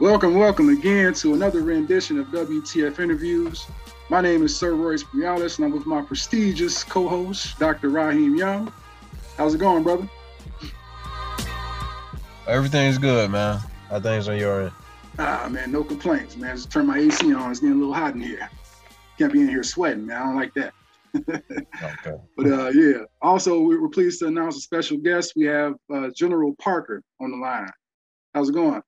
Welcome, 0.00 0.34
welcome 0.34 0.70
again 0.70 1.12
to 1.12 1.34
another 1.34 1.60
rendition 1.60 2.18
of 2.18 2.28
WTF 2.28 2.98
Interviews. 3.00 3.66
My 4.08 4.22
name 4.22 4.42
is 4.42 4.56
Sir 4.56 4.74
Royce 4.74 5.04
Brialis, 5.04 5.58
and 5.58 5.66
I'm 5.66 5.72
with 5.72 5.84
my 5.84 6.00
prestigious 6.00 6.82
co-host, 6.82 7.58
Dr. 7.58 7.90
Raheem 7.90 8.34
Young. 8.34 8.72
How's 9.36 9.54
it 9.54 9.58
going, 9.58 9.82
brother? 9.82 10.08
Everything's 12.46 12.96
good, 12.96 13.30
man. 13.30 13.60
How 13.90 14.00
things 14.00 14.26
on 14.26 14.38
your 14.38 14.62
end? 14.62 14.72
Ah, 15.18 15.46
man, 15.50 15.70
no 15.70 15.84
complaints, 15.84 16.34
man. 16.34 16.56
Just 16.56 16.72
turn 16.72 16.86
my 16.86 16.96
AC 16.96 17.34
on. 17.34 17.50
It's 17.50 17.60
getting 17.60 17.76
a 17.76 17.78
little 17.78 17.92
hot 17.92 18.14
in 18.14 18.22
here. 18.22 18.48
Can't 19.18 19.30
be 19.30 19.42
in 19.42 19.48
here 19.48 19.62
sweating, 19.62 20.06
man. 20.06 20.16
I 20.16 20.24
don't 20.24 20.36
like 20.36 20.54
that. 20.54 20.72
okay. 21.28 22.16
But 22.38 22.46
uh, 22.46 22.68
yeah. 22.68 23.02
Also, 23.20 23.60
we 23.60 23.74
are 23.74 23.88
pleased 23.88 24.20
to 24.20 24.28
announce 24.28 24.56
a 24.56 24.60
special 24.60 24.96
guest. 24.96 25.34
We 25.36 25.44
have 25.44 25.74
uh, 25.92 26.08
General 26.16 26.54
Parker 26.58 27.02
on 27.20 27.32
the 27.32 27.36
line. 27.36 27.68
How's 28.34 28.48
it 28.48 28.54
going? 28.54 28.80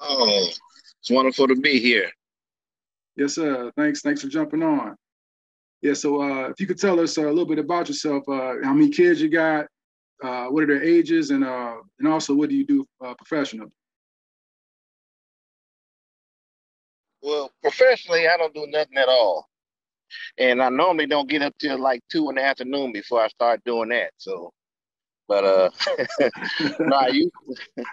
Oh, 0.00 0.48
it's 1.00 1.10
wonderful 1.10 1.48
to 1.48 1.56
be 1.56 1.78
here. 1.78 2.10
Yes, 3.16 3.34
sir. 3.34 3.70
Thanks. 3.76 4.00
Thanks 4.00 4.22
for 4.22 4.28
jumping 4.28 4.62
on. 4.62 4.96
Yeah. 5.82 5.94
So, 5.94 6.22
uh, 6.22 6.48
if 6.48 6.60
you 6.60 6.66
could 6.66 6.80
tell 6.80 6.98
us 7.00 7.16
uh, 7.16 7.26
a 7.26 7.28
little 7.28 7.46
bit 7.46 7.58
about 7.58 7.88
yourself, 7.88 8.28
uh, 8.28 8.54
how 8.62 8.72
many 8.72 8.90
kids 8.90 9.20
you 9.20 9.28
got, 9.28 9.66
uh, 10.22 10.46
what 10.46 10.64
are 10.64 10.66
their 10.66 10.82
ages, 10.82 11.30
and 11.30 11.44
uh, 11.44 11.76
and 11.98 12.08
also 12.08 12.34
what 12.34 12.48
do 12.48 12.56
you 12.56 12.66
do 12.66 12.86
uh, 13.04 13.14
professionally? 13.14 13.70
Well, 17.22 17.50
professionally, 17.62 18.28
I 18.28 18.36
don't 18.36 18.54
do 18.54 18.66
nothing 18.68 18.98
at 18.98 19.08
all, 19.08 19.48
and 20.38 20.62
I 20.62 20.68
normally 20.68 21.06
don't 21.06 21.28
get 21.28 21.42
up 21.42 21.54
till 21.58 21.78
like 21.78 22.02
two 22.10 22.28
in 22.30 22.36
the 22.36 22.42
afternoon 22.42 22.92
before 22.92 23.22
I 23.22 23.28
start 23.28 23.62
doing 23.64 23.90
that. 23.90 24.10
So, 24.16 24.52
but 25.28 25.44
uh, 25.44 25.70
no, 26.80 26.96
I 26.96 27.08
used 27.08 27.32
to, 27.46 27.84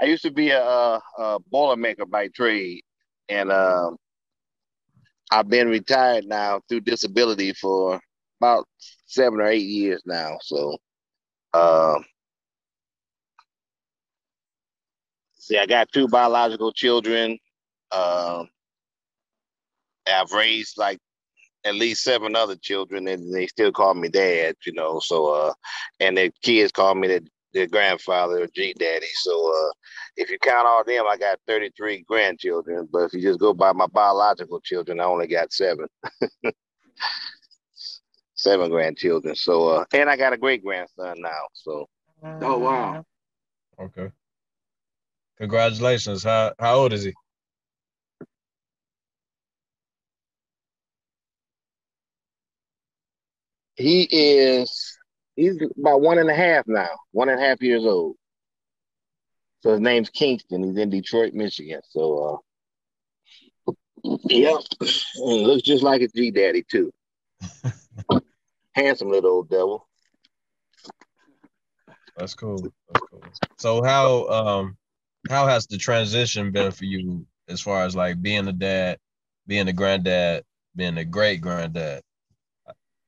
I 0.00 0.06
used 0.06 0.22
to 0.22 0.30
be 0.30 0.50
a, 0.50 0.62
a 0.62 1.38
boilermaker 1.52 2.08
by 2.08 2.28
trade, 2.28 2.82
and 3.28 3.50
um, 3.50 3.96
I've 5.30 5.48
been 5.48 5.68
retired 5.68 6.24
now 6.26 6.60
through 6.68 6.80
disability 6.82 7.52
for 7.52 8.00
about 8.40 8.66
seven 9.06 9.40
or 9.40 9.46
eight 9.48 9.66
years 9.66 10.02
now. 10.06 10.38
So, 10.42 10.76
um, 11.52 12.04
see, 15.34 15.58
I 15.58 15.66
got 15.66 15.90
two 15.92 16.08
biological 16.08 16.72
children. 16.72 17.38
Um, 17.90 18.48
I've 20.06 20.32
raised 20.32 20.78
like 20.78 20.98
at 21.64 21.74
least 21.74 22.04
seven 22.04 22.36
other 22.36 22.56
children, 22.56 23.08
and 23.08 23.34
they 23.34 23.46
still 23.48 23.72
call 23.72 23.94
me 23.94 24.08
dad. 24.08 24.54
You 24.64 24.72
know, 24.74 25.00
so 25.00 25.26
uh, 25.32 25.52
and 26.00 26.16
the 26.16 26.30
kids 26.42 26.72
call 26.72 26.94
me 26.94 27.08
the 27.08 27.26
their 27.52 27.66
grandfather 27.66 28.42
or 28.42 28.46
G 28.54 28.74
daddy. 28.78 29.06
So 29.14 29.52
uh, 29.52 29.72
if 30.16 30.30
you 30.30 30.38
count 30.38 30.66
all 30.66 30.84
them, 30.84 31.04
I 31.08 31.16
got 31.16 31.38
33 31.46 32.04
grandchildren. 32.08 32.88
But 32.92 33.04
if 33.04 33.14
you 33.14 33.22
just 33.22 33.40
go 33.40 33.52
by 33.54 33.72
my 33.72 33.86
biological 33.86 34.60
children, 34.60 35.00
I 35.00 35.04
only 35.04 35.26
got 35.26 35.52
seven. 35.52 35.86
seven 38.34 38.70
grandchildren. 38.70 39.34
So 39.34 39.68
uh, 39.68 39.84
and 39.92 40.08
I 40.08 40.16
got 40.16 40.32
a 40.32 40.38
great 40.38 40.64
grandson 40.64 41.16
now. 41.20 41.48
So 41.52 41.86
oh 42.22 42.58
wow. 42.58 43.04
Okay. 43.78 44.10
Congratulations. 45.38 46.24
How 46.24 46.52
how 46.58 46.76
old 46.76 46.92
is 46.92 47.04
he? 47.04 47.14
He 53.76 54.02
is 54.10 54.98
he's 55.38 55.56
about 55.78 56.00
one 56.00 56.18
and 56.18 56.28
a 56.28 56.34
half 56.34 56.64
now, 56.66 56.88
one 57.12 57.28
and 57.28 57.40
a 57.40 57.46
half 57.46 57.62
years 57.62 57.84
old. 57.84 58.16
So 59.60 59.72
his 59.72 59.80
name's 59.80 60.10
Kingston. 60.10 60.64
He's 60.64 60.76
in 60.76 60.90
Detroit, 60.90 61.32
Michigan. 61.32 61.80
So 61.88 62.42
uh 63.64 63.72
yeah, 64.24 64.56
looks 65.16 65.62
just 65.62 65.82
like 65.82 66.00
his 66.00 66.12
G 66.12 66.30
daddy 66.30 66.64
too. 66.68 66.92
Handsome 68.72 69.10
little 69.10 69.30
old 69.30 69.50
devil. 69.50 69.88
That's 72.16 72.34
cool. 72.34 72.72
That's 72.92 73.06
cool. 73.10 73.22
So 73.58 73.82
how 73.82 74.28
um 74.28 74.76
how 75.30 75.46
has 75.46 75.66
the 75.66 75.78
transition 75.78 76.50
been 76.50 76.72
for 76.72 76.84
you 76.84 77.26
as 77.48 77.60
far 77.60 77.84
as 77.84 77.94
like 77.94 78.20
being 78.20 78.46
a 78.48 78.52
dad, 78.52 78.98
being 79.46 79.68
a 79.68 79.72
granddad, 79.72 80.44
being 80.74 80.98
a 80.98 81.04
great 81.04 81.40
granddad? 81.40 82.02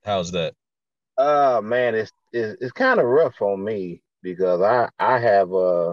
How's 0.05 0.33
that? 0.33 0.55
Uh 1.21 1.61
man, 1.63 1.95
it's 1.95 2.13
it's, 2.33 2.63
it's 2.63 2.73
kind 2.73 2.99
of 2.99 3.05
rough 3.05 3.43
on 3.43 3.63
me 3.63 4.03
because 4.23 4.63
I 4.63 4.89
I 4.99 5.19
have 5.19 5.53
uh 5.53 5.93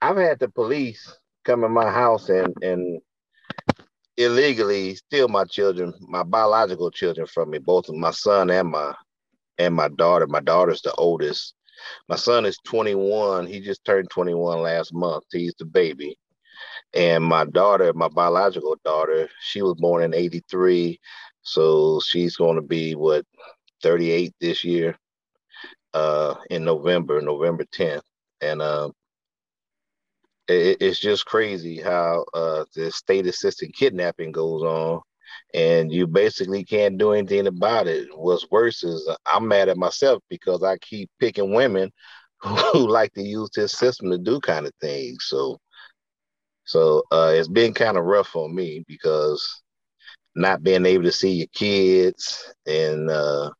I've 0.00 0.16
had 0.16 0.38
the 0.38 0.48
police 0.48 1.14
come 1.44 1.64
in 1.64 1.70
my 1.70 1.90
house 1.90 2.30
and 2.30 2.54
and 2.62 3.02
illegally 4.16 4.94
steal 4.94 5.28
my 5.28 5.44
children, 5.44 5.92
my 6.00 6.22
biological 6.22 6.90
children 6.90 7.26
from 7.26 7.50
me, 7.50 7.58
both 7.58 7.90
of 7.90 7.96
my 7.96 8.12
son 8.12 8.48
and 8.48 8.70
my 8.70 8.94
and 9.58 9.74
my 9.74 9.88
daughter. 9.88 10.26
My 10.26 10.40
daughter's 10.40 10.80
the 10.80 10.94
oldest. 10.94 11.52
My 12.08 12.16
son 12.16 12.46
is 12.46 12.56
21. 12.64 13.46
He 13.46 13.60
just 13.60 13.84
turned 13.84 14.08
21 14.08 14.62
last 14.62 14.94
month. 14.94 15.24
He's 15.30 15.54
the 15.58 15.66
baby. 15.66 16.16
And 16.94 17.22
my 17.22 17.44
daughter, 17.44 17.92
my 17.92 18.08
biological 18.08 18.76
daughter, 18.86 19.28
she 19.40 19.60
was 19.60 19.74
born 19.74 20.02
in 20.02 20.14
83. 20.14 20.98
So 21.42 22.00
she's 22.00 22.36
going 22.36 22.56
to 22.56 22.62
be 22.62 22.94
what 22.94 23.24
38 23.82 24.32
this 24.40 24.64
year 24.64 24.96
uh, 25.94 26.34
in 26.50 26.64
November, 26.64 27.20
November 27.20 27.64
10th. 27.64 28.02
And 28.40 28.62
uh, 28.62 28.90
it, 30.48 30.78
it's 30.80 30.98
just 30.98 31.26
crazy 31.26 31.80
how 31.80 32.24
uh, 32.34 32.64
the 32.74 32.90
state 32.90 33.26
assisted 33.26 33.74
kidnapping 33.74 34.32
goes 34.32 34.62
on 34.62 35.00
and 35.54 35.92
you 35.92 36.06
basically 36.06 36.64
can't 36.64 36.98
do 36.98 37.12
anything 37.12 37.46
about 37.46 37.86
it. 37.86 38.08
What's 38.16 38.50
worse 38.50 38.84
is 38.84 39.08
I'm 39.26 39.48
mad 39.48 39.68
at 39.68 39.76
myself 39.76 40.22
because 40.28 40.62
I 40.62 40.76
keep 40.78 41.10
picking 41.18 41.54
women 41.54 41.90
who 42.40 42.88
like 42.88 43.12
to 43.14 43.22
use 43.22 43.50
this 43.54 43.72
system 43.72 44.10
to 44.10 44.18
do 44.18 44.40
kind 44.40 44.66
of 44.66 44.72
things. 44.80 45.24
So, 45.28 45.58
so 46.64 47.02
uh, 47.10 47.32
it's 47.34 47.48
been 47.48 47.74
kind 47.74 47.96
of 47.96 48.04
rough 48.04 48.36
on 48.36 48.54
me 48.54 48.84
because 48.86 49.62
not 50.34 50.62
being 50.62 50.86
able 50.86 51.04
to 51.04 51.12
see 51.12 51.32
your 51.32 51.48
kids 51.54 52.52
and 52.66 53.10
uh, 53.10 53.50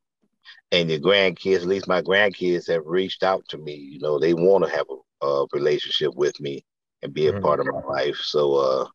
and 0.72 0.90
your 0.90 1.00
grandkids. 1.00 1.62
At 1.62 1.66
least 1.66 1.88
my 1.88 2.02
grandkids 2.02 2.68
have 2.68 2.82
reached 2.86 3.22
out 3.22 3.44
to 3.48 3.58
me. 3.58 3.74
You 3.74 4.00
know, 4.00 4.18
they 4.18 4.34
want 4.34 4.64
to 4.64 4.70
have 4.70 4.86
a, 5.22 5.26
a, 5.26 5.46
relationship 5.52 6.14
with 6.14 6.38
me 6.40 6.64
and 7.02 7.12
be 7.12 7.26
a 7.26 7.32
mm-hmm. 7.32 7.42
part 7.42 7.60
of 7.60 7.66
my 7.66 7.80
life. 7.80 8.16
So 8.16 8.54
uh, 8.54 8.86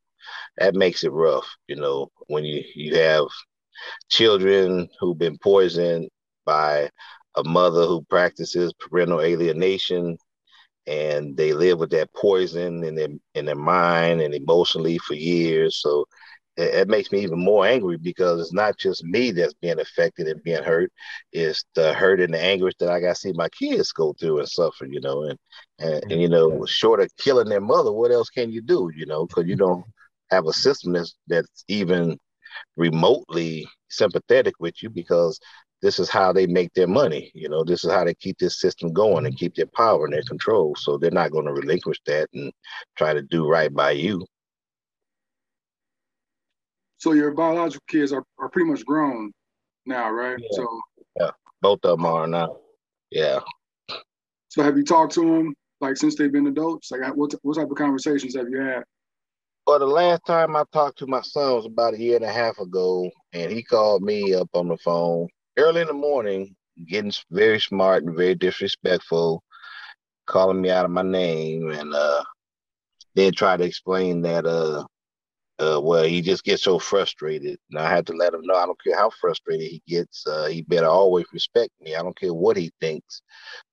that 0.58 0.76
makes 0.76 1.04
it 1.04 1.12
rough. 1.12 1.48
You 1.68 1.76
know, 1.76 2.10
when 2.28 2.46
you 2.46 2.64
you 2.76 2.96
have 2.98 3.26
children 4.10 4.88
who've 5.00 5.18
been 5.18 5.38
poisoned 5.38 6.10
by 6.46 6.90
a 7.36 7.44
mother 7.44 7.86
who 7.86 8.02
practices 8.04 8.74
parental 8.80 9.22
alienation 9.22 10.18
and 10.88 11.36
they 11.36 11.54
live 11.54 11.80
with 11.80 11.90
that 11.92 12.14
poison 12.14 12.84
in 12.84 12.96
their 12.96 13.10
in 13.34 13.46
their 13.46 13.56
mind 13.56 14.22
and 14.22 14.34
emotionally 14.34 14.98
for 15.00 15.16
years. 15.16 15.78
So 15.82 16.06
it, 16.58 16.74
it, 16.76 16.88
makes 16.88 17.12
me 17.12 17.20
even 17.22 17.40
more 17.40 17.66
angry 17.66 17.98
because 17.98 18.40
it's 18.40 18.54
not 18.54 18.78
just 18.78 19.04
me 19.04 19.32
that's 19.32 19.54
being 19.56 19.80
affected 19.80 20.28
and 20.28 20.44
being 20.44 20.64
hurt. 20.64 20.92
It's 21.32 21.64
the 21.76 21.94
hurt 21.94 22.20
and 22.20 22.34
the 22.34 22.42
anguish 22.42 22.74
that 22.80 22.90
I 22.90 23.00
got 23.00 23.10
to 23.10 23.16
see 23.16 23.34
my 23.34 23.50
kids 23.50 23.92
go 23.92 24.14
through 24.14 24.40
and 24.40 24.50
suffer, 24.50 24.86
you 24.86 25.02
know. 25.02 25.24
And, 25.24 25.40
and, 25.80 26.12
and 26.12 26.22
you 26.22 26.30
know, 26.30 26.66
short 26.66 27.02
of 27.02 27.10
killing 27.18 27.50
their 27.50 27.62
mother, 27.62 27.92
what 27.92 28.12
else 28.12 28.30
can 28.30 28.52
you 28.52 28.62
do, 28.62 28.90
you 28.96 29.06
know, 29.06 29.26
because 29.26 29.46
you 29.48 29.56
don't 29.56 29.84
have 30.32 30.48
a 30.48 30.54
system 30.54 30.94
that's, 30.94 31.16
that's 31.28 31.66
even 31.68 32.18
remotely 32.78 33.68
sympathetic 33.90 34.56
with 34.60 34.82
you 34.82 34.90
because 34.90 35.40
this 35.82 36.00
is 36.00 36.10
how 36.10 36.34
they 36.34 36.48
make 36.48 36.74
their 36.74 36.88
money. 36.88 37.32
You 37.36 37.50
know, 37.50 37.64
this 37.64 37.84
is 37.84 37.92
how 37.92 38.06
they 38.06 38.16
keep 38.16 38.38
this 38.40 38.60
system 38.60 38.94
going 38.94 39.26
and 39.26 39.36
mm-hmm. 39.36 39.40
keep 39.40 39.56
their 39.56 39.68
power 39.68 40.06
and 40.06 40.14
their 40.14 40.24
control. 40.24 40.76
So 40.76 40.98
they're 40.98 41.12
not 41.12 41.32
going 41.32 41.46
to 41.46 41.54
relinquish 41.54 42.00
that 42.06 42.30
and 42.34 42.52
try 42.98 43.14
to 43.14 43.22
do 43.22 43.48
right 43.48 43.74
by 43.74 43.92
you. 43.92 44.26
So 47.06 47.12
your 47.12 47.30
biological 47.36 47.84
kids 47.88 48.12
are, 48.12 48.24
are 48.40 48.50
pretty 48.50 48.68
much 48.68 48.84
grown 48.84 49.32
now, 49.86 50.10
right? 50.10 50.40
Yeah. 50.40 50.48
So 50.54 50.82
yeah, 51.20 51.30
both 51.62 51.78
of 51.84 52.00
them 52.00 52.06
are 52.08 52.26
now. 52.26 52.58
Yeah. 53.12 53.42
So 54.50 54.64
have 54.64 54.76
you 54.76 54.84
talked 54.84 55.14
to 55.14 55.22
them 55.22 55.54
like 55.82 55.98
since 55.98 56.16
they've 56.16 56.32
been 56.32 56.48
adults? 56.48 56.90
Like 56.90 57.16
what 57.16 57.32
what 57.44 57.58
type 57.58 57.70
of 57.70 57.78
conversations 57.78 58.36
have 58.36 58.50
you 58.50 58.60
had? 58.60 58.86
Well, 59.68 59.78
the 59.78 59.86
last 59.86 60.26
time 60.26 60.56
I 60.56 60.64
talked 60.74 60.98
to 60.98 61.06
my 61.06 61.22
son 61.22 61.54
was 61.54 61.68
about 61.68 61.94
a 61.94 62.00
year 62.00 62.16
and 62.16 62.26
a 62.26 62.32
half 62.32 62.58
ago, 62.58 63.12
and 63.34 63.52
he 63.52 63.62
called 63.62 64.02
me 64.02 64.34
up 64.34 64.50
on 64.56 64.70
the 64.70 64.78
phone 64.78 65.28
early 65.58 65.82
in 65.82 65.88
the 65.88 65.94
morning, 65.94 66.56
getting 66.88 67.14
very 67.30 67.60
smart 67.60 68.04
and 68.04 68.18
very 68.18 68.34
disrespectful, 68.34 69.44
calling 70.26 70.60
me 70.60 70.72
out 70.72 70.86
of 70.86 70.92
my 70.92 71.04
name, 71.04 71.70
and 71.70 71.94
uh, 71.94 72.24
then 73.14 73.32
try 73.32 73.58
to 73.58 73.64
explain 73.64 74.24
that 74.24 74.48
uh, 74.48 74.84
uh, 75.60 75.80
well, 75.82 76.04
he 76.04 76.22
just 76.22 76.44
gets 76.44 76.64
so 76.64 76.80
frustrated. 76.80 77.58
And 77.72 77.80
I 77.80 77.90
had 77.90 78.06
to 78.08 78.14
let 78.14 78.34
him 78.34 78.42
know 78.44 78.56
I 78.56 78.66
don't 78.66 78.82
care 78.84 78.98
how 78.98 79.10
frustrated 79.10 79.68
he 79.68 79.82
gets. 79.88 80.26
Uh, 80.28 80.48
he 80.48 80.62
better 80.64 80.88
always 80.88 81.26
respect 81.34 81.72
me. 81.82 81.96
I 81.96 82.02
don't 82.02 82.18
care 82.20 82.34
what 82.34 82.58
he 82.58 82.72
thinks 82.82 83.22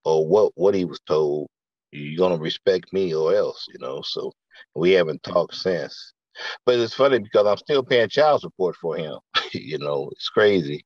or 0.04 0.26
what 0.26 0.52
what 0.54 0.74
he 0.74 0.84
was 0.84 1.00
told. 1.06 1.48
you're 1.92 2.18
gonna 2.18 2.40
respect 2.40 2.92
me 2.92 3.14
or 3.14 3.34
else, 3.34 3.66
you 3.72 3.78
know. 3.80 4.02
So 4.02 4.32
we 4.74 4.92
haven't 4.92 5.22
talked 5.22 5.54
since. 5.54 6.12
But 6.64 6.78
it's 6.78 6.94
funny 6.94 7.18
because 7.18 7.46
I'm 7.46 7.58
still 7.58 7.82
paying 7.82 8.08
child 8.08 8.40
support 8.40 8.76
for 8.76 8.96
him. 8.96 9.18
you 9.52 9.78
know, 9.78 10.08
it's 10.12 10.28
crazy. 10.28 10.84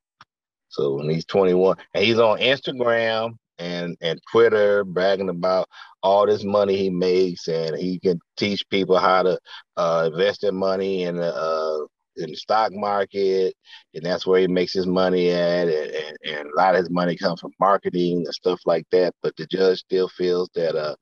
So 0.68 0.96
when 0.96 1.10
he's 1.10 1.24
21 1.26 1.76
and 1.94 2.04
he's 2.04 2.18
on 2.18 2.38
Instagram 2.38 3.36
and 3.58 3.96
and 4.00 4.20
Twitter 4.30 4.84
bragging 4.84 5.28
about 5.28 5.68
all 6.02 6.26
this 6.26 6.44
money 6.44 6.76
he 6.76 6.90
makes 6.90 7.48
and 7.48 7.76
he 7.76 7.98
can 7.98 8.18
teach 8.36 8.68
people 8.70 8.98
how 8.98 9.22
to 9.22 9.38
uh, 9.76 10.10
invest 10.12 10.42
their 10.42 10.52
money 10.52 11.04
in 11.04 11.16
the 11.16 11.34
uh, 11.34 11.86
in 12.16 12.30
the 12.30 12.36
stock 12.36 12.72
market 12.72 13.54
and 13.94 14.04
that's 14.04 14.26
where 14.26 14.40
he 14.40 14.46
makes 14.46 14.72
his 14.72 14.86
money 14.86 15.30
at 15.30 15.68
and, 15.68 15.90
and, 15.94 16.16
and, 16.24 16.48
a 16.48 16.56
lot 16.56 16.74
of 16.74 16.80
his 16.80 16.90
money 16.90 17.16
comes 17.16 17.40
from 17.40 17.52
marketing 17.60 18.18
and 18.24 18.34
stuff 18.34 18.60
like 18.66 18.86
that 18.90 19.14
but 19.22 19.36
the 19.36 19.46
judge 19.46 19.78
still 19.78 20.08
feels 20.08 20.48
that 20.54 20.74
uh, 20.74 20.94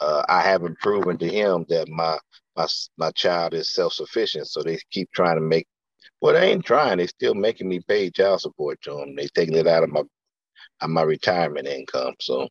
uh, 0.00 0.22
I 0.28 0.42
haven't 0.42 0.78
proven 0.78 1.18
to 1.18 1.28
him 1.28 1.64
that 1.68 1.88
my 1.88 2.18
my 2.56 2.66
my 2.96 3.10
child 3.12 3.54
is 3.54 3.74
self-sufficient 3.74 4.46
so 4.48 4.62
they 4.62 4.78
keep 4.90 5.10
trying 5.12 5.36
to 5.36 5.42
make 5.42 5.66
well 6.20 6.34
they 6.34 6.50
ain't 6.50 6.64
trying 6.64 6.98
They're 6.98 7.08
still 7.08 7.34
making 7.34 7.68
me 7.68 7.80
pay 7.86 8.10
child 8.10 8.40
support 8.40 8.80
to 8.82 8.94
them 8.94 9.16
They're 9.16 9.28
taking 9.34 9.56
it 9.56 9.66
out 9.66 9.84
of 9.84 9.90
my 9.90 10.02
of 10.80 10.90
my 10.90 11.02
retirement 11.02 11.66
income. 11.66 12.14
So 12.20 12.48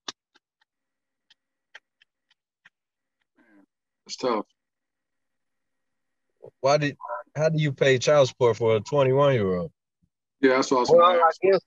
it's 4.05 4.15
tough. 4.15 4.45
Why 6.61 6.77
did 6.77 6.95
how 7.35 7.49
do 7.49 7.61
you 7.61 7.71
pay 7.71 7.97
child 7.97 8.27
support 8.27 8.57
for 8.57 8.75
a 8.75 8.79
21 8.79 9.33
year 9.33 9.55
old? 9.57 9.71
Yeah, 10.41 10.55
that's 10.55 10.71
what 10.71 10.77
I 10.77 10.81
was 10.81 10.89
well, 10.91 11.03
I 11.03 11.31
guess 11.41 11.59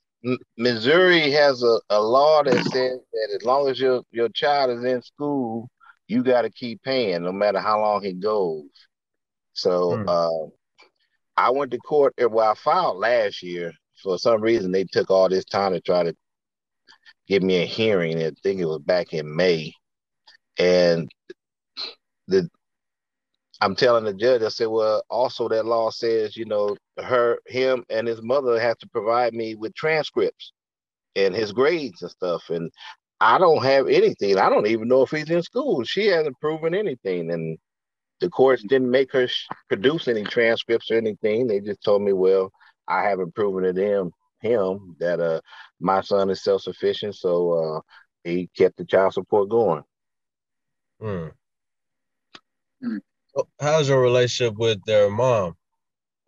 Missouri 0.57 1.31
has 1.31 1.63
a, 1.63 1.81
a 1.91 2.01
law 2.01 2.43
that 2.43 2.65
says 2.65 2.99
that 3.13 3.29
as 3.37 3.45
long 3.45 3.69
as 3.69 3.79
your, 3.79 4.03
your 4.11 4.29
child 4.31 4.71
is 4.71 4.85
in 4.85 5.03
school, 5.03 5.69
you 6.07 6.23
got 6.23 6.43
to 6.43 6.51
keep 6.51 6.83
paying 6.83 7.23
no 7.23 7.33
matter 7.33 7.61
how 7.61 7.81
long 7.81 8.03
he 8.03 8.13
goes. 8.13 8.65
So 9.53 9.97
hmm. 9.97 10.09
uh, 10.09 10.47
I 11.37 11.51
went 11.51 11.71
to 11.73 11.79
court. 11.79 12.15
Well, 12.19 12.51
I 12.51 12.55
filed 12.55 12.99
last 12.99 13.43
year. 13.43 13.73
For 14.03 14.19
some 14.19 14.41
reason, 14.41 14.71
they 14.71 14.85
took 14.85 15.11
all 15.11 15.29
this 15.29 15.45
time 15.45 15.73
to 15.73 15.81
try 15.81 16.05
to 16.05 16.15
give 17.29 17.43
me 17.43 17.63
a 17.63 17.67
hearing. 17.67 18.19
I 18.23 18.33
think 18.43 18.61
it 18.61 18.67
was 18.67 18.81
back 18.81 19.13
in 19.13 19.35
May, 19.35 19.73
and 20.59 21.11
the 22.27 22.49
I'm 23.61 23.75
telling 23.75 24.05
the 24.05 24.15
judge, 24.15 24.43
I 24.43 24.49
said, 24.49 24.69
well, 24.69 25.03
also 25.11 25.49
that 25.49 25.67
law 25.67 25.91
says, 25.91 26.37
you 26.37 26.45
know, 26.45 26.77
her, 27.03 27.39
him, 27.47 27.85
and 27.91 28.07
his 28.07 28.23
mother 28.23 28.61
have 28.61 28.79
to 28.79 28.89
provide 28.89 29.35
me 29.35 29.57
with 29.57 29.75
transcripts 29.75 30.53
and 31.17 31.35
his 31.35 31.53
grades 31.53 32.03
and 32.03 32.11
stuff, 32.11 32.51
and 32.51 32.71
I 33.21 33.39
don't 33.39 33.65
have 33.65 33.89
anything. 33.89 34.39
I 34.39 34.49
don't 34.49 34.69
even 34.69 34.87
know 34.87 35.03
if 35.03 35.11
he's 35.11 35.31
in 35.31 35.43
school. 35.43 35.83
She 35.83 36.07
hasn't 36.07 36.41
proven 36.41 36.73
anything, 36.73 37.33
and 37.33 37.59
the 38.21 38.29
courts 38.29 38.63
didn't 38.63 38.91
make 38.91 39.13
her 39.13 39.29
produce 39.69 40.07
any 40.07 40.23
transcripts 40.23 40.91
or 40.91 40.97
anything. 40.97 41.49
They 41.49 41.61
just 41.61 41.83
told 41.83 42.03
me, 42.03 42.13
well, 42.13 42.53
I 42.87 43.03
haven't 43.03 43.35
proven 43.35 43.65
to 43.65 43.73
them 43.73 44.13
him 44.41 44.97
that 45.01 45.21
uh 45.21 45.41
my 45.81 46.01
son 46.01 46.31
is 46.31 46.43
self 46.43 46.63
sufficient, 46.63 47.15
so 47.15 47.53
uh 47.53 47.81
he 48.25 48.49
kept 48.57 48.77
the 48.77 48.85
child 48.85 49.15
support 49.15 49.49
going. 49.49 49.83
Hmm. 51.01 51.29
hmm. 52.83 52.99
How's 53.61 53.89
your 53.89 54.03
relationship 54.03 54.57
with 54.59 54.85
their 54.85 55.11
mom? 55.11 55.55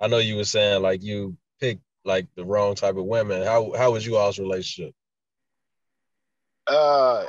I 0.00 0.06
know 0.06 0.18
you 0.18 0.36
were 0.36 0.44
saying 0.44 0.82
like 0.82 1.02
you 1.02 1.36
picked 1.60 1.82
like 2.04 2.26
the 2.34 2.44
wrong 2.44 2.74
type 2.74 2.96
of 2.96 3.04
women. 3.04 3.42
How 3.42 3.72
how 3.76 3.92
was 3.92 4.06
you 4.06 4.16
all's 4.16 4.38
relationship? 4.38 4.94
Uh, 6.66 7.24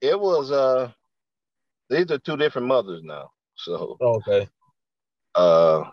it 0.00 0.18
was 0.18 0.50
uh, 0.50 0.90
these 1.90 2.10
are 2.10 2.18
two 2.18 2.36
different 2.36 2.68
mothers 2.68 3.02
now. 3.02 3.30
So 3.56 3.96
okay. 4.00 4.48
Uh, 5.34 5.84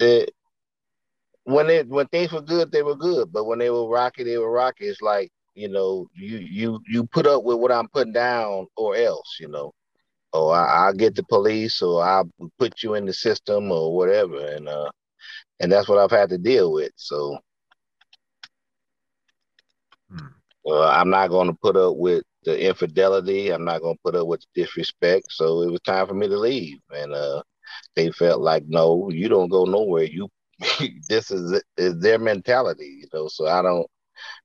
it 0.00 0.34
when 1.52 1.70
it 1.70 1.88
when 1.88 2.06
things 2.08 2.32
were 2.32 2.42
good, 2.42 2.72
they 2.72 2.82
were 2.82 2.96
good. 2.96 3.32
But 3.32 3.44
when 3.44 3.58
they 3.58 3.70
were 3.70 3.88
rocky, 3.88 4.24
they 4.24 4.38
were 4.38 4.50
rocky. 4.50 4.86
It's 4.86 5.02
like 5.02 5.30
you 5.54 5.68
know, 5.68 6.08
you 6.14 6.38
you 6.38 6.80
you 6.88 7.06
put 7.06 7.26
up 7.26 7.44
with 7.44 7.58
what 7.58 7.72
I'm 7.72 7.88
putting 7.88 8.12
down, 8.12 8.66
or 8.76 8.96
else, 8.96 9.36
you 9.40 9.48
know, 9.48 9.72
or 10.32 10.54
I, 10.54 10.86
will 10.86 10.96
get 10.96 11.14
the 11.14 11.22
police, 11.24 11.82
or 11.82 12.02
I'll 12.04 12.30
put 12.58 12.82
you 12.82 12.94
in 12.94 13.06
the 13.06 13.12
system, 13.12 13.70
or 13.72 13.94
whatever, 13.96 14.38
and 14.38 14.68
uh, 14.68 14.90
and 15.60 15.70
that's 15.70 15.88
what 15.88 15.98
I've 15.98 16.10
had 16.10 16.30
to 16.30 16.38
deal 16.38 16.72
with. 16.72 16.92
So, 16.96 17.38
hmm. 20.10 20.26
uh, 20.66 20.88
I'm 20.88 21.10
not 21.10 21.28
going 21.28 21.48
to 21.48 21.58
put 21.60 21.76
up 21.76 21.96
with 21.96 22.24
the 22.44 22.68
infidelity. 22.68 23.50
I'm 23.50 23.64
not 23.64 23.82
going 23.82 23.96
to 23.96 24.02
put 24.04 24.14
up 24.14 24.26
with 24.26 24.40
the 24.54 24.62
disrespect. 24.62 25.26
So 25.30 25.62
it 25.62 25.70
was 25.70 25.80
time 25.82 26.06
for 26.06 26.14
me 26.14 26.28
to 26.28 26.38
leave, 26.38 26.78
and 26.90 27.12
uh, 27.12 27.42
they 27.96 28.10
felt 28.12 28.40
like, 28.40 28.64
no, 28.66 29.10
you 29.10 29.28
don't 29.28 29.50
go 29.50 29.64
nowhere. 29.64 30.04
You 30.04 30.28
this 31.08 31.30
is 31.30 31.62
is 31.76 31.98
their 32.00 32.18
mentality, 32.18 33.00
you 33.00 33.06
know. 33.12 33.28
So 33.28 33.46
I 33.46 33.62
don't, 33.62 33.86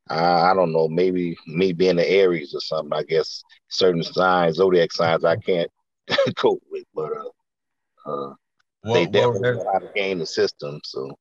I, 0.09 0.51
I 0.51 0.53
don't 0.53 0.71
know. 0.71 0.87
Maybe 0.87 1.35
me 1.47 1.73
being 1.73 1.99
an 1.99 2.05
Aries 2.05 2.53
or 2.53 2.61
something. 2.61 2.97
I 2.97 3.03
guess 3.03 3.43
certain 3.67 4.03
signs, 4.03 4.55
zodiac 4.55 4.91
signs, 4.91 5.25
I 5.25 5.35
can't 5.37 5.69
cope 6.35 6.63
with. 6.71 6.85
But 6.93 7.11
uh, 7.11 8.09
uh 8.09 8.33
what, 8.81 8.93
they 8.93 9.05
definitely 9.05 9.51
know 9.51 9.69
how 9.71 9.79
to 9.79 9.89
game 9.93 10.19
the 10.19 10.25
system. 10.25 10.79
So, 10.83 11.17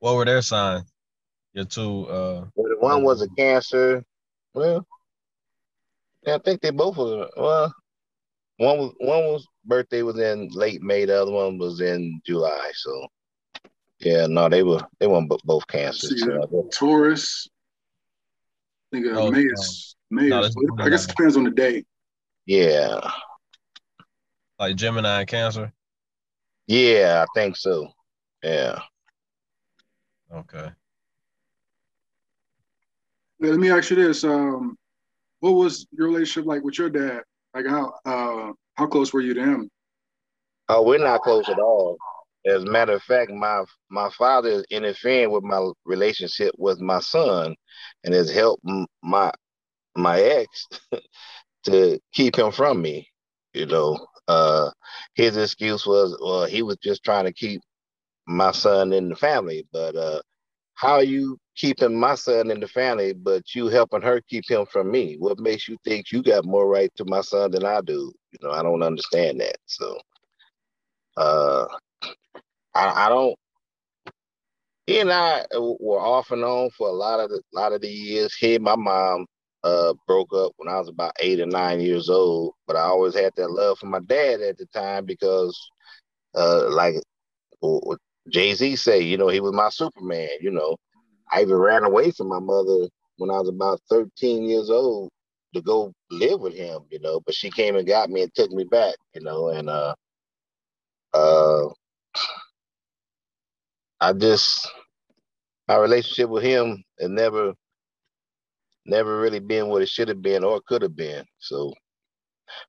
what 0.00 0.16
were 0.16 0.24
their 0.24 0.42
signs? 0.42 0.90
Your 1.52 1.64
two. 1.64 2.06
Uh, 2.06 2.46
well, 2.54 2.76
one 2.78 3.02
was 3.02 3.22
a 3.22 3.28
Cancer. 3.30 4.04
Well, 4.52 4.86
I 6.26 6.38
think 6.38 6.60
they 6.60 6.70
both 6.70 6.96
were. 6.96 7.28
Well, 7.36 7.74
one 8.58 8.78
was 8.78 8.94
one 8.98 9.24
was 9.24 9.46
birthday 9.64 10.02
was 10.02 10.18
in 10.18 10.48
late 10.52 10.82
May. 10.82 11.06
The 11.06 11.22
other 11.22 11.32
one 11.32 11.56
was 11.56 11.80
in 11.80 12.20
July. 12.26 12.70
So 12.74 13.08
yeah, 14.00 14.26
no, 14.26 14.48
they 14.48 14.62
were 14.62 14.80
they 14.98 15.06
weren't 15.06 15.30
both 15.44 15.66
cancers. 15.66 16.22
See, 16.22 16.30
uh, 16.30 16.46
Taurus. 16.72 17.48
I 18.92 18.96
think 18.96 19.06
uh, 19.06 19.20
oh, 19.20 19.30
May 19.30 19.42
is 19.42 19.96
May. 20.10 20.28
No, 20.28 20.42
is, 20.42 20.56
I 20.78 20.88
guess 20.88 21.04
it 21.04 21.08
depends 21.08 21.36
on 21.36 21.44
the 21.44 21.50
day. 21.50 21.84
Yeah. 22.46 23.00
Like 24.58 24.76
Gemini 24.76 25.20
and 25.20 25.28
Cancer. 25.28 25.72
Yeah, 26.66 27.24
I 27.24 27.38
think 27.38 27.56
so. 27.56 27.88
Yeah. 28.42 28.80
Okay. 30.32 30.70
let 33.40 33.58
me 33.58 33.70
ask 33.70 33.90
you 33.90 33.96
this: 33.96 34.24
um, 34.24 34.76
What 35.40 35.52
was 35.52 35.86
your 35.92 36.08
relationship 36.08 36.46
like 36.46 36.62
with 36.62 36.78
your 36.78 36.88
dad? 36.88 37.22
Like 37.54 37.66
how 37.66 37.92
uh, 38.04 38.52
how 38.74 38.86
close 38.86 39.12
were 39.12 39.20
you 39.20 39.34
to 39.34 39.42
him? 39.42 39.70
Oh, 40.68 40.82
we're 40.82 40.98
not 40.98 41.22
close 41.22 41.48
at 41.48 41.58
all. 41.58 41.98
As 42.46 42.62
a 42.64 42.66
matter 42.70 42.92
of 42.94 43.02
fact, 43.02 43.30
my 43.32 43.64
my 43.90 44.10
father 44.10 44.48
is 44.50 44.64
interfering 44.70 45.30
with 45.30 45.44
my 45.44 45.70
relationship 45.84 46.52
with 46.58 46.80
my 46.80 47.00
son, 47.00 47.54
and 48.04 48.14
has 48.14 48.30
helped 48.30 48.64
my 49.02 49.32
my 49.96 50.20
ex 50.20 50.66
to 51.64 51.98
keep 52.12 52.36
him 52.38 52.52
from 52.52 52.82
me. 52.82 53.08
You 53.54 53.66
know, 53.66 54.06
uh, 54.28 54.70
his 55.14 55.36
excuse 55.36 55.86
was, 55.86 56.16
well, 56.22 56.46
he 56.46 56.62
was 56.62 56.76
just 56.82 57.04
trying 57.04 57.24
to 57.26 57.32
keep 57.32 57.60
my 58.26 58.52
son 58.52 58.92
in 58.92 59.08
the 59.10 59.16
family. 59.16 59.66
But 59.72 59.96
uh, 59.96 60.20
how 60.74 60.94
are 60.94 61.04
you 61.04 61.38
keeping 61.56 61.98
my 61.98 62.14
son 62.16 62.50
in 62.50 62.60
the 62.60 62.68
family, 62.68 63.12
but 63.14 63.54
you 63.54 63.68
helping 63.68 64.02
her 64.02 64.20
keep 64.28 64.44
him 64.48 64.66
from 64.66 64.90
me? 64.90 65.16
What 65.18 65.38
makes 65.40 65.68
you 65.68 65.76
think 65.84 66.12
you 66.12 66.22
got 66.22 66.44
more 66.46 66.68
right 66.68 66.90
to 66.96 67.04
my 67.06 67.22
son 67.22 67.52
than 67.52 67.64
I 67.64 67.80
do? 67.82 68.12
You 68.32 68.38
know, 68.42 68.50
I 68.52 68.62
don't 68.62 68.82
understand 68.82 69.40
that. 69.40 69.56
So, 69.66 69.98
uh, 71.16 71.66
I, 72.74 73.06
I 73.06 73.08
don't. 73.08 73.36
He 74.86 74.98
and 74.98 75.12
I 75.12 75.44
were 75.54 76.00
off 76.00 76.30
and 76.32 76.44
on 76.44 76.70
for 76.70 76.88
a 76.88 76.92
lot 76.92 77.20
of 77.20 77.30
the 77.30 77.42
lot 77.52 77.72
of 77.72 77.80
the 77.80 77.88
years. 77.88 78.34
He 78.34 78.56
and 78.56 78.64
my 78.64 78.76
mom 78.76 79.26
uh, 79.62 79.94
broke 80.06 80.32
up 80.34 80.52
when 80.56 80.68
I 80.68 80.78
was 80.78 80.88
about 80.88 81.12
eight 81.20 81.40
or 81.40 81.46
nine 81.46 81.80
years 81.80 82.08
old, 82.10 82.54
but 82.66 82.76
I 82.76 82.82
always 82.82 83.14
had 83.14 83.32
that 83.36 83.50
love 83.50 83.78
for 83.78 83.86
my 83.86 84.00
dad 84.00 84.40
at 84.40 84.58
the 84.58 84.66
time 84.66 85.04
because, 85.06 85.58
uh, 86.34 86.68
like 86.70 86.96
Jay 88.30 88.54
Z 88.54 88.76
say, 88.76 89.00
you 89.00 89.16
know, 89.16 89.28
he 89.28 89.40
was 89.40 89.52
my 89.52 89.68
Superman. 89.70 90.28
You 90.40 90.50
know, 90.50 90.76
I 91.32 91.42
even 91.42 91.56
ran 91.56 91.84
away 91.84 92.10
from 92.10 92.28
my 92.28 92.40
mother 92.40 92.88
when 93.18 93.30
I 93.30 93.38
was 93.40 93.48
about 93.48 93.80
thirteen 93.88 94.44
years 94.44 94.70
old 94.70 95.10
to 95.54 95.62
go 95.62 95.92
live 96.10 96.40
with 96.40 96.54
him. 96.54 96.80
You 96.90 97.00
know, 97.00 97.20
but 97.24 97.34
she 97.34 97.50
came 97.50 97.76
and 97.76 97.86
got 97.86 98.10
me 98.10 98.22
and 98.22 98.34
took 98.34 98.50
me 98.50 98.64
back. 98.64 98.94
You 99.14 99.22
know, 99.22 99.48
and 99.48 99.68
uh, 99.70 99.94
uh 101.14 101.68
I 104.00 104.12
just 104.14 104.68
my 105.68 105.76
relationship 105.76 106.30
with 106.30 106.44
him 106.44 106.84
had 107.00 107.10
never 107.10 107.54
never 108.86 109.20
really 109.20 109.40
been 109.40 109.68
what 109.68 109.82
it 109.82 109.88
should 109.88 110.08
have 110.08 110.22
been 110.22 110.44
or 110.44 110.60
could 110.66 110.82
have 110.82 110.96
been. 110.96 111.24
So 111.38 111.74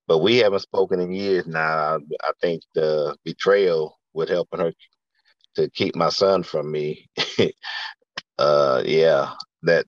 but 0.07 0.19
we 0.19 0.37
haven't 0.37 0.61
spoken 0.61 0.99
in 0.99 1.11
years 1.13 1.47
now. 1.47 1.97
I 2.23 2.31
think 2.41 2.63
the 2.75 3.17
betrayal 3.25 3.99
with 4.13 4.29
helping 4.29 4.59
her 4.61 4.73
to 5.55 5.69
keep 5.71 5.95
my 5.95 6.09
son 6.09 6.43
from 6.43 6.71
me. 6.71 7.09
uh 8.39 8.83
yeah, 8.85 9.33
that 9.63 9.85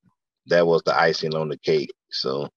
that 0.48 0.68
was 0.68 0.84
the 0.86 0.98
icing 0.98 1.36
on 1.36 1.50
the 1.50 1.58
cake. 1.60 1.94
So 2.12 2.50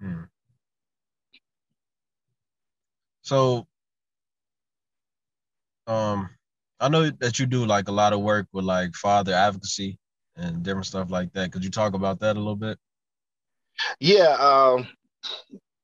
Hmm. 0.00 0.24
So, 3.22 3.67
um, 5.88 6.30
I 6.80 6.88
know 6.88 7.10
that 7.10 7.38
you 7.38 7.46
do 7.46 7.66
like 7.66 7.88
a 7.88 7.92
lot 7.92 8.12
of 8.12 8.20
work 8.20 8.46
with 8.52 8.64
like 8.64 8.94
father 8.94 9.34
advocacy 9.34 9.98
and 10.36 10.62
different 10.62 10.86
stuff 10.86 11.10
like 11.10 11.32
that. 11.32 11.50
Could 11.50 11.64
you 11.64 11.70
talk 11.70 11.94
about 11.94 12.20
that 12.20 12.36
a 12.36 12.38
little 12.38 12.56
bit? 12.56 12.78
Yeah, 14.00 14.36
um, 14.38 14.86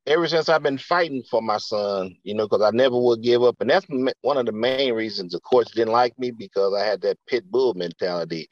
ever 0.06 0.28
since 0.28 0.48
I've 0.48 0.62
been 0.62 0.78
fighting 0.78 1.22
for 1.30 1.40
my 1.42 1.58
son, 1.58 2.16
you 2.22 2.34
know, 2.34 2.46
because 2.46 2.62
I 2.62 2.70
never 2.70 2.98
would 2.98 3.22
give 3.22 3.42
up. 3.42 3.56
And 3.60 3.70
that's 3.70 3.86
one 4.20 4.36
of 4.36 4.46
the 4.46 4.52
main 4.52 4.94
reasons 4.94 5.32
the 5.32 5.40
courts 5.40 5.72
didn't 5.72 5.92
like 5.92 6.18
me 6.18 6.30
because 6.30 6.74
I 6.74 6.84
had 6.84 7.00
that 7.02 7.18
pit 7.26 7.50
bull 7.50 7.74
mentality. 7.74 8.48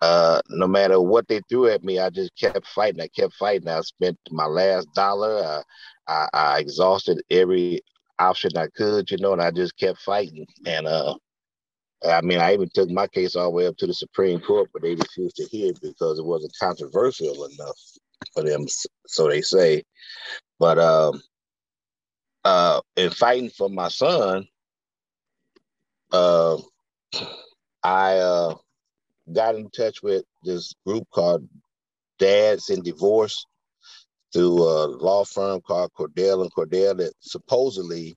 Uh, 0.00 0.40
no 0.50 0.66
matter 0.66 1.00
what 1.00 1.26
they 1.28 1.40
threw 1.48 1.68
at 1.68 1.82
me, 1.84 1.98
I 1.98 2.10
just 2.10 2.30
kept 2.38 2.66
fighting. 2.68 3.00
I 3.00 3.08
kept 3.08 3.34
fighting. 3.34 3.68
I 3.68 3.80
spent 3.82 4.18
my 4.30 4.46
last 4.46 4.88
dollar. 4.94 5.62
I, 6.06 6.28
I 6.32 6.58
exhausted 6.60 7.20
every 7.30 7.82
option 8.18 8.56
I 8.56 8.68
could, 8.68 9.10
you 9.10 9.18
know, 9.18 9.32
and 9.32 9.42
I 9.42 9.50
just 9.50 9.76
kept 9.76 10.00
fighting. 10.00 10.46
And 10.66 10.86
uh, 10.86 11.14
I 12.04 12.20
mean, 12.20 12.38
I 12.38 12.54
even 12.54 12.68
took 12.72 12.90
my 12.90 13.06
case 13.06 13.36
all 13.36 13.44
the 13.44 13.50
way 13.50 13.66
up 13.66 13.76
to 13.78 13.86
the 13.86 13.94
Supreme 13.94 14.40
Court, 14.40 14.70
but 14.72 14.82
they 14.82 14.94
refused 14.94 15.36
to 15.36 15.44
hear 15.46 15.70
it 15.70 15.80
because 15.80 16.18
it 16.18 16.24
wasn't 16.24 16.56
controversial 16.60 17.44
enough 17.44 17.78
for 18.34 18.42
them, 18.42 18.66
so 19.06 19.28
they 19.28 19.40
say. 19.40 19.82
But 20.58 20.78
um, 20.78 21.22
uh, 22.44 22.80
in 22.96 23.10
fighting 23.10 23.50
for 23.50 23.68
my 23.68 23.88
son, 23.88 24.46
uh, 26.12 26.58
I 27.82 28.18
uh, 28.18 28.54
got 29.32 29.54
in 29.54 29.70
touch 29.70 30.02
with 30.02 30.24
this 30.42 30.74
group 30.86 31.06
called 31.12 31.48
Dads 32.18 32.70
in 32.70 32.82
Divorce 32.82 33.44
through 34.32 34.62
a 34.62 34.86
law 34.86 35.24
firm 35.24 35.60
called 35.60 35.92
Cordell 35.98 36.42
and 36.42 36.52
Cordell 36.52 36.96
that 36.98 37.12
supposedly 37.20 38.16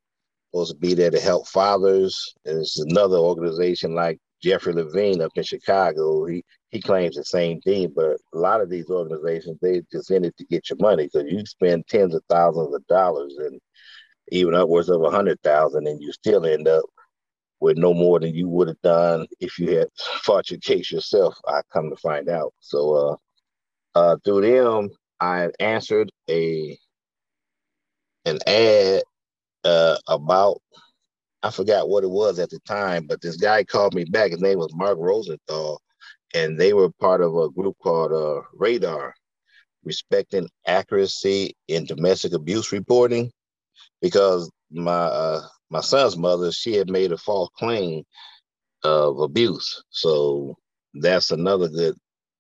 supposed 0.52 0.72
to 0.72 0.78
be 0.78 0.94
there 0.94 1.12
to 1.12 1.20
help 1.20 1.48
fathers. 1.48 2.34
And 2.46 2.58
there's 2.58 2.78
another 2.78 3.18
organization 3.18 3.96
like 3.96 4.20
Jeffrey 4.42 4.74
Leving 4.74 5.22
up 5.22 5.32
in 5.36 5.44
Chicago. 5.44 6.26
He 6.26 6.44
he 6.70 6.82
claims 6.82 7.16
the 7.16 7.24
same 7.26 7.60
thing, 7.62 7.92
but 7.94 8.18
a 8.34 8.38
lot 8.38 8.62
of 8.62 8.70
these 8.70 8.90
organizations 8.90 9.58
they 9.62 9.82
just 9.92 10.10
in 10.10 10.26
it 10.26 10.36
to 10.38 10.46
get 10.46 10.70
your 10.70 10.78
money 10.80 11.10
because 11.12 11.30
you 11.30 11.46
spend 11.46 11.86
tens 11.88 12.16
of 12.16 12.24
thousands 12.30 12.74
of 12.74 12.86
dollars 12.88 13.36
and 13.40 13.60
even 14.32 14.56
upwards 14.56 14.90
of 14.90 15.04
a 15.04 15.12
hundred 15.12 15.42
thousand, 15.42 15.88
and 15.88 16.02
you 16.02 16.12
still 16.14 16.46
end 16.46 16.68
up 16.68 16.86
with 17.60 17.78
no 17.78 17.94
more 17.94 18.20
than 18.20 18.34
you 18.34 18.48
would 18.50 18.70
have 18.70 18.82
done 18.82 19.28
if 19.40 19.60
you 19.60 19.78
had 19.78 19.88
fought 20.24 20.50
your 20.50 20.60
case 20.60 20.92
yourself. 20.92 21.36
I 21.48 21.62
come 21.72 21.90
to 21.90 21.96
find 21.98 22.30
out. 22.30 22.54
So 22.60 23.20
uh, 23.96 24.00
uh, 24.00 24.18
through 24.24 24.42
them, 24.42 24.90
I 25.22 25.50
answered 25.60 26.12
a 26.30 26.78
an 28.26 28.40
ad 28.48 29.04
uh, 29.64 29.98
about 30.08 30.62
I 31.44 31.52
forgot 31.52 31.90
what 31.90 32.04
it 32.04 32.10
was 32.10 32.40
at 32.40 32.50
the 32.50 32.60
time, 32.62 33.08
but 33.08 33.22
this 33.22 33.38
guy 33.38 33.64
called 33.64 33.96
me 33.96 34.04
back. 34.06 34.32
His 34.32 34.42
name 34.42 34.60
was 34.60 34.74
Mark 34.76 34.98
Rosenthal, 35.00 35.82
and 36.36 36.60
they 36.60 36.74
were 36.74 36.92
part 37.00 37.22
of 37.22 37.36
a 37.36 37.50
group 37.50 37.76
called 37.82 38.12
uh, 38.12 38.42
Radar, 38.54 39.14
respecting 39.84 40.48
accuracy 40.68 41.56
in 41.68 41.86
domestic 41.86 42.34
abuse 42.34 42.72
reporting, 42.72 43.32
because 44.02 44.52
my 44.72 44.92
uh, 44.92 45.42
my 45.70 45.82
son's 45.82 46.18
mother 46.18 46.52
she 46.52 46.76
had 46.76 46.90
made 46.90 47.12
a 47.12 47.18
false 47.18 47.50
claim 47.58 48.04
of 48.84 49.20
abuse, 49.20 49.84
so 49.92 50.56
that's 50.96 51.32
another 51.32 51.70
good 51.70 51.96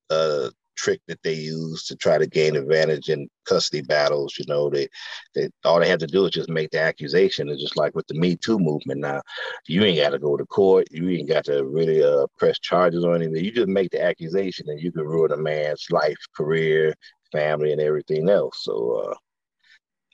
uh, 0.09 0.49
trick 0.81 1.01
that 1.07 1.21
they 1.23 1.33
use 1.33 1.83
to 1.85 1.95
try 1.95 2.17
to 2.17 2.27
gain 2.27 2.55
advantage 2.55 3.09
in 3.09 3.29
custody 3.45 3.81
battles. 3.81 4.35
You 4.37 4.45
know, 4.47 4.69
they, 4.69 4.87
they 5.35 5.49
all 5.63 5.79
they 5.79 5.89
have 5.89 5.99
to 5.99 6.07
do 6.07 6.25
is 6.25 6.31
just 6.31 6.49
make 6.49 6.71
the 6.71 6.81
accusation. 6.81 7.49
It's 7.49 7.61
just 7.61 7.77
like 7.77 7.95
with 7.95 8.07
the 8.07 8.15
Me 8.15 8.35
Too 8.35 8.59
movement 8.59 9.01
now. 9.01 9.21
You 9.67 9.83
ain't 9.83 9.97
got 9.99 10.09
to 10.11 10.19
go 10.19 10.37
to 10.37 10.45
court. 10.45 10.87
You 10.91 11.09
ain't 11.09 11.29
got 11.29 11.45
to 11.45 11.63
really 11.65 12.03
uh, 12.03 12.27
press 12.37 12.59
charges 12.59 13.03
or 13.03 13.15
anything. 13.15 13.43
You 13.43 13.51
just 13.51 13.67
make 13.67 13.91
the 13.91 14.03
accusation 14.03 14.69
and 14.69 14.81
you 14.81 14.91
can 14.91 15.03
ruin 15.05 15.31
a 15.31 15.37
man's 15.37 15.85
life, 15.91 16.17
career, 16.35 16.93
family, 17.31 17.71
and 17.71 17.81
everything 17.81 18.29
else. 18.29 18.63
So, 18.63 19.15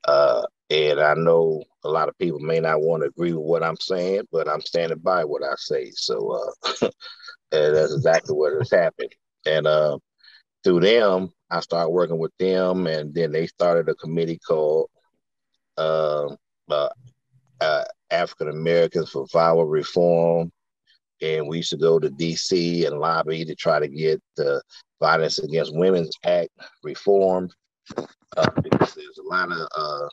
uh, 0.06 0.12
uh, 0.12 0.44
and 0.70 1.00
I 1.00 1.14
know 1.16 1.64
a 1.84 1.90
lot 1.90 2.10
of 2.10 2.18
people 2.18 2.40
may 2.40 2.60
not 2.60 2.82
want 2.82 3.04
to 3.04 3.10
agree 3.10 3.34
with 3.34 3.46
what 3.46 3.64
I'm 3.64 3.78
saying, 3.80 4.24
but 4.32 4.50
I'm 4.50 4.62
standing 4.62 5.00
by 5.00 5.24
what 5.24 5.44
I 5.44 5.54
say. 5.58 5.92
So, 5.94 6.40
uh, 6.82 6.90
that's 7.52 7.94
exactly 7.94 8.36
what 8.36 8.54
has 8.54 8.72
happened. 8.72 9.14
And 9.46 9.66
uh, 9.68 9.98
through 10.64 10.82
them, 10.82 11.32
I 11.50 11.60
started 11.62 11.90
working 11.90 12.18
with 12.18 12.36
them, 12.40 12.88
and 12.88 13.14
then 13.14 13.32
they 13.32 13.48
started 13.48 13.90
a 13.90 13.96
committee 13.96 14.40
called 14.46 14.90
uh, 15.78 16.36
uh, 16.70 16.90
uh, 17.62 17.84
African 18.12 18.50
Americans 18.50 19.10
for 19.10 19.26
VAWA 19.28 19.70
Reform. 19.70 20.52
And 21.22 21.48
we 21.48 21.58
used 21.58 21.72
to 21.72 21.78
go 21.78 21.98
to 22.00 22.10
DC 22.10 22.86
and 22.86 23.00
lobby 23.00 23.44
to 23.46 23.56
try 23.56 23.80
to 23.80 23.88
get 23.88 24.22
the 24.36 24.62
Violence 25.00 25.40
Against 25.40 25.76
Women's 25.76 26.16
Act 26.24 26.50
reformed 26.84 27.54
uh, 27.96 28.50
because 28.62 28.94
there's 28.94 29.18
a 29.18 29.28
lot 29.28 29.52
of 29.52 29.68
uh, 29.76 30.10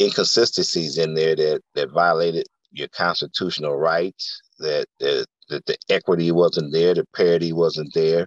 inconsistencies 0.00 0.98
in 0.98 1.14
there 1.14 1.36
that, 1.36 1.60
that 1.74 1.90
violated 1.90 2.46
your 2.70 2.88
constitutional 2.88 3.76
rights, 3.76 4.40
that, 4.58 4.86
that, 5.00 5.26
that 5.52 5.66
the 5.66 5.76
equity 5.88 6.32
wasn't 6.32 6.72
there, 6.72 6.94
the 6.94 7.06
parity 7.14 7.52
wasn't 7.52 7.92
there. 7.94 8.26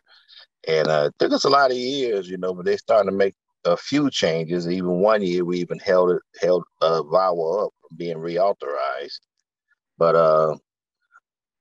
And 0.68 0.88
uh, 0.88 1.10
it 1.10 1.16
took 1.20 1.34
us 1.34 1.44
a 1.44 1.50
lot 1.50 1.72
of 1.72 1.78
years, 1.78 2.30
you 2.30 2.38
know, 2.38 2.54
but 2.54 2.66
they 2.66 2.78
started 2.78 3.12
to 3.12 3.16
make 3.16 3.36
a 3.66 3.78
few 3.78 4.10
changes. 4.10 4.70
Even 4.70 5.02
one 5.02 5.22
year, 5.22 5.44
we 5.44 5.60
even 5.60 5.80
held 5.80 6.12
it 6.12 6.22
held 6.42 6.64
uh, 6.82 7.02
VAWA 7.02 7.66
up 7.66 7.74
from 7.82 7.98
being 7.98 8.18
reauthorized. 8.18 9.20
But 9.98 10.16
uh, 10.16 10.56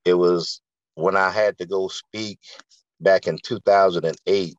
it 0.04 0.14
was 0.14 0.60
when 0.94 1.16
I 1.16 1.30
had 1.30 1.58
to 1.58 1.66
go 1.66 1.88
speak 1.88 2.38
back 3.00 3.26
in 3.26 3.38
2008 3.44 4.54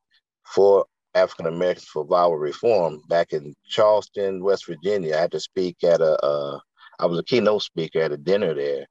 for 0.46 0.86
African 1.14 1.48
Americans 1.48 1.88
for 1.88 2.06
VAWA 2.06 2.40
Reform 2.40 3.02
back 3.08 3.32
in 3.32 3.56
Charleston, 3.68 4.44
West 4.44 4.66
Virginia. 4.68 5.16
I 5.16 5.22
had 5.22 5.32
to 5.32 5.40
speak 5.40 5.84
at 5.84 6.02
a. 6.02 6.22
Uh, 6.24 6.60
I 7.00 7.08
was 7.08 7.20
a 7.20 7.24
keynote 7.24 7.62
speaker 7.62 8.00
at 8.00 8.14
a 8.14 8.18
dinner 8.18 8.54
there, 8.54 8.86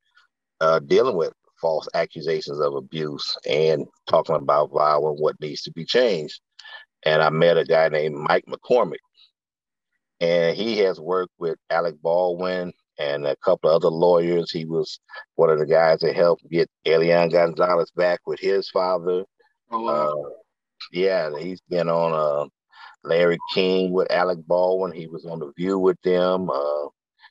uh, 0.61 0.79
dealing 0.79 1.17
with 1.17 1.33
false 1.65 1.89
accusations 1.95 2.61
of 2.61 2.75
abuse 2.75 3.39
and 3.49 3.87
talking 4.07 4.37
about 4.37 4.71
violence 4.71 5.17
and 5.17 5.23
what 5.23 5.41
needs 5.41 5.63
to 5.63 5.73
be 5.73 5.87
changed. 5.87 6.39
And 7.07 7.23
I 7.23 7.31
met 7.31 7.57
a 7.57 7.65
guy 7.65 7.89
named 7.89 8.17
Mike 8.17 8.45
McCormick, 8.47 8.99
and 10.21 10.55
he 10.55 10.77
has 10.81 11.01
worked 11.01 11.33
with 11.39 11.57
Alec 11.71 11.95
Baldwin 12.03 12.71
and 12.99 13.27
a 13.27 13.35
couple 13.37 13.71
of 13.71 13.77
other 13.77 13.89
lawyers. 13.89 14.51
He 14.51 14.67
was 14.67 15.01
one 15.37 15.49
of 15.49 15.59
the 15.59 15.65
guys 15.65 16.01
that 16.01 16.15
helped 16.15 16.47
get 16.51 16.69
Elian 16.85 17.31
Gonzalez 17.31 17.91
back 17.97 18.21
with 18.27 18.41
his 18.41 18.69
father. 18.69 19.25
Oh, 19.71 19.81
wow. 19.81 20.23
uh, 20.23 20.31
yeah, 20.93 21.31
he's 21.39 21.63
been 21.71 21.89
on 21.89 22.13
uh, 22.13 22.47
Larry 23.05 23.39
King 23.55 23.91
with 23.91 24.13
Alec 24.13 24.47
Baldwin. 24.47 24.93
He 24.93 25.07
was 25.07 25.25
on 25.25 25.39
The 25.39 25.51
View 25.57 25.79
with 25.79 25.97
them. 26.03 26.51
Uh, 26.51 26.89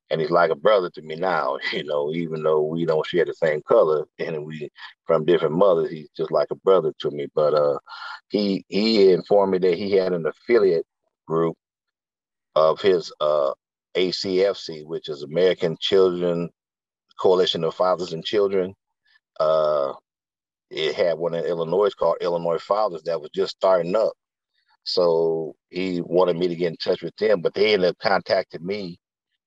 and 0.10 0.22
he's 0.22 0.30
like 0.30 0.52
a 0.52 0.56
brother 0.56 0.90
to 0.92 1.02
me 1.02 1.16
now. 1.16 1.58
You 1.74 1.84
know, 1.84 2.12
even 2.14 2.44
though 2.44 2.62
we 2.62 2.86
don't 2.86 3.06
share 3.06 3.26
the 3.26 3.34
same 3.34 3.62
color 3.64 4.06
and 4.20 4.46
we 4.46 4.70
from 5.06 5.26
different 5.26 5.56
mothers, 5.56 5.90
he's 5.92 6.10
just 6.16 6.32
like 6.32 6.50
a 6.52 6.56
brother 6.56 6.94
to 7.00 7.12
me. 7.12 7.28
But 7.34 7.54
uh, 7.54 7.80
he 8.30 8.66
he 8.68 9.12
informed 9.12 9.54
me 9.54 9.58
that 9.60 9.78
he 9.78 9.92
had 9.92 10.14
an 10.14 10.26
affiliate 10.26 10.86
group 11.28 11.56
of 12.56 12.82
his 12.82 13.12
uh, 13.20 13.54
ACFC, 13.96 14.86
which 14.86 15.10
is 15.10 15.24
American 15.24 15.78
Children 15.80 16.50
Coalition 17.20 17.64
of 17.64 17.76
Fathers 17.76 18.14
and 18.14 18.24
Children. 18.24 18.74
Uh, 19.40 19.94
it 20.70 20.96
had 20.96 21.18
one 21.18 21.34
in 21.34 21.46
Illinois 21.46 21.92
called 21.92 22.18
Illinois 22.22 22.58
Fathers 22.60 23.04
that 23.04 23.22
was 23.22 23.30
just 23.34 23.56
starting 23.56 23.96
up. 23.96 24.14
So 24.84 25.56
he 25.70 26.02
wanted 26.02 26.38
me 26.38 26.48
to 26.48 26.56
get 26.56 26.72
in 26.72 26.78
touch 26.78 27.02
with 27.02 27.16
them, 27.16 27.42
but 27.42 27.54
they 27.54 27.74
ended 27.74 27.90
up 27.90 27.98
contacting 28.00 28.66
me 28.66 29.00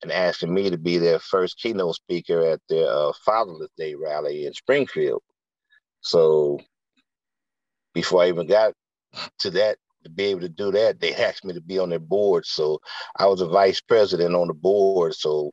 and 0.07 0.13
asking 0.13 0.55
me 0.55 0.71
to 0.71 0.79
be 0.79 0.99
their 0.99 1.19
first 1.19 1.59
keynote 1.59 1.97
speaker 1.97 2.41
at 2.43 2.61
their 2.69 2.89
uh, 2.89 3.13
Fatherless 3.25 3.71
Day 3.77 3.97
rally 3.97 4.47
in 4.47 4.53
Springfield. 4.53 5.21
So 6.01 6.61
before 7.93 8.23
I 8.23 8.29
even 8.29 8.47
got 8.47 8.73
to 9.41 9.51
that, 9.51 9.79
to 10.05 10.11
be 10.11 10.27
able 10.27 10.43
to 10.43 10.49
do 10.49 10.71
that, 10.71 11.01
they 11.01 11.13
asked 11.13 11.45
me 11.45 11.55
to 11.55 11.61
be 11.61 11.81
on 11.81 11.89
their 11.91 11.99
board. 11.99 12.47
So 12.47 12.79
I 13.19 13.27
was 13.27 13.41
a 13.41 13.49
vice 13.49 13.81
president 13.81 14.37
on 14.37 14.47
the 14.47 14.55
board. 14.55 15.15
So 15.15 15.51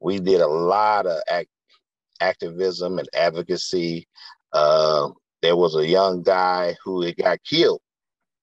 we 0.00 0.18
did 0.18 0.42
a 0.42 0.46
lot 0.46 1.06
of 1.06 1.22
act- 1.26 1.48
activism 2.20 2.98
and 2.98 3.08
advocacy. 3.14 4.06
Uh, 4.52 5.08
there 5.40 5.56
was 5.56 5.76
a 5.76 5.86
young 5.86 6.22
guy 6.22 6.76
who 6.84 7.10
got 7.14 7.42
killed 7.42 7.80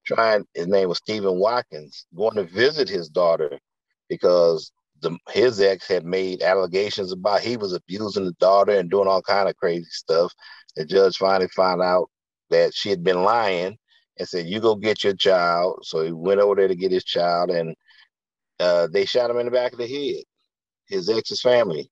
trying, 0.08 0.44
his 0.56 0.66
name 0.66 0.90
was 0.90 0.98
Stephen 0.98 1.38
Watkins, 1.38 2.08
going 2.16 2.34
to 2.36 2.46
visit 2.46 2.90
his 2.90 3.10
daughter 3.10 3.60
because 4.10 4.72
the, 5.02 5.18
his 5.32 5.60
ex 5.60 5.88
had 5.88 6.06
made 6.06 6.42
allegations 6.42 7.12
about 7.12 7.42
he 7.42 7.58
was 7.58 7.74
abusing 7.74 8.26
the 8.26 8.34
daughter 8.34 8.74
and 8.74 8.90
doing 8.90 9.08
all 9.08 9.22
kind 9.22 9.50
of 9.50 9.58
crazy 9.58 9.90
stuff. 9.90 10.34
The 10.76 10.86
judge 10.86 11.18
finally 11.18 11.50
found 11.50 11.82
out 11.82 12.10
that 12.50 12.74
she 12.74 12.90
had 12.90 13.04
been 13.04 13.24
lying, 13.24 13.78
and 14.18 14.28
said, 14.28 14.48
"You 14.48 14.60
go 14.60 14.76
get 14.76 15.04
your 15.04 15.16
child." 15.16 15.80
So 15.84 16.04
he 16.04 16.12
went 16.12 16.40
over 16.40 16.56
there 16.56 16.68
to 16.68 16.76
get 16.76 16.92
his 16.92 17.04
child, 17.04 17.50
and 17.50 17.76
uh, 18.60 18.88
they 18.92 19.06
shot 19.06 19.30
him 19.30 19.38
in 19.40 19.46
the 19.46 19.52
back 19.52 19.74
of 19.74 19.80
the 19.80 19.88
head. 19.88 20.24
His 20.88 21.10
ex's 21.10 21.42
family, 21.42 21.90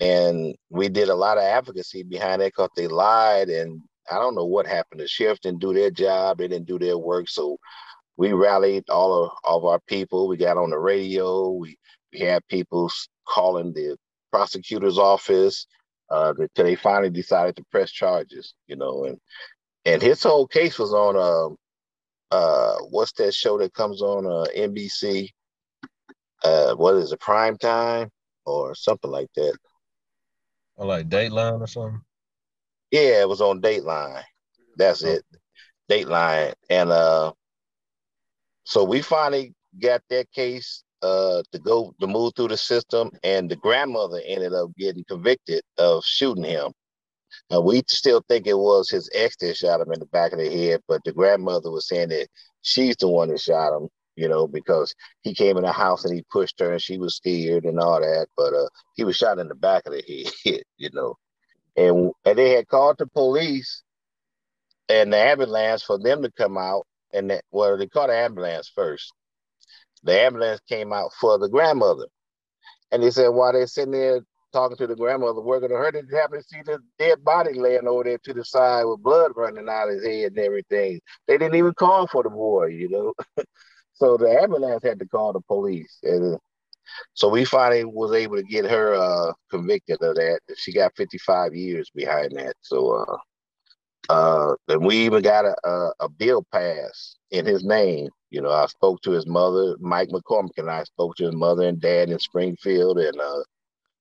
and 0.00 0.54
we 0.70 0.88
did 0.88 1.08
a 1.08 1.14
lot 1.14 1.38
of 1.38 1.44
advocacy 1.44 2.02
behind 2.02 2.40
that 2.40 2.48
because 2.48 2.70
they 2.76 2.88
lied, 2.88 3.48
and 3.48 3.80
I 4.10 4.16
don't 4.16 4.34
know 4.34 4.46
what 4.46 4.66
happened. 4.66 5.00
The 5.00 5.08
sheriff 5.08 5.40
didn't 5.40 5.60
do 5.60 5.74
their 5.74 5.90
job; 5.90 6.38
they 6.38 6.48
didn't 6.48 6.68
do 6.68 6.78
their 6.78 6.98
work. 6.98 7.28
So 7.28 7.58
we 8.16 8.32
rallied 8.32 8.88
all 8.90 9.24
of, 9.24 9.30
all 9.44 9.58
of 9.58 9.64
our 9.64 9.80
people. 9.86 10.28
We 10.28 10.36
got 10.36 10.56
on 10.56 10.70
the 10.70 10.78
radio. 10.78 11.50
We 11.50 11.76
we 12.12 12.20
had 12.20 12.46
people 12.48 12.90
calling 13.26 13.72
the 13.72 13.96
prosecutor's 14.30 14.98
office 14.98 15.66
uh, 16.10 16.34
until 16.36 16.64
they 16.64 16.74
finally 16.74 17.10
decided 17.10 17.56
to 17.56 17.64
press 17.70 17.90
charges. 17.90 18.54
You 18.66 18.76
know, 18.76 19.04
and 19.04 19.18
and 19.84 20.02
his 20.02 20.22
whole 20.22 20.46
case 20.46 20.78
was 20.78 20.92
on 20.92 21.16
uh, 21.16 21.54
uh, 22.34 22.76
what's 22.90 23.12
that 23.12 23.34
show 23.34 23.58
that 23.58 23.74
comes 23.74 24.02
on 24.02 24.26
uh, 24.26 24.46
NBC? 24.56 25.28
Uh, 26.44 26.74
what 26.74 26.94
is 26.96 27.12
it, 27.12 27.20
prime 27.20 27.56
time 27.56 28.08
or 28.44 28.74
something 28.74 29.10
like 29.10 29.28
that? 29.36 29.56
Or 30.76 30.86
like 30.86 31.08
Dateline 31.08 31.60
or 31.60 31.66
something? 31.66 32.00
Yeah, 32.90 33.20
it 33.20 33.28
was 33.28 33.40
on 33.40 33.60
Dateline. 33.60 34.22
That's 34.76 35.04
oh. 35.04 35.08
it, 35.08 35.24
Dateline, 35.90 36.54
and 36.68 36.90
uh, 36.90 37.32
so 38.64 38.84
we 38.84 39.02
finally 39.02 39.54
got 39.80 40.02
that 40.08 40.30
case 40.32 40.82
uh 41.02 41.42
to 41.52 41.58
go 41.58 41.94
to 42.00 42.06
move 42.06 42.32
through 42.36 42.48
the 42.48 42.56
system, 42.56 43.10
and 43.24 43.50
the 43.50 43.56
grandmother 43.56 44.20
ended 44.26 44.54
up 44.54 44.70
getting 44.78 45.04
convicted 45.04 45.62
of 45.78 46.04
shooting 46.04 46.44
him. 46.44 46.72
Uh, 47.54 47.60
we 47.60 47.82
still 47.88 48.22
think 48.28 48.46
it 48.46 48.58
was 48.58 48.90
his 48.90 49.10
ex 49.14 49.36
that 49.36 49.56
shot 49.56 49.80
him 49.80 49.92
in 49.92 50.00
the 50.00 50.06
back 50.06 50.32
of 50.32 50.38
the 50.38 50.50
head, 50.50 50.80
but 50.88 51.02
the 51.04 51.12
grandmother 51.12 51.70
was 51.70 51.88
saying 51.88 52.08
that 52.08 52.28
she's 52.62 52.96
the 52.96 53.08
one 53.08 53.28
that 53.28 53.40
shot 53.40 53.76
him, 53.76 53.88
you 54.16 54.28
know, 54.28 54.46
because 54.46 54.94
he 55.22 55.34
came 55.34 55.56
in 55.56 55.64
the 55.64 55.72
house 55.72 56.04
and 56.04 56.14
he 56.14 56.22
pushed 56.30 56.58
her 56.60 56.72
and 56.72 56.82
she 56.82 56.98
was 56.98 57.16
scared 57.16 57.64
and 57.64 57.78
all 57.78 58.00
that. 58.00 58.26
But 58.36 58.54
uh, 58.54 58.68
he 58.96 59.04
was 59.04 59.16
shot 59.16 59.38
in 59.38 59.48
the 59.48 59.54
back 59.54 59.84
of 59.86 59.92
the 59.92 60.02
head, 60.44 60.62
you 60.78 60.90
know. 60.92 61.16
And, 61.76 62.12
and 62.24 62.38
they 62.38 62.50
had 62.50 62.68
called 62.68 62.96
the 62.98 63.06
police 63.06 63.82
and 64.88 65.12
the 65.12 65.18
ambulance 65.18 65.82
for 65.82 65.98
them 65.98 66.22
to 66.22 66.30
come 66.32 66.58
out. 66.58 66.86
And 67.12 67.30
that, 67.30 67.44
well, 67.50 67.76
they 67.76 67.86
called 67.86 68.10
the 68.10 68.16
ambulance 68.16 68.70
first. 68.74 69.12
The 70.04 70.20
ambulance 70.20 70.60
came 70.68 70.92
out 70.92 71.12
for 71.20 71.38
the 71.38 71.48
grandmother. 71.48 72.06
And 72.90 73.02
they 73.02 73.10
said 73.10 73.28
while 73.28 73.52
they're 73.52 73.66
sitting 73.66 73.92
there 73.92 74.20
talking 74.52 74.76
to 74.76 74.86
the 74.86 74.96
grandmother, 74.96 75.40
working 75.40 75.72
on 75.72 75.78
her, 75.78 75.92
they 75.92 76.16
happen 76.16 76.38
to 76.38 76.44
see 76.44 76.62
the 76.64 76.78
dead 76.98 77.24
body 77.24 77.54
laying 77.54 77.88
over 77.88 78.04
there 78.04 78.18
to 78.18 78.34
the 78.34 78.44
side 78.44 78.84
with 78.84 79.02
blood 79.02 79.32
running 79.34 79.68
out 79.68 79.88
of 79.88 79.94
his 79.94 80.04
head 80.04 80.32
and 80.32 80.38
everything. 80.38 81.00
They 81.26 81.38
didn't 81.38 81.56
even 81.56 81.74
call 81.74 82.06
for 82.06 82.22
the 82.22 82.30
boy, 82.30 82.66
you 82.66 82.88
know. 82.88 83.14
so 83.94 84.16
the 84.16 84.28
ambulance 84.28 84.82
had 84.84 84.98
to 85.00 85.08
call 85.08 85.32
the 85.32 85.40
police. 85.40 85.98
And 86.02 86.38
so 87.14 87.28
we 87.28 87.44
finally 87.44 87.84
was 87.84 88.12
able 88.12 88.36
to 88.36 88.42
get 88.42 88.66
her 88.66 88.94
uh, 88.94 89.32
convicted 89.50 90.02
of 90.02 90.16
that. 90.16 90.40
She 90.56 90.72
got 90.72 90.96
55 90.96 91.54
years 91.54 91.90
behind 91.94 92.32
that. 92.36 92.54
So 92.60 92.90
uh 92.90 93.16
uh 94.08 94.54
and 94.68 94.84
we 94.84 94.96
even 94.96 95.22
got 95.22 95.44
a, 95.44 95.54
a, 95.64 95.92
a 96.00 96.08
bill 96.08 96.44
passed 96.52 97.18
in 97.30 97.46
his 97.46 97.64
name. 97.64 98.08
You 98.30 98.40
know, 98.42 98.50
I 98.50 98.66
spoke 98.66 99.02
to 99.02 99.10
his 99.12 99.26
mother, 99.26 99.76
Mike 99.80 100.08
McCormick, 100.10 100.58
and 100.58 100.70
I 100.70 100.84
spoke 100.84 101.16
to 101.16 101.26
his 101.26 101.34
mother 101.34 101.68
and 101.68 101.80
dad 101.80 102.10
in 102.10 102.18
Springfield, 102.18 102.98
and 102.98 103.20
uh, 103.20 103.42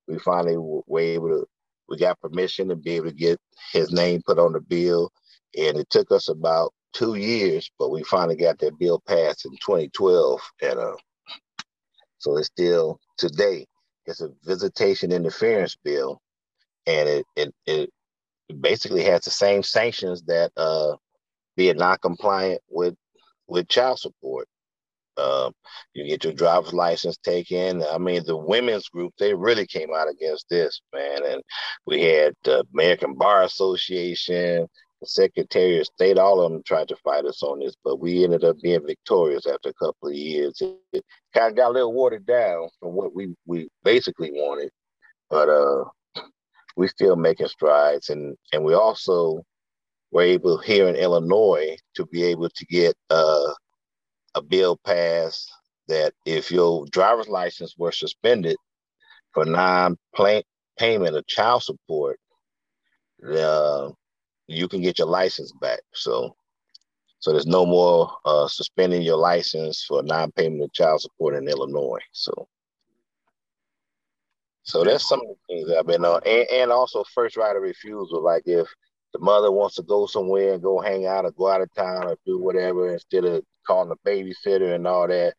we 0.07 0.19
finally 0.19 0.57
were 0.57 0.99
able 0.99 1.29
to 1.29 1.45
we 1.89 1.97
got 1.97 2.19
permission 2.21 2.69
to 2.69 2.75
be 2.75 2.91
able 2.91 3.07
to 3.07 3.15
get 3.15 3.39
his 3.73 3.91
name 3.91 4.21
put 4.25 4.39
on 4.39 4.53
the 4.53 4.61
bill 4.61 5.11
and 5.57 5.77
it 5.77 5.89
took 5.89 6.11
us 6.11 6.29
about 6.29 6.73
two 6.93 7.15
years 7.15 7.69
but 7.79 7.89
we 7.91 8.03
finally 8.03 8.35
got 8.35 8.57
that 8.59 8.77
bill 8.79 9.01
passed 9.07 9.45
in 9.45 9.51
2012 9.53 10.41
and 10.63 10.79
uh, 10.79 10.95
so 12.17 12.37
it's 12.37 12.47
still 12.47 12.99
today 13.17 13.65
it's 14.05 14.21
a 14.21 14.29
visitation 14.43 15.11
interference 15.11 15.75
bill 15.83 16.19
and 16.87 17.07
it 17.09 17.25
it, 17.35 17.53
it 17.65 17.89
basically 18.51 19.03
has 19.03 19.21
the 19.21 19.31
same 19.31 19.63
sanctions 19.63 20.21
that 20.23 20.51
uh 20.57 20.95
being 21.57 21.77
non-compliant 21.77 22.61
with 22.69 22.95
with 23.47 23.67
child 23.67 23.99
support 23.99 24.47
um, 25.17 25.53
you 25.93 26.07
get 26.07 26.23
your 26.23 26.33
driver's 26.33 26.73
license 26.73 27.17
taken. 27.17 27.83
I 27.83 27.97
mean, 27.97 28.23
the 28.25 28.37
women's 28.37 28.87
group, 28.89 29.13
they 29.19 29.33
really 29.33 29.67
came 29.67 29.89
out 29.93 30.09
against 30.09 30.47
this, 30.49 30.81
man. 30.93 31.25
And 31.25 31.41
we 31.85 32.01
had 32.01 32.33
the 32.43 32.63
American 32.73 33.15
Bar 33.15 33.43
Association, 33.43 34.67
the 35.01 35.07
Secretary 35.07 35.79
of 35.79 35.87
State, 35.87 36.17
all 36.17 36.41
of 36.41 36.51
them 36.51 36.61
tried 36.63 36.87
to 36.89 36.95
fight 36.97 37.25
us 37.25 37.43
on 37.43 37.59
this, 37.59 37.75
but 37.83 37.99
we 37.99 38.23
ended 38.23 38.43
up 38.43 38.57
being 38.61 38.85
victorious 38.85 39.45
after 39.47 39.69
a 39.69 39.73
couple 39.73 40.09
of 40.09 40.15
years. 40.15 40.61
It, 40.61 40.77
it 40.93 41.03
kind 41.33 41.51
of 41.51 41.57
got 41.57 41.71
a 41.71 41.73
little 41.73 41.93
watered 41.93 42.25
down 42.25 42.69
from 42.79 42.93
what 42.93 43.13
we, 43.13 43.35
we 43.45 43.67
basically 43.83 44.31
wanted, 44.31 44.71
but 45.29 45.49
uh, 45.49 45.85
we 46.75 46.87
still 46.87 47.15
making 47.15 47.47
strides. 47.47 48.09
And, 48.09 48.37
and 48.53 48.63
we 48.63 48.73
also 48.73 49.43
were 50.11 50.23
able 50.23 50.57
here 50.57 50.87
in 50.87 50.95
Illinois 50.95 51.77
to 51.95 52.05
be 52.07 52.23
able 52.23 52.49
to 52.49 52.65
get 52.65 52.95
uh, 53.09 53.53
a 54.35 54.41
bill 54.41 54.77
passed 54.85 55.51
that 55.87 56.13
if 56.25 56.51
your 56.51 56.85
driver's 56.91 57.27
license 57.27 57.75
were 57.77 57.91
suspended 57.91 58.57
for 59.33 59.45
non-payment 59.45 61.15
of 61.15 61.27
child 61.27 61.63
support, 61.63 62.19
you 64.47 64.67
can 64.67 64.81
get 64.81 64.99
your 64.99 65.07
license 65.07 65.51
back. 65.61 65.81
So, 65.93 66.35
so 67.19 67.31
there's 67.31 67.47
no 67.47 67.65
more 67.65 68.11
uh, 68.25 68.47
suspending 68.47 69.01
your 69.01 69.17
license 69.17 69.83
for 69.83 70.03
non-payment 70.03 70.63
of 70.63 70.73
child 70.73 71.01
support 71.01 71.35
in 71.35 71.47
Illinois. 71.47 72.01
So, 72.11 72.47
so 74.71 74.85
that's 74.85 75.05
some 75.07 75.19
of 75.19 75.27
the 75.27 75.35
things 75.53 75.69
I've 75.69 75.85
been 75.85 76.05
on, 76.05 76.21
and, 76.25 76.47
and 76.49 76.71
also 76.71 77.03
first 77.13 77.35
right 77.35 77.53
of 77.53 77.61
refusal. 77.61 78.23
Like 78.23 78.43
if 78.45 78.67
the 79.11 79.19
mother 79.19 79.51
wants 79.51 79.75
to 79.75 79.83
go 79.83 80.05
somewhere 80.05 80.53
and 80.53 80.63
go 80.63 80.79
hang 80.79 81.05
out 81.05 81.25
or 81.25 81.31
go 81.31 81.49
out 81.49 81.59
of 81.59 81.73
town 81.73 82.07
or 82.07 82.15
do 82.25 82.39
whatever 82.39 82.93
instead 82.93 83.25
of 83.25 83.43
calling 83.67 83.91
a 83.91 84.09
babysitter 84.09 84.73
and 84.73 84.87
all 84.87 85.09
that. 85.09 85.33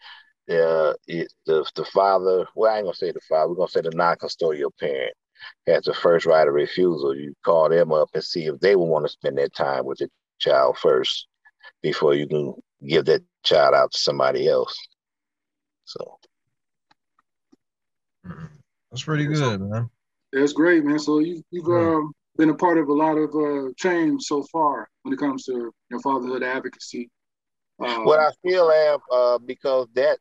Uh, 0.50 0.92
it, 1.06 1.32
the 1.46 1.64
the 1.76 1.84
father, 1.86 2.46
well, 2.54 2.70
I 2.70 2.76
ain't 2.76 2.84
gonna 2.84 2.94
say 2.94 3.10
the 3.10 3.20
father. 3.26 3.48
We're 3.48 3.56
gonna 3.56 3.68
say 3.68 3.80
the 3.80 3.92
non-custodial 3.94 4.70
parent 4.78 5.14
has 5.66 5.84
the 5.84 5.94
first 5.94 6.26
right 6.26 6.46
of 6.46 6.52
refusal. 6.52 7.16
You 7.16 7.32
call 7.42 7.70
them 7.70 7.90
up 7.90 8.10
and 8.12 8.22
see 8.22 8.44
if 8.46 8.60
they 8.60 8.76
will 8.76 8.88
want 8.88 9.06
to 9.06 9.12
spend 9.12 9.38
their 9.38 9.48
time 9.48 9.86
with 9.86 9.98
the 9.98 10.10
child 10.40 10.76
first 10.76 11.26
before 11.80 12.12
you 12.12 12.28
can 12.28 12.54
give 12.86 13.06
that 13.06 13.22
child 13.44 13.74
out 13.74 13.92
to 13.92 13.98
somebody 13.98 14.46
else. 14.46 14.76
So 15.86 16.18
that's 18.92 19.04
pretty 19.04 19.24
good, 19.24 19.60
man. 19.62 19.88
That's 20.34 20.52
great, 20.52 20.84
man. 20.84 20.98
So 20.98 21.18
you 21.20 21.42
you've 21.50 21.66
um, 21.66 22.12
been 22.36 22.50
a 22.50 22.54
part 22.54 22.76
of 22.76 22.88
a 22.88 22.92
lot 22.92 23.16
of 23.16 23.34
uh, 23.34 23.70
change 23.76 24.22
so 24.24 24.42
far 24.52 24.86
when 25.02 25.14
it 25.14 25.18
comes 25.18 25.44
to 25.44 25.72
your 25.90 26.00
fatherhood 26.00 26.42
advocacy. 26.42 27.10
Um, 27.80 28.04
what 28.04 28.20
I 28.20 28.30
still 28.32 28.70
am, 28.70 28.98
uh, 29.10 29.38
because 29.38 29.88
that 29.94 30.18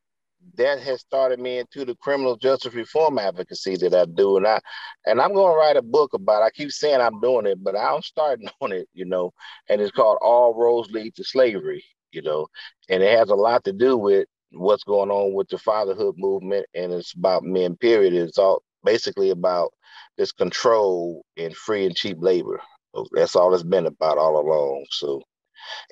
that 0.55 0.79
has 0.79 1.01
started 1.01 1.39
me 1.39 1.59
into 1.59 1.83
the 1.83 1.95
criminal 1.95 2.37
justice 2.37 2.73
reform 2.73 3.19
advocacy 3.19 3.75
that 3.77 3.93
I 3.93 4.05
do, 4.05 4.37
and 4.37 4.47
I 4.47 4.61
and 5.05 5.19
I'm 5.19 5.33
going 5.33 5.53
to 5.53 5.57
write 5.57 5.75
a 5.75 5.81
book 5.81 6.13
about. 6.13 6.41
It. 6.41 6.45
I 6.45 6.49
keep 6.51 6.71
saying 6.71 7.01
I'm 7.01 7.19
doing 7.19 7.45
it, 7.45 7.61
but 7.61 7.75
I'm 7.75 8.01
starting 8.01 8.47
on 8.61 8.71
it, 8.71 8.87
you 8.93 9.03
know. 9.03 9.33
And 9.67 9.81
it's 9.81 9.91
called 9.91 10.17
"All 10.21 10.53
Roads 10.53 10.89
Lead 10.91 11.13
to 11.15 11.25
Slavery," 11.25 11.83
you 12.13 12.21
know, 12.21 12.47
and 12.87 13.03
it 13.03 13.17
has 13.17 13.29
a 13.29 13.35
lot 13.35 13.65
to 13.65 13.73
do 13.73 13.97
with 13.97 14.27
what's 14.53 14.83
going 14.83 15.11
on 15.11 15.33
with 15.33 15.49
the 15.49 15.57
fatherhood 15.57 16.15
movement, 16.17 16.65
and 16.75 16.91
it's 16.91 17.13
about 17.13 17.43
men. 17.43 17.75
Period. 17.77 18.13
It's 18.13 18.37
all 18.37 18.63
basically 18.83 19.29
about 19.29 19.71
this 20.17 20.31
control 20.31 21.25
and 21.37 21.55
free 21.55 21.85
and 21.85 21.95
cheap 21.95 22.17
labor. 22.19 22.61
That's 23.13 23.35
all 23.35 23.53
it's 23.53 23.63
been 23.63 23.85
about 23.85 24.17
all 24.17 24.39
along. 24.39 24.85
So, 24.91 25.21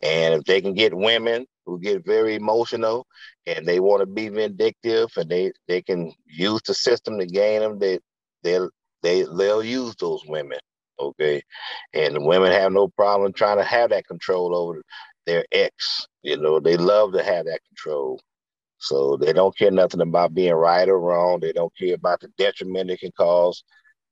and 0.04 0.34
if 0.36 0.44
they 0.44 0.62
can 0.62 0.74
get 0.74 0.94
women 0.94 1.46
who 1.66 1.80
get 1.80 2.06
very 2.06 2.36
emotional 2.36 3.06
and 3.46 3.66
they 3.66 3.80
want 3.80 4.02
to 4.02 4.06
be 4.06 4.30
vindictive 4.30 5.10
and 5.18 5.30
they 5.30 5.52
they 5.68 5.82
can 5.82 6.12
use 6.26 6.62
the 6.66 6.74
system 6.74 7.20
to 7.20 7.26
gain 7.26 7.62
them, 7.62 7.80
they 7.80 8.00
they'll 8.44 8.70
they 9.04 9.24
they'll 9.38 9.64
use 9.64 9.96
those 9.98 10.24
women. 10.28 10.60
Okay, 11.00 11.42
and 11.94 12.16
the 12.16 12.22
women 12.22 12.52
have 12.52 12.74
no 12.74 12.90
problem 12.90 13.32
trying 13.32 13.58
to 13.58 13.64
have 13.64 13.92
that 13.92 14.06
control 14.08 14.56
over 14.56 14.82
their 15.26 15.46
ex. 15.52 16.08
You 16.24 16.38
know, 16.38 16.60
they 16.60 16.76
love 16.76 17.14
to 17.14 17.24
have 17.24 17.46
that 17.46 17.62
control. 17.70 18.20
So 18.80 19.18
they 19.18 19.34
don't 19.34 19.58
care 19.58 19.72
nothing 19.72 20.02
about 20.02 20.34
being 20.34 20.54
right 20.54 20.88
or 20.88 21.00
wrong. 21.00 21.40
They 21.40 21.52
don't 21.52 21.76
care 21.78 21.96
about 21.96 22.22
the 22.22 22.30
detriment 22.38 22.90
it 22.90 23.02
can 23.02 23.12
cause 23.12 23.64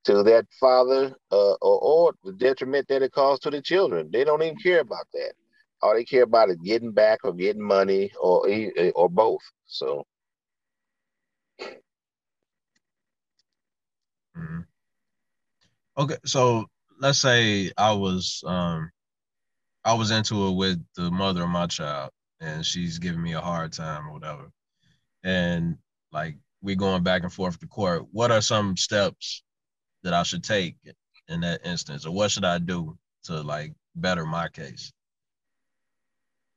to 0.04 0.22
that 0.22 0.46
father 0.60 1.14
uh, 1.32 1.54
or, 1.54 1.80
or 1.80 2.12
the 2.24 2.32
detriment 2.32 2.86
that 2.88 3.02
it 3.02 3.12
caused 3.12 3.42
to 3.42 3.50
the 3.50 3.60
children. 3.62 4.10
They 4.12 4.24
don't 4.24 4.42
even 4.42 4.58
care 4.58 4.80
about 4.80 5.06
that. 5.14 5.32
All 5.82 5.94
they 5.94 6.04
care 6.04 6.24
about 6.24 6.50
is 6.50 6.56
getting 6.64 6.92
back 6.92 7.20
or 7.24 7.32
getting 7.32 7.62
money 7.62 8.10
or 8.20 8.48
or 8.94 9.08
both. 9.08 9.42
So. 9.66 10.04
Mm-hmm. 14.36 14.60
Okay, 15.98 16.16
so 16.24 16.66
let's 17.00 17.18
say 17.18 17.72
I 17.76 17.92
was 17.92 18.42
um 18.46 18.90
I 19.84 19.94
was 19.94 20.10
into 20.10 20.48
it 20.48 20.52
with 20.52 20.84
the 20.96 21.10
mother 21.10 21.44
of 21.44 21.50
my 21.50 21.66
child, 21.66 22.10
and 22.40 22.64
she's 22.64 22.98
giving 22.98 23.22
me 23.22 23.32
a 23.34 23.40
hard 23.40 23.72
time 23.72 24.06
or 24.08 24.12
whatever. 24.12 24.50
And 25.24 25.76
like 26.12 26.36
we're 26.62 26.76
going 26.76 27.02
back 27.02 27.22
and 27.22 27.32
forth 27.32 27.58
to 27.60 27.66
court. 27.66 28.06
What 28.12 28.30
are 28.30 28.40
some 28.40 28.76
steps 28.76 29.42
that 30.02 30.14
I 30.14 30.22
should 30.22 30.44
take 30.44 30.76
in 31.28 31.40
that 31.40 31.60
instance, 31.64 32.06
or 32.06 32.12
what 32.12 32.30
should 32.30 32.44
I 32.44 32.58
do 32.58 32.96
to 33.24 33.42
like 33.42 33.74
better 33.94 34.24
my 34.24 34.48
case? 34.48 34.92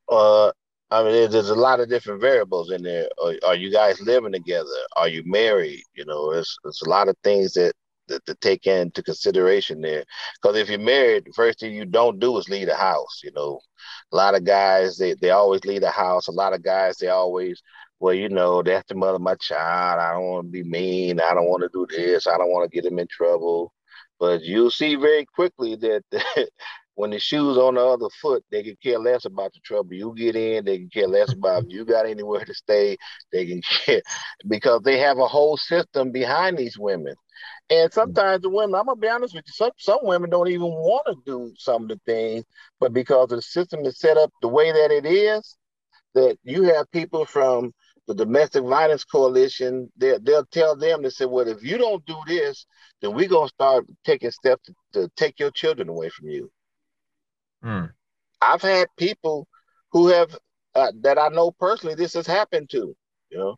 Uh, 0.09 0.51
I 0.89 1.03
mean, 1.03 1.31
there's 1.31 1.49
a 1.49 1.55
lot 1.55 1.79
of 1.79 1.89
different 1.89 2.19
variables 2.19 2.71
in 2.71 2.83
there. 2.83 3.07
Are, 3.23 3.33
are, 3.47 3.55
you 3.55 3.71
guys 3.71 4.01
living 4.01 4.33
together? 4.33 4.67
Are 4.97 5.07
you 5.07 5.23
married? 5.25 5.83
You 5.93 6.05
know, 6.05 6.31
it's 6.31 6.57
it's 6.65 6.81
a 6.81 6.89
lot 6.89 7.07
of 7.07 7.15
things 7.23 7.53
that, 7.53 7.73
that 8.09 8.25
to 8.25 8.35
take 8.35 8.67
into 8.67 9.01
consideration 9.01 9.79
there. 9.79 10.03
Because 10.41 10.57
if 10.57 10.69
you're 10.69 10.79
married, 10.79 11.25
the 11.25 11.33
first 11.33 11.59
thing 11.59 11.73
you 11.73 11.85
don't 11.85 12.19
do 12.19 12.37
is 12.37 12.49
leave 12.49 12.67
the 12.67 12.75
house. 12.75 13.21
You 13.23 13.31
know, 13.33 13.61
a 14.11 14.15
lot 14.15 14.35
of 14.35 14.43
guys 14.43 14.97
they 14.97 15.13
they 15.13 15.29
always 15.29 15.63
leave 15.63 15.81
the 15.81 15.91
house. 15.91 16.27
A 16.27 16.31
lot 16.31 16.53
of 16.53 16.61
guys 16.61 16.97
they 16.97 17.07
always 17.07 17.61
well, 18.01 18.15
you 18.15 18.29
know, 18.29 18.63
that's 18.63 18.87
the 18.89 18.95
mother 18.95 19.17
of 19.17 19.21
my 19.21 19.35
child. 19.35 19.99
I 19.99 20.13
don't 20.13 20.27
want 20.27 20.47
to 20.47 20.51
be 20.51 20.63
mean. 20.63 21.21
I 21.21 21.35
don't 21.35 21.47
want 21.47 21.61
to 21.61 21.69
do 21.71 21.85
this. 21.95 22.25
I 22.25 22.35
don't 22.35 22.49
want 22.49 22.69
to 22.69 22.75
get 22.75 22.91
him 22.91 22.97
in 22.97 23.05
trouble. 23.07 23.71
But 24.19 24.41
you'll 24.41 24.71
see 24.71 24.95
very 24.95 25.23
quickly 25.35 25.75
that 25.75 26.03
when 26.95 27.11
the 27.11 27.19
shoe's 27.19 27.59
on 27.59 27.75
the 27.75 27.85
other 27.85 28.09
foot, 28.19 28.43
they 28.49 28.63
can 28.63 28.75
care 28.81 28.97
less 28.97 29.25
about 29.25 29.53
the 29.53 29.59
trouble 29.63 29.93
you 29.93 30.15
get 30.17 30.35
in. 30.35 30.65
They 30.65 30.79
can 30.79 30.89
care 30.89 31.07
less 31.07 31.31
about 31.31 31.65
if 31.65 31.69
you 31.69 31.85
got 31.85 32.07
anywhere 32.07 32.43
to 32.43 32.53
stay. 32.55 32.97
They 33.31 33.45
can 33.45 33.61
care 33.61 34.01
because 34.47 34.81
they 34.81 34.97
have 34.97 35.19
a 35.19 35.27
whole 35.27 35.57
system 35.57 36.11
behind 36.11 36.57
these 36.57 36.79
women. 36.79 37.13
And 37.69 37.93
sometimes 37.93 38.41
the 38.41 38.49
women, 38.49 38.73
I'm 38.73 38.87
gonna 38.87 38.95
be 38.95 39.09
honest 39.09 39.35
with 39.35 39.45
you, 39.45 39.53
some 39.53 39.71
some 39.77 39.99
women 40.01 40.31
don't 40.31 40.49
even 40.49 40.71
want 40.71 41.03
to 41.05 41.15
do 41.23 41.53
some 41.55 41.83
of 41.83 41.89
the 41.89 41.99
things, 42.07 42.45
but 42.79 42.93
because 42.93 43.29
the 43.29 43.43
system 43.43 43.85
is 43.85 43.99
set 43.99 44.17
up 44.17 44.31
the 44.41 44.47
way 44.47 44.71
that 44.71 44.89
it 44.89 45.05
is, 45.05 45.55
that 46.15 46.37
you 46.43 46.63
have 46.63 46.91
people 46.91 47.25
from 47.25 47.71
the 48.07 48.15
domestic 48.15 48.63
violence 48.63 49.03
coalition, 49.03 49.91
they, 49.97 50.17
they'll 50.21 50.45
tell 50.45 50.75
them 50.75 51.03
to 51.03 51.11
say, 51.11 51.25
well, 51.25 51.47
if 51.47 51.63
you 51.63 51.77
don't 51.77 52.05
do 52.05 52.17
this, 52.27 52.65
then 53.01 53.13
we're 53.13 53.27
gonna 53.27 53.47
start 53.47 53.85
taking 54.05 54.31
steps 54.31 54.65
to, 54.65 54.73
to 54.93 55.11
take 55.15 55.39
your 55.39 55.51
children 55.51 55.89
away 55.89 56.09
from 56.09 56.29
you. 56.29 56.51
Hmm. 57.63 57.85
I've 58.41 58.61
had 58.61 58.87
people 58.97 59.47
who 59.91 60.07
have 60.07 60.35
uh, 60.73 60.91
that 61.01 61.17
I 61.17 61.29
know 61.29 61.51
personally. 61.51 61.95
This 61.95 62.13
has 62.13 62.25
happened 62.25 62.69
to. 62.71 62.95
You 63.29 63.37
know, 63.37 63.55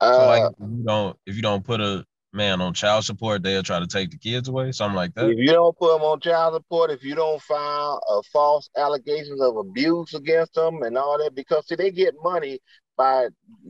uh, 0.00 0.12
so 0.12 0.26
like 0.26 0.52
if 0.58 0.70
you 0.78 0.84
don't 0.84 1.18
if 1.26 1.36
you 1.36 1.42
don't 1.42 1.64
put 1.64 1.80
a 1.80 2.04
man 2.32 2.60
on 2.60 2.72
child 2.72 3.04
support, 3.04 3.42
they'll 3.42 3.62
try 3.62 3.78
to 3.78 3.86
take 3.86 4.10
the 4.10 4.18
kids 4.18 4.48
away, 4.48 4.72
something 4.72 4.96
like 4.96 5.14
that. 5.14 5.28
If 5.28 5.38
you 5.38 5.52
don't 5.52 5.76
put 5.76 5.92
them 5.92 6.02
on 6.02 6.20
child 6.20 6.54
support, 6.54 6.90
if 6.90 7.04
you 7.04 7.14
don't 7.14 7.40
file 7.42 8.00
a 8.08 8.22
false 8.32 8.70
allegations 8.76 9.40
of 9.40 9.56
abuse 9.56 10.14
against 10.14 10.54
them 10.54 10.82
and 10.82 10.96
all 10.96 11.18
that, 11.18 11.34
because 11.34 11.66
see, 11.68 11.74
they 11.74 11.90
get 11.90 12.14
money 12.22 12.58
by 13.02 13.26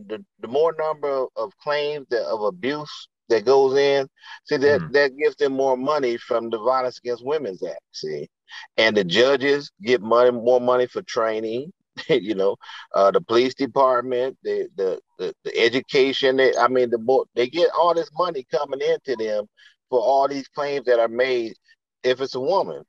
the, 0.08 0.22
the 0.40 0.48
more 0.48 0.74
number 0.78 1.26
of 1.36 1.56
claims 1.56 2.06
that, 2.10 2.24
of 2.24 2.42
abuse 2.42 3.08
that 3.30 3.46
goes 3.46 3.78
in. 3.78 4.06
See 4.44 4.58
that 4.58 4.80
mm. 4.82 4.92
that 4.92 5.16
gives 5.16 5.36
them 5.36 5.54
more 5.54 5.76
money 5.76 6.18
from 6.18 6.50
the 6.50 6.58
Violence 6.58 6.98
Against 6.98 7.24
Women's 7.24 7.62
Act. 7.62 7.80
See, 7.92 8.28
and 8.76 8.94
the 8.94 9.04
judges 9.04 9.70
get 9.82 10.02
money, 10.02 10.30
more 10.30 10.60
money 10.60 10.86
for 10.86 11.00
training. 11.02 11.72
you 12.08 12.34
know, 12.34 12.56
uh, 12.94 13.10
the 13.10 13.22
police 13.22 13.54
department, 13.54 14.36
the 14.42 14.68
the 14.76 15.00
the, 15.18 15.34
the 15.44 15.58
education. 15.58 16.36
They, 16.36 16.54
I 16.56 16.68
mean, 16.68 16.90
the 16.90 16.98
more 16.98 17.24
they 17.34 17.48
get 17.48 17.70
all 17.78 17.94
this 17.94 18.10
money 18.18 18.46
coming 18.50 18.82
into 18.82 19.16
them 19.16 19.46
for 19.88 20.00
all 20.00 20.28
these 20.28 20.48
claims 20.48 20.84
that 20.86 20.98
are 20.98 21.08
made. 21.08 21.54
If 22.02 22.20
it's 22.20 22.34
a 22.34 22.40
woman, 22.40 22.82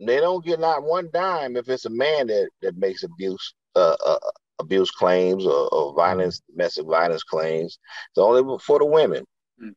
they 0.00 0.18
don't 0.20 0.44
get 0.44 0.60
not 0.60 0.82
one 0.82 1.08
dime 1.12 1.56
if 1.56 1.68
it's 1.70 1.86
a 1.86 1.90
man 1.90 2.26
that 2.26 2.50
that 2.60 2.76
makes 2.76 3.02
abuse 3.02 3.54
uh, 3.76 3.96
uh, 4.04 4.18
abuse 4.58 4.90
claims 4.90 5.46
or, 5.46 5.68
or, 5.72 5.94
violence, 5.94 6.40
domestic 6.50 6.86
violence 6.86 7.22
claims. 7.22 7.78
It's 8.10 8.18
only 8.18 8.58
for 8.58 8.78
the 8.78 8.86
women. 8.86 9.24
Mm. 9.62 9.74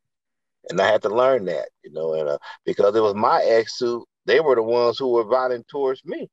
And 0.69 0.81
I 0.81 0.91
had 0.91 1.01
to 1.03 1.09
learn 1.09 1.45
that, 1.45 1.69
you 1.83 1.91
know, 1.91 2.13
and 2.13 2.29
uh, 2.29 2.37
because 2.65 2.95
it 2.95 3.01
was 3.01 3.15
my 3.15 3.41
ex 3.43 3.77
who 3.79 4.05
they 4.25 4.39
were 4.39 4.55
the 4.55 4.63
ones 4.63 4.97
who 4.97 5.09
were 5.09 5.23
violent 5.23 5.67
towards 5.67 6.03
me. 6.05 6.29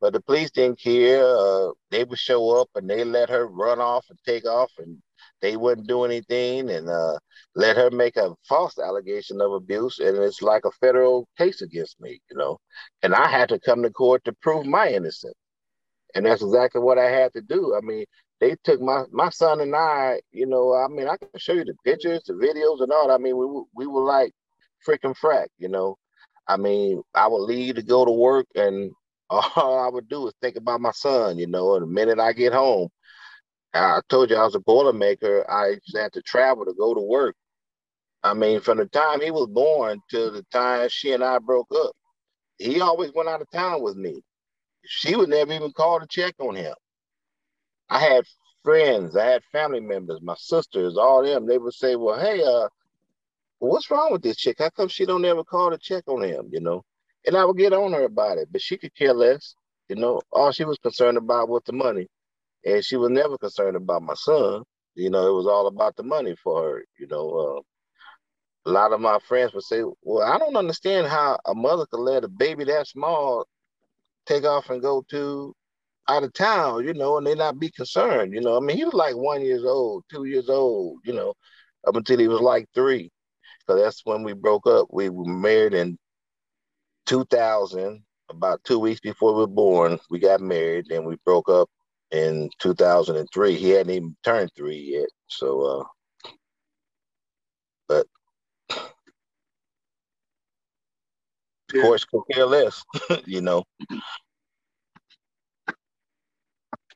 But 0.00 0.12
the 0.12 0.20
police 0.20 0.50
didn't 0.50 0.80
care. 0.80 1.24
Uh, 1.24 1.70
they 1.90 2.02
would 2.02 2.18
show 2.18 2.60
up 2.60 2.68
and 2.74 2.90
they 2.90 3.04
let 3.04 3.30
her 3.30 3.46
run 3.46 3.80
off 3.80 4.04
and 4.10 4.18
take 4.26 4.44
off, 4.44 4.72
and 4.78 5.00
they 5.40 5.56
wouldn't 5.56 5.86
do 5.86 6.04
anything 6.04 6.70
and 6.70 6.88
uh, 6.88 7.18
let 7.54 7.76
her 7.76 7.90
make 7.90 8.16
a 8.16 8.34
false 8.48 8.78
allegation 8.78 9.40
of 9.40 9.52
abuse. 9.52 10.00
And 10.00 10.16
it's 10.18 10.42
like 10.42 10.64
a 10.64 10.72
federal 10.72 11.28
case 11.38 11.62
against 11.62 12.00
me, 12.00 12.20
you 12.30 12.36
know. 12.36 12.58
And 13.02 13.14
I 13.14 13.28
had 13.28 13.48
to 13.50 13.60
come 13.60 13.82
to 13.82 13.90
court 13.90 14.24
to 14.24 14.32
prove 14.42 14.66
my 14.66 14.88
innocence. 14.88 15.34
And 16.14 16.26
that's 16.26 16.42
exactly 16.42 16.80
what 16.80 16.98
I 16.98 17.10
had 17.10 17.32
to 17.34 17.40
do. 17.40 17.74
I 17.76 17.80
mean, 17.80 18.04
they 18.40 18.56
took 18.64 18.80
my 18.80 19.04
my 19.12 19.30
son 19.30 19.60
and 19.60 19.74
I, 19.74 20.20
you 20.32 20.46
know, 20.46 20.74
I 20.74 20.88
mean, 20.88 21.08
I 21.08 21.16
can 21.16 21.28
show 21.38 21.52
you 21.52 21.64
the 21.64 21.74
pictures, 21.84 22.24
the 22.26 22.34
videos, 22.34 22.82
and 22.82 22.92
all. 22.92 23.10
I 23.10 23.18
mean, 23.18 23.36
we 23.36 23.46
we 23.74 23.86
were 23.86 24.02
like 24.02 24.32
Frick 24.84 25.00
and 25.04 25.16
Frack, 25.16 25.46
you 25.58 25.68
know. 25.68 25.96
I 26.48 26.56
mean, 26.56 27.02
I 27.14 27.28
would 27.28 27.42
leave 27.42 27.76
to 27.76 27.82
go 27.82 28.04
to 28.04 28.10
work, 28.10 28.46
and 28.54 28.90
all 29.30 29.78
I 29.78 29.88
would 29.88 30.08
do 30.08 30.26
is 30.26 30.34
think 30.40 30.56
about 30.56 30.80
my 30.80 30.90
son. 30.92 31.38
You 31.38 31.46
know, 31.46 31.74
and 31.76 31.84
the 31.84 31.86
minute 31.86 32.18
I 32.18 32.32
get 32.32 32.52
home, 32.52 32.88
I 33.74 34.00
told 34.08 34.30
you 34.30 34.36
I 34.36 34.44
was 34.44 34.54
a 34.54 34.60
boilermaker. 34.60 35.44
I 35.48 35.78
had 35.94 36.12
to 36.14 36.22
travel 36.22 36.64
to 36.66 36.74
go 36.74 36.94
to 36.94 37.00
work. 37.00 37.36
I 38.24 38.34
mean, 38.34 38.60
from 38.60 38.78
the 38.78 38.86
time 38.86 39.20
he 39.20 39.30
was 39.30 39.48
born 39.48 40.00
to 40.10 40.30
the 40.30 40.44
time 40.52 40.88
she 40.90 41.12
and 41.12 41.24
I 41.24 41.38
broke 41.38 41.68
up, 41.74 41.92
he 42.58 42.80
always 42.80 43.12
went 43.14 43.28
out 43.28 43.40
of 43.42 43.50
town 43.50 43.82
with 43.82 43.96
me. 43.96 44.22
She 44.84 45.16
would 45.16 45.28
never 45.30 45.52
even 45.52 45.72
call 45.72 46.00
to 46.00 46.06
check 46.06 46.34
on 46.40 46.54
him. 46.56 46.74
I 47.88 48.00
had 48.00 48.24
friends, 48.64 49.16
I 49.16 49.26
had 49.26 49.44
family 49.52 49.80
members, 49.80 50.20
my 50.22 50.34
sisters, 50.36 50.96
all 50.96 51.22
them. 51.22 51.46
They 51.46 51.58
would 51.58 51.74
say, 51.74 51.96
"Well, 51.96 52.18
hey, 52.18 52.42
uh, 52.42 52.68
what's 53.58 53.90
wrong 53.90 54.12
with 54.12 54.22
this 54.22 54.36
chick? 54.36 54.56
How 54.58 54.70
come 54.70 54.88
she 54.88 55.06
don't 55.06 55.24
ever 55.24 55.44
call 55.44 55.70
to 55.70 55.78
check 55.78 56.04
on 56.08 56.22
him? 56.22 56.48
You 56.52 56.60
know, 56.60 56.84
and 57.26 57.36
I 57.36 57.44
would 57.44 57.56
get 57.58 57.72
on 57.72 57.92
her 57.92 58.04
about 58.04 58.38
it, 58.38 58.48
but 58.52 58.62
she 58.62 58.76
could 58.78 58.94
care 58.94 59.14
less. 59.14 59.54
You 59.88 59.96
know, 59.96 60.20
all 60.32 60.52
she 60.52 60.64
was 60.64 60.78
concerned 60.78 61.18
about 61.18 61.48
was 61.48 61.62
the 61.66 61.72
money, 61.72 62.08
and 62.64 62.84
she 62.84 62.96
was 62.96 63.10
never 63.10 63.38
concerned 63.38 63.76
about 63.76 64.02
my 64.02 64.14
son. 64.14 64.64
You 64.94 65.10
know, 65.10 65.26
it 65.28 65.36
was 65.36 65.46
all 65.46 65.66
about 65.68 65.96
the 65.96 66.02
money 66.04 66.36
for 66.42 66.62
her. 66.62 66.84
You 66.98 67.06
know, 67.08 67.30
uh, 68.66 68.70
a 68.70 68.72
lot 68.72 68.92
of 68.92 69.00
my 69.00 69.18
friends 69.20 69.52
would 69.54 69.64
say, 69.64 69.82
"Well, 70.02 70.26
I 70.26 70.38
don't 70.38 70.56
understand 70.56 71.06
how 71.08 71.38
a 71.46 71.54
mother 71.54 71.86
could 71.86 72.00
let 72.00 72.24
a 72.24 72.28
baby 72.28 72.64
that 72.64 72.86
small 72.88 73.46
take 74.26 74.44
off 74.44 74.70
and 74.70 74.82
go 74.82 75.04
to 75.10 75.54
out 76.08 76.24
of 76.24 76.32
town, 76.32 76.84
you 76.84 76.94
know, 76.94 77.18
and 77.18 77.26
they 77.26 77.34
not 77.34 77.58
be 77.58 77.70
concerned. 77.70 78.32
You 78.34 78.40
know, 78.40 78.56
I 78.56 78.60
mean, 78.60 78.76
he 78.76 78.84
was 78.84 78.94
like 78.94 79.16
one 79.16 79.42
years 79.42 79.64
old, 79.64 80.04
two 80.10 80.24
years 80.24 80.48
old, 80.48 80.98
you 81.04 81.12
know, 81.12 81.34
up 81.86 81.96
until 81.96 82.18
he 82.18 82.28
was 82.28 82.40
like 82.40 82.66
three. 82.74 83.10
So 83.68 83.76
that's 83.76 84.02
when 84.04 84.22
we 84.22 84.32
broke 84.32 84.66
up. 84.66 84.88
We 84.90 85.08
were 85.08 85.24
married 85.24 85.74
in 85.74 85.96
2000, 87.06 88.02
about 88.30 88.62
two 88.64 88.78
weeks 88.78 89.00
before 89.00 89.34
we 89.34 89.40
were 89.40 89.46
born. 89.46 89.98
We 90.10 90.18
got 90.18 90.40
married, 90.40 90.90
and 90.90 91.06
we 91.06 91.16
broke 91.24 91.48
up 91.48 91.68
in 92.10 92.50
2003. 92.58 93.54
He 93.54 93.70
hadn't 93.70 93.92
even 93.92 94.16
turned 94.24 94.50
three 94.56 94.92
yet. 94.98 95.08
So, 95.28 95.60
uh, 95.62 95.84
but 97.88 98.06
of 101.74 101.82
course, 101.82 102.04
could 102.04 102.22
care 102.30 102.46
less, 102.46 102.82
you 103.26 103.40
know. 103.40 103.64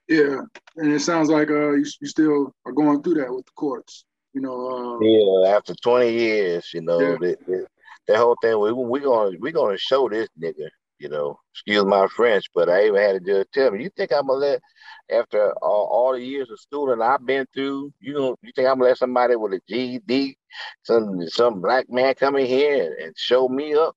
Yeah, 0.09 0.41
and 0.77 0.93
it 0.93 1.01
sounds 1.01 1.29
like 1.29 1.51
uh, 1.51 1.73
you, 1.73 1.85
you 2.01 2.07
still 2.07 2.55
are 2.65 2.73
going 2.73 3.03
through 3.03 3.15
that 3.15 3.35
with 3.35 3.47
the 3.47 3.53
courts 3.57 4.05
you 4.37 4.43
know. 4.43 4.99
Uh, 5.01 5.01
yeah, 5.01 5.57
after 5.57 5.75
20 5.75 6.13
years, 6.13 6.71
you 6.75 6.83
know, 6.83 7.01
yeah. 7.01 7.17
that, 7.19 7.67
that, 8.07 8.17
whole 8.19 8.37
thing, 8.43 8.61
we 8.61 8.71
we 8.73 9.01
gonna 9.01 9.37
we 9.41 9.51
gonna 9.51 9.79
show 9.79 10.09
this 10.11 10.29
nigga, 10.41 10.69
you 10.99 11.09
know, 11.09 11.41
excuse 11.55 11.85
my 11.87 12.07
French, 12.15 12.45
but 12.55 12.69
I 12.69 12.87
even 12.87 13.01
had 13.01 13.13
to 13.15 13.21
just 13.21 13.53
tell 13.53 13.71
me, 13.71 13.83
you 13.83 13.91
think 13.97 14.13
I'm 14.13 14.27
gonna 14.27 14.39
let 14.39 14.61
after 15.11 15.53
all, 15.63 15.89
all 15.91 16.13
the 16.13 16.21
years 16.21 16.51
of 16.51 16.61
schooling 16.61 17.01
I've 17.01 17.25
been 17.25 17.47
through, 17.55 17.93
you 17.99 18.13
know, 18.13 18.37
you 18.43 18.53
think 18.55 18.69
I'm 18.69 18.77
gonna 18.79 18.91
let 18.91 18.99
somebody 18.99 19.37
with 19.37 19.55
a 19.55 19.61
GED, 19.69 20.37
some 20.83 21.27
some 21.29 21.63
black 21.63 21.91
man 21.91 22.15
come 22.15 22.37
in 22.37 22.47
here 22.47 22.85
and, 22.85 23.07
and 23.07 23.15
show 23.17 23.49
me 23.49 23.75
up? 23.75 23.97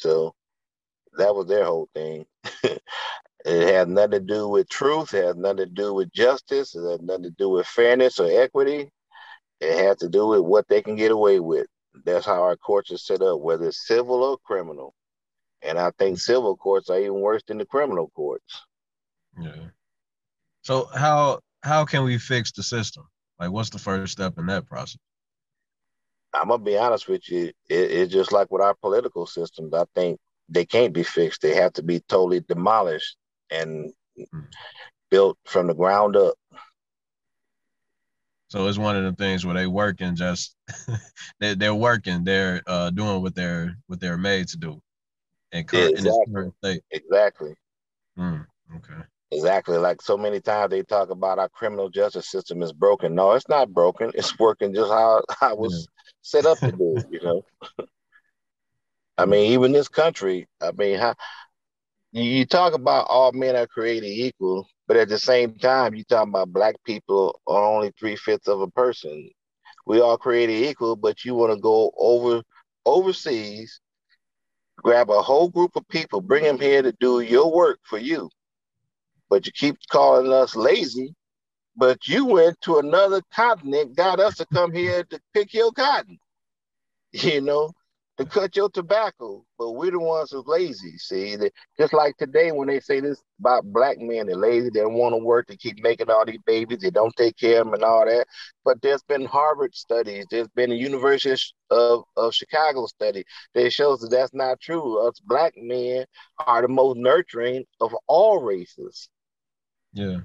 So 0.00 0.34
that 1.18 1.34
was 1.34 1.46
their 1.46 1.64
whole 1.64 1.88
thing. 1.94 2.26
It 3.44 3.72
had 3.72 3.88
nothing 3.88 4.10
to 4.10 4.20
do 4.20 4.48
with 4.48 4.68
truth, 4.68 5.14
it 5.14 5.24
had 5.24 5.38
nothing 5.38 5.56
to 5.58 5.66
do 5.66 5.94
with 5.94 6.12
justice, 6.12 6.74
it 6.74 6.90
had 6.90 7.02
nothing 7.02 7.22
to 7.24 7.30
do 7.30 7.48
with 7.48 7.66
fairness 7.66 8.18
or 8.18 8.28
equity. 8.30 8.90
It 9.60 9.78
had 9.78 9.98
to 10.00 10.08
do 10.08 10.26
with 10.26 10.40
what 10.40 10.68
they 10.68 10.82
can 10.82 10.96
get 10.96 11.10
away 11.10 11.40
with. 11.40 11.66
That's 12.04 12.26
how 12.26 12.42
our 12.42 12.56
courts 12.56 12.92
are 12.92 12.98
set 12.98 13.22
up, 13.22 13.40
whether 13.40 13.68
it's 13.68 13.86
civil 13.86 14.22
or 14.22 14.38
criminal. 14.44 14.94
And 15.62 15.78
I 15.78 15.90
think 15.98 16.18
civil 16.18 16.56
courts 16.56 16.90
are 16.90 16.98
even 16.98 17.20
worse 17.20 17.42
than 17.46 17.58
the 17.58 17.66
criminal 17.66 18.10
courts. 18.14 18.62
Yeah. 19.40 19.68
So 20.62 20.86
how 20.94 21.40
how 21.62 21.84
can 21.84 22.04
we 22.04 22.18
fix 22.18 22.52
the 22.52 22.62
system? 22.62 23.08
Like 23.38 23.50
what's 23.50 23.70
the 23.70 23.78
first 23.78 24.12
step 24.12 24.38
in 24.38 24.46
that 24.46 24.66
process? 24.66 24.98
I'm 26.32 26.48
gonna 26.48 26.62
be 26.62 26.76
honest 26.76 27.08
with 27.08 27.28
you. 27.28 27.52
It, 27.68 27.90
it's 27.90 28.12
just 28.12 28.32
like 28.32 28.50
with 28.50 28.62
our 28.62 28.74
political 28.74 29.26
systems. 29.26 29.74
I 29.74 29.84
think 29.94 30.18
they 30.48 30.64
can't 30.64 30.92
be 30.92 31.02
fixed. 31.02 31.42
They 31.42 31.54
have 31.54 31.72
to 31.74 31.82
be 31.82 32.00
totally 32.00 32.40
demolished 32.40 33.16
and 33.50 33.92
mm-hmm. 34.18 34.40
built 35.10 35.38
from 35.46 35.66
the 35.66 35.74
ground 35.74 36.16
up. 36.16 36.34
So 38.48 38.66
it's 38.66 38.78
one 38.78 38.96
of 38.96 39.04
the 39.04 39.12
things 39.12 39.46
where 39.46 39.54
they 39.54 39.68
working 39.68 40.16
just 40.16 40.56
they 41.40 41.54
they're 41.54 41.74
working, 41.74 42.24
they're 42.24 42.62
uh, 42.66 42.90
doing 42.90 43.22
what 43.22 43.34
they're 43.34 43.76
what 43.86 44.00
they're 44.00 44.18
made 44.18 44.48
to 44.48 44.56
do. 44.56 44.80
And 45.52 45.66
yeah, 45.72 45.88
exactly. 45.88 46.80
Exactly. 46.90 47.54
Mm, 48.18 48.46
okay. 48.76 49.02
Exactly. 49.32 49.78
Like 49.78 50.02
so 50.02 50.16
many 50.16 50.40
times 50.40 50.70
they 50.70 50.82
talk 50.82 51.10
about 51.10 51.38
our 51.38 51.48
criminal 51.48 51.88
justice 51.88 52.28
system 52.28 52.62
is 52.62 52.72
broken. 52.72 53.14
No, 53.14 53.32
it's 53.32 53.48
not 53.48 53.72
broken. 53.72 54.10
It's 54.14 54.36
working 54.38 54.74
just 54.74 54.90
how, 54.90 55.22
how 55.40 55.52
it 55.52 55.58
was. 55.58 55.88
Set 56.22 56.46
up 56.46 56.58
to 56.60 56.72
do, 56.72 57.02
you 57.10 57.20
know. 57.22 57.44
I 59.18 59.26
mean, 59.26 59.52
even 59.52 59.72
this 59.72 59.88
country, 59.88 60.48
I 60.60 60.72
mean, 60.72 60.98
how 60.98 61.14
you 62.12 62.46
talk 62.46 62.74
about 62.74 63.06
all 63.08 63.32
men 63.32 63.56
are 63.56 63.66
created 63.66 64.08
equal, 64.08 64.66
but 64.88 64.96
at 64.96 65.08
the 65.08 65.18
same 65.18 65.56
time, 65.56 65.94
you 65.94 66.04
talk 66.04 66.26
about 66.26 66.52
black 66.52 66.76
people 66.84 67.40
are 67.46 67.62
only 67.64 67.92
three 67.98 68.16
fifths 68.16 68.48
of 68.48 68.60
a 68.60 68.68
person. 68.70 69.30
We 69.86 70.00
all 70.00 70.16
created 70.18 70.64
equal, 70.64 70.96
but 70.96 71.24
you 71.24 71.34
want 71.34 71.52
to 71.52 71.60
go 71.60 71.92
over 71.96 72.42
overseas, 72.86 73.80
grab 74.78 75.10
a 75.10 75.20
whole 75.20 75.50
group 75.50 75.76
of 75.76 75.86
people, 75.88 76.20
bring 76.20 76.44
them 76.44 76.58
here 76.58 76.82
to 76.82 76.92
do 77.00 77.20
your 77.20 77.52
work 77.52 77.78
for 77.84 77.98
you 77.98 78.30
but 79.30 79.46
you 79.46 79.52
keep 79.52 79.76
calling 79.88 80.30
us 80.30 80.54
lazy. 80.56 81.14
But 81.80 82.06
you 82.06 82.26
went 82.26 82.60
to 82.60 82.78
another 82.78 83.22
continent, 83.32 83.96
got 83.96 84.20
us 84.20 84.36
to 84.36 84.46
come 84.52 84.70
here 84.70 85.02
to 85.04 85.18
pick 85.32 85.54
your 85.54 85.72
cotton, 85.72 86.18
you 87.12 87.40
know, 87.40 87.72
to 88.18 88.26
cut 88.26 88.54
your 88.54 88.68
tobacco. 88.68 89.46
But 89.58 89.70
we're 89.70 89.92
the 89.92 89.98
ones 89.98 90.30
who's 90.30 90.46
lazy. 90.46 90.98
See, 90.98 91.38
just 91.78 91.94
like 91.94 92.18
today 92.18 92.52
when 92.52 92.68
they 92.68 92.80
say 92.80 93.00
this 93.00 93.22
about 93.38 93.64
black 93.64 93.96
men, 93.98 94.26
they're 94.26 94.36
lazy, 94.36 94.68
they 94.68 94.80
don't 94.80 94.92
want 94.92 95.14
to 95.14 95.24
work, 95.24 95.46
they 95.46 95.56
keep 95.56 95.82
making 95.82 96.10
all 96.10 96.26
these 96.26 96.42
babies, 96.44 96.80
they 96.80 96.90
don't 96.90 97.16
take 97.16 97.38
care 97.38 97.62
of 97.62 97.68
them 97.68 97.72
and 97.72 97.82
all 97.82 98.04
that. 98.04 98.26
But 98.62 98.82
there's 98.82 99.02
been 99.04 99.24
Harvard 99.24 99.74
studies, 99.74 100.26
there's 100.30 100.48
been 100.48 100.72
a 100.72 100.74
University 100.74 101.34
of, 101.70 102.04
of 102.18 102.34
Chicago 102.34 102.84
study 102.88 103.24
that 103.54 103.72
shows 103.72 104.00
that 104.00 104.10
that's 104.10 104.34
not 104.34 104.60
true. 104.60 105.08
Us 105.08 105.18
black 105.20 105.54
men 105.56 106.04
are 106.46 106.60
the 106.60 106.68
most 106.68 106.98
nurturing 106.98 107.64
of 107.80 107.96
all 108.06 108.42
races. 108.42 109.08
Yeah. 109.94 110.18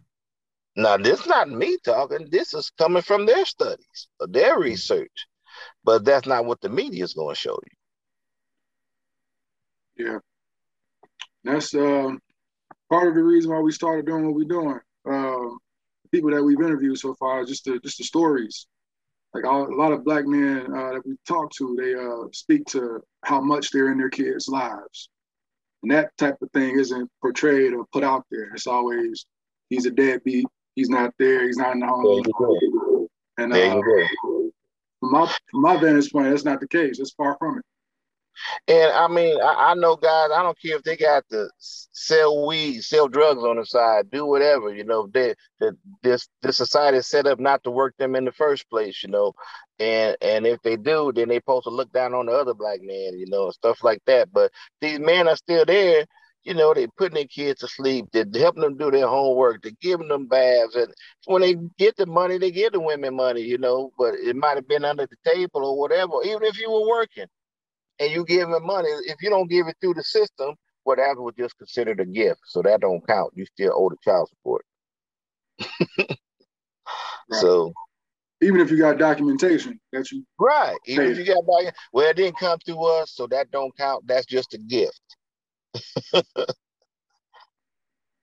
Now, 0.76 0.98
this 0.98 1.22
is 1.22 1.28
not 1.28 1.50
me 1.50 1.78
talking. 1.84 2.28
This 2.30 2.54
is 2.54 2.72
coming 2.78 3.02
from 3.02 3.26
their 3.26 3.46
studies, 3.46 4.08
their 4.20 4.60
research. 4.60 5.28
But 5.84 6.04
that's 6.04 6.28
not 6.28 6.46
what 6.46 6.60
the 6.62 6.70
media 6.70 7.04
is 7.04 7.14
going 7.14 7.34
to 7.34 7.40
show 7.40 7.58
you. 9.98 10.06
Yeah. 10.08 10.20
That's 11.46 11.74
um, 11.76 12.20
part 12.90 13.08
of 13.08 13.16
the 13.16 13.24
reason 13.24 13.52
why 13.52 13.60
we 13.60 13.72
started 13.72 14.06
doing 14.06 14.26
what 14.26 14.36
we're 14.36 14.46
doing. 14.46 14.80
Uh, 15.10 15.56
people 16.12 16.32
that 16.32 16.44
we've 16.44 16.60
interviewed 16.60 16.98
so 16.98 17.14
far, 17.16 17.46
just 17.46 17.66
the 17.66 17.80
just 17.80 17.98
the 17.98 18.04
stories. 18.04 18.68
Like 19.34 19.46
all, 19.46 19.68
a 19.68 19.76
lot 19.76 19.92
of 19.92 20.04
black 20.04 20.26
men 20.26 20.66
uh, 20.74 20.94
that 20.94 21.04
we 21.06 21.16
talk 21.28 21.52
to, 21.58 21.76
they 21.80 21.94
uh, 21.94 22.30
speak 22.32 22.66
to 22.68 23.02
how 23.24 23.42
much 23.42 23.70
they're 23.70 23.92
in 23.92 23.98
their 23.98 24.10
kids' 24.10 24.48
lives, 24.48 25.10
and 25.84 25.92
that 25.92 26.16
type 26.18 26.38
of 26.42 26.50
thing 26.52 26.80
isn't 26.80 27.12
portrayed 27.22 27.74
or 27.74 27.86
put 27.92 28.04
out 28.04 28.26
there. 28.32 28.54
It's 28.54 28.68
always 28.68 29.26
he's 29.70 29.86
a 29.86 29.92
deadbeat. 29.92 30.46
He's 30.76 30.90
not 30.90 31.14
there. 31.18 31.46
He's 31.46 31.58
not 31.58 31.74
in 31.74 31.80
the 31.80 31.88
home. 31.88 33.08
And 33.38 33.54
uh, 33.54 33.82
my 35.02 35.34
my 35.54 35.78
vantage 35.78 36.12
point, 36.12 36.30
that's 36.30 36.46
not 36.46 36.60
the 36.60 36.68
case. 36.68 37.00
It's 37.00 37.14
far 37.14 37.36
from 37.40 37.60
it. 37.60 37.66
And 38.68 38.92
I 38.92 39.08
mean, 39.08 39.40
I, 39.42 39.72
I, 39.72 39.74
know 39.76 39.96
guys. 39.96 40.30
I 40.36 40.44
don't 40.44 40.60
care 40.62 40.76
if 40.76 40.84
they 40.84 40.98
got 40.98 41.24
to 41.30 41.50
sell 41.58 42.46
weed, 42.46 42.82
sell 42.82 43.08
drugs 43.08 43.44
on 43.44 43.56
the 43.56 43.66
side, 43.66 44.12
do 44.12 44.26
whatever. 44.26 44.74
You 44.74 44.84
know, 44.84 45.08
they, 45.14 45.36
the, 45.60 45.78
this 46.04 46.28
this 46.42 46.58
society 46.58 46.98
is 46.98 47.08
set 47.08 47.28
up 47.28 47.40
not 47.40 47.64
to 47.64 47.72
work 47.72 47.94
them 47.98 48.16
in 48.16 48.26
the 48.26 48.34
first 48.34 48.70
place. 48.70 49.04
You 49.04 49.10
know, 49.10 49.34
and 49.80 50.18
and 50.22 50.46
if 50.46 50.62
they 50.64 50.76
do, 50.76 51.12
then 51.14 51.30
they 51.30 51.38
supposed 51.38 51.66
to 51.66 51.70
look 51.70 51.92
down 51.94 52.14
on 52.14 52.26
the 52.26 52.34
other 52.34 52.54
black 52.54 52.80
man. 52.82 53.18
You 53.18 53.28
know, 53.28 53.52
stuff 53.52 53.84
like 53.84 54.02
that. 54.06 54.32
But 54.34 54.52
these 54.82 55.00
men 55.00 55.28
are 55.28 55.38
still 55.38 55.66
there 55.66 56.06
you 56.46 56.54
know, 56.54 56.74
they're 56.74 56.88
putting 56.96 57.16
their 57.16 57.26
kids 57.26 57.62
to 57.62 57.68
sleep, 57.68 58.06
they're 58.14 58.26
helping 58.36 58.62
them 58.62 58.78
do 58.78 58.92
their 58.92 59.08
homework, 59.08 59.64
they're 59.64 59.72
giving 59.82 60.08
them 60.08 60.28
baths. 60.28 60.76
And 60.76 60.94
when 61.26 61.42
they 61.42 61.56
get 61.80 61.98
the 61.98 62.06
money, 62.06 62.38
they 62.38 62.52
give 62.52 62.74
the 62.74 62.80
women 62.80 63.16
money, 63.16 63.42
you 63.42 63.58
know, 63.58 63.92
but 63.98 64.14
it 64.14 64.36
might 64.36 64.56
have 64.56 64.68
been 64.68 64.86
under 64.86 65.08
the 65.08 65.32
table 65.32 65.66
or 65.66 65.78
whatever, 65.78 66.22
even 66.24 66.44
if 66.44 66.60
you 66.60 66.72
were 66.72 66.88
working 66.88 67.26
and 68.00 68.12
you 68.12 68.24
give 68.26 68.48
them 68.48 68.66
money, 68.66 68.88
if 69.08 69.16
you 69.22 69.32
don't 69.32 69.50
give 69.50 69.68
it 69.68 69.76
through 69.82 69.96
the 69.96 70.04
system, 70.04 70.54
what 70.84 71.00
well, 71.00 71.16
was 71.26 71.34
just 71.36 71.58
considered 71.58 72.00
a 72.00 72.06
gift. 72.06 72.42
So 72.46 72.62
that 72.62 72.82
don't 72.82 73.06
count. 73.08 73.34
You 73.36 73.46
still 73.48 73.74
owe 73.76 73.90
the 73.90 73.98
child 74.04 74.30
support. 74.30 74.66
right. 75.98 76.18
So 77.32 77.74
even 78.42 78.60
if 78.60 78.70
you 78.70 78.78
got 78.78 79.00
documentation 79.00 79.80
that 79.94 80.12
you 80.12 80.24
right, 80.40 80.78
even 80.86 81.08
if 81.08 81.18
you 81.18 81.26
got 81.26 81.44
well, 81.92 82.08
it 82.08 82.18
didn't 82.18 82.38
come 82.38 82.60
to 82.68 82.78
us, 82.82 83.14
so 83.16 83.26
that 83.28 83.50
don't 83.50 83.76
count. 83.78 84.06
That's 84.06 84.28
just 84.28 84.54
a 84.54 84.60
gift 84.60 85.02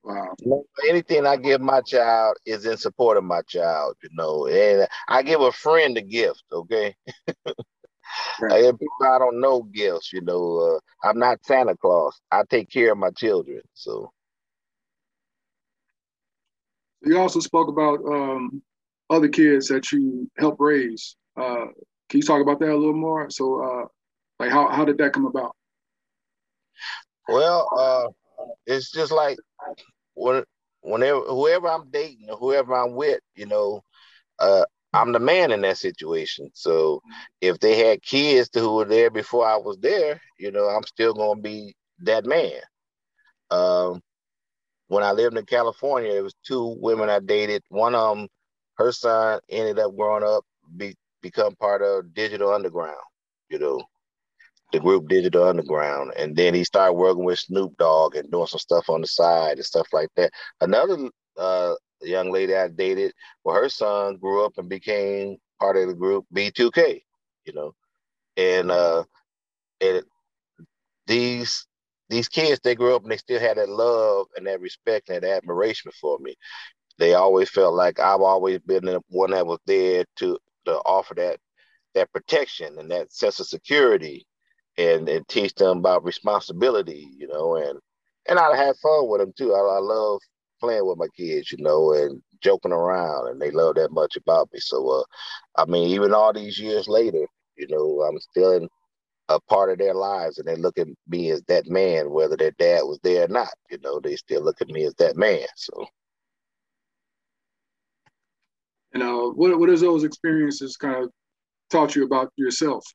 wow. 0.03 0.35
Anything 0.87 1.25
I 1.25 1.37
give 1.37 1.61
my 1.61 1.81
child 1.81 2.37
is 2.45 2.65
in 2.65 2.77
support 2.77 3.17
of 3.17 3.23
my 3.23 3.41
child, 3.47 3.95
you 4.03 4.09
know. 4.13 4.47
And 4.47 4.87
I 5.07 5.23
give 5.23 5.41
a 5.41 5.51
friend 5.51 5.97
a 5.97 6.01
gift, 6.01 6.43
okay? 6.51 6.95
right. 8.39 8.65
I 8.65 8.71
people 8.71 8.87
I 9.03 9.19
don't 9.19 9.39
know 9.41 9.63
gifts, 9.63 10.11
you 10.13 10.21
know. 10.21 10.57
Uh, 10.57 11.07
I'm 11.07 11.19
not 11.19 11.45
Santa 11.45 11.75
Claus. 11.77 12.19
I 12.31 12.43
take 12.49 12.69
care 12.69 12.91
of 12.91 12.97
my 12.97 13.11
children, 13.11 13.61
so. 13.73 14.11
You 17.05 17.19
also 17.19 17.41
spoke 17.41 17.67
about 17.67 17.99
um, 18.05 18.61
other 19.09 19.27
kids 19.27 19.67
that 19.67 19.91
you 19.91 20.29
helped 20.37 20.61
raise. 20.61 21.17
Uh, 21.35 21.65
can 22.09 22.19
you 22.19 22.23
talk 22.23 22.41
about 22.41 22.59
that 22.59 22.69
a 22.69 22.77
little 22.77 22.93
more? 22.93 23.29
So, 23.29 23.61
uh, 23.61 23.85
like, 24.39 24.51
how, 24.51 24.69
how 24.69 24.85
did 24.85 24.97
that 24.99 25.11
come 25.11 25.25
about? 25.25 25.53
Well, 27.27 27.69
uh, 27.75 28.07
it's 28.65 28.91
just 28.91 29.11
like 29.11 29.37
when, 30.15 30.43
whenever 30.81 31.21
whoever 31.21 31.69
I'm 31.69 31.89
dating 31.91 32.29
or 32.29 32.37
whoever 32.37 32.75
I'm 32.75 32.95
with, 32.95 33.19
you 33.35 33.45
know, 33.47 33.81
uh, 34.39 34.65
I'm 34.93 35.11
the 35.13 35.19
man 35.19 35.51
in 35.51 35.61
that 35.61 35.77
situation. 35.77 36.51
So 36.53 37.01
if 37.41 37.59
they 37.59 37.77
had 37.77 38.03
kids 38.03 38.49
who 38.53 38.75
were 38.75 38.85
there 38.85 39.11
before 39.11 39.47
I 39.47 39.57
was 39.57 39.77
there, 39.79 40.21
you 40.39 40.51
know, 40.51 40.67
I'm 40.67 40.83
still 40.83 41.13
gonna 41.13 41.41
be 41.41 41.75
that 41.99 42.25
man. 42.25 42.61
Um, 43.51 44.01
when 44.87 45.03
I 45.03 45.11
lived 45.11 45.37
in 45.37 45.45
California, 45.45 46.13
there 46.13 46.23
was 46.23 46.35
two 46.45 46.77
women 46.79 47.09
I 47.09 47.19
dated. 47.19 47.63
One 47.69 47.95
of 47.95 48.17
them, 48.17 48.27
her 48.77 48.91
son 48.91 49.39
ended 49.49 49.79
up 49.79 49.95
growing 49.95 50.23
up, 50.23 50.45
be, 50.77 50.95
become 51.21 51.55
part 51.55 51.81
of 51.81 52.13
Digital 52.13 52.53
Underground. 52.53 52.97
You 53.49 53.59
know, 53.59 53.83
the 54.73 54.79
group 54.79 55.07
Digital 55.07 55.47
Underground, 55.47 56.13
and 56.17 56.35
then 56.35 56.53
he 56.53 56.63
started 56.63 56.93
working 56.93 57.23
with 57.23 57.39
Snoop 57.39 57.77
Dogg 57.77 58.15
and 58.15 58.29
doing 58.31 58.47
some 58.47 58.59
stuff 58.59 58.89
on 58.89 59.01
the 59.01 59.07
side 59.07 59.57
and 59.57 59.65
stuff 59.65 59.87
like 59.93 60.09
that. 60.17 60.31
Another 60.61 60.97
uh, 61.37 61.75
young 62.01 62.31
lady 62.31 62.55
I 62.55 62.67
dated, 62.69 63.13
well, 63.43 63.55
her 63.55 63.69
son 63.69 64.17
grew 64.17 64.43
up 64.43 64.53
and 64.57 64.67
became 64.67 65.37
part 65.59 65.77
of 65.77 65.87
the 65.87 65.93
group 65.93 66.25
B2K, 66.35 67.01
you 67.45 67.53
know, 67.53 67.73
and 68.35 68.71
uh, 68.71 69.03
and 69.79 70.03
these 71.05 71.67
these 72.09 72.27
kids 72.27 72.59
they 72.63 72.75
grew 72.75 72.95
up 72.95 73.03
and 73.03 73.11
they 73.11 73.17
still 73.17 73.39
had 73.39 73.57
that 73.57 73.69
love 73.69 74.25
and 74.35 74.47
that 74.47 74.59
respect 74.59 75.09
and 75.09 75.21
that 75.23 75.37
admiration 75.37 75.91
for 76.01 76.17
me. 76.19 76.35
They 76.97 77.13
always 77.13 77.49
felt 77.49 77.75
like 77.75 77.99
I've 77.99 78.21
always 78.21 78.59
been 78.59 78.85
the 78.85 79.01
one 79.09 79.31
that 79.31 79.45
was 79.45 79.59
there 79.67 80.03
to 80.17 80.37
to 80.65 80.73
offer 80.79 81.13
that 81.15 81.39
that 81.93 82.11
protection 82.11 82.79
and 82.79 82.89
that 82.89 83.13
sense 83.13 83.39
of 83.39 83.45
security 83.45 84.25
and 84.77 85.07
and 85.09 85.27
teach 85.27 85.53
them 85.55 85.79
about 85.79 86.03
responsibility, 86.03 87.09
you 87.17 87.27
know, 87.27 87.55
and 87.55 87.79
and 88.27 88.39
I 88.39 88.55
have 88.55 88.77
fun 88.77 89.07
with 89.09 89.21
them 89.21 89.33
too. 89.37 89.53
I, 89.53 89.59
I 89.59 89.79
love 89.79 90.19
playing 90.59 90.87
with 90.87 90.97
my 90.97 91.07
kids, 91.17 91.51
you 91.51 91.57
know, 91.61 91.93
and 91.93 92.21
joking 92.41 92.71
around, 92.71 93.29
and 93.29 93.41
they 93.41 93.51
love 93.51 93.75
that 93.75 93.91
much 93.91 94.15
about 94.15 94.49
me. 94.53 94.59
So, 94.59 94.89
uh, 94.89 95.03
I 95.61 95.65
mean, 95.65 95.89
even 95.89 96.13
all 96.13 96.33
these 96.33 96.59
years 96.59 96.87
later, 96.87 97.25
you 97.57 97.67
know, 97.69 98.01
I'm 98.01 98.19
still 98.19 98.53
in 98.53 98.69
a 99.29 99.39
part 99.41 99.71
of 99.71 99.77
their 99.77 99.93
lives, 99.93 100.37
and 100.37 100.47
they 100.47 100.55
look 100.55 100.77
at 100.77 100.87
me 101.07 101.31
as 101.31 101.41
that 101.47 101.67
man, 101.67 102.11
whether 102.11 102.37
their 102.37 102.51
dad 102.51 102.81
was 102.83 102.99
there 103.03 103.25
or 103.25 103.27
not. 103.27 103.49
You 103.69 103.77
know, 103.83 103.99
they 103.99 104.15
still 104.15 104.43
look 104.43 104.61
at 104.61 104.69
me 104.69 104.85
as 104.85 104.95
that 104.95 105.17
man. 105.17 105.45
So. 105.55 105.85
You 108.93 108.99
know, 108.99 109.31
what 109.31 109.57
what 109.59 109.69
has 109.69 109.81
those 109.81 110.03
experiences 110.03 110.77
kind 110.77 111.03
of 111.03 111.11
taught 111.71 111.95
you 111.95 112.05
about 112.05 112.31
yourself? 112.35 112.85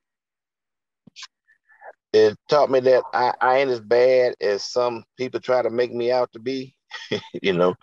It 2.12 2.37
taught 2.49 2.71
me 2.71 2.81
that 2.81 3.05
I, 3.12 3.33
I 3.40 3.59
ain't 3.59 3.71
as 3.71 3.81
bad 3.81 4.35
as 4.40 4.62
some 4.62 5.05
people 5.16 5.40
try 5.40 5.62
to 5.62 5.71
make 5.71 5.92
me 5.92 6.11
out 6.11 6.33
to 6.33 6.38
be. 6.38 6.75
you 7.42 7.53
know, 7.53 7.75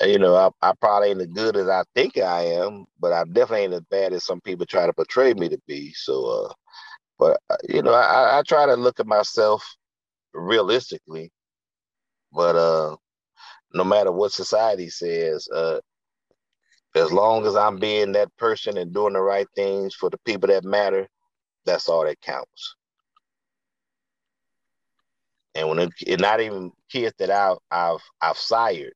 you 0.00 0.18
know, 0.18 0.34
I, 0.34 0.50
I 0.68 0.72
probably 0.80 1.10
ain't 1.10 1.20
as 1.20 1.26
good 1.28 1.56
as 1.56 1.68
I 1.68 1.84
think 1.94 2.16
I 2.18 2.42
am, 2.44 2.86
but 2.98 3.12
I 3.12 3.24
definitely 3.24 3.64
ain't 3.64 3.74
as 3.74 3.82
bad 3.90 4.12
as 4.12 4.24
some 4.24 4.40
people 4.40 4.66
try 4.66 4.86
to 4.86 4.92
portray 4.92 5.34
me 5.34 5.48
to 5.50 5.58
be. 5.66 5.92
So, 5.94 6.24
uh, 6.26 6.52
but 7.18 7.40
uh, 7.50 7.56
you 7.68 7.82
know, 7.82 7.92
I, 7.92 8.38
I 8.38 8.42
try 8.42 8.66
to 8.66 8.74
look 8.74 9.00
at 9.00 9.06
myself 9.06 9.64
realistically. 10.32 11.30
But 12.32 12.56
uh, 12.56 12.96
no 13.72 13.84
matter 13.84 14.12
what 14.12 14.32
society 14.32 14.88
says, 14.88 15.48
uh, 15.48 15.80
as 16.94 17.12
long 17.12 17.46
as 17.46 17.56
I'm 17.56 17.78
being 17.78 18.12
that 18.12 18.34
person 18.36 18.78
and 18.78 18.92
doing 18.92 19.12
the 19.12 19.20
right 19.20 19.46
things 19.54 19.94
for 19.94 20.10
the 20.10 20.18
people 20.24 20.48
that 20.48 20.64
matter, 20.64 21.06
that's 21.64 21.88
all 21.88 22.04
that 22.04 22.20
counts. 22.20 22.76
And 25.58 25.68
when 25.70 25.80
it, 25.80 26.20
not 26.20 26.40
even 26.42 26.72
kids 26.90 27.14
that 27.20 27.30
I've 27.32 27.58
I've 27.72 28.00
I've 28.22 28.38
sired 28.38 28.94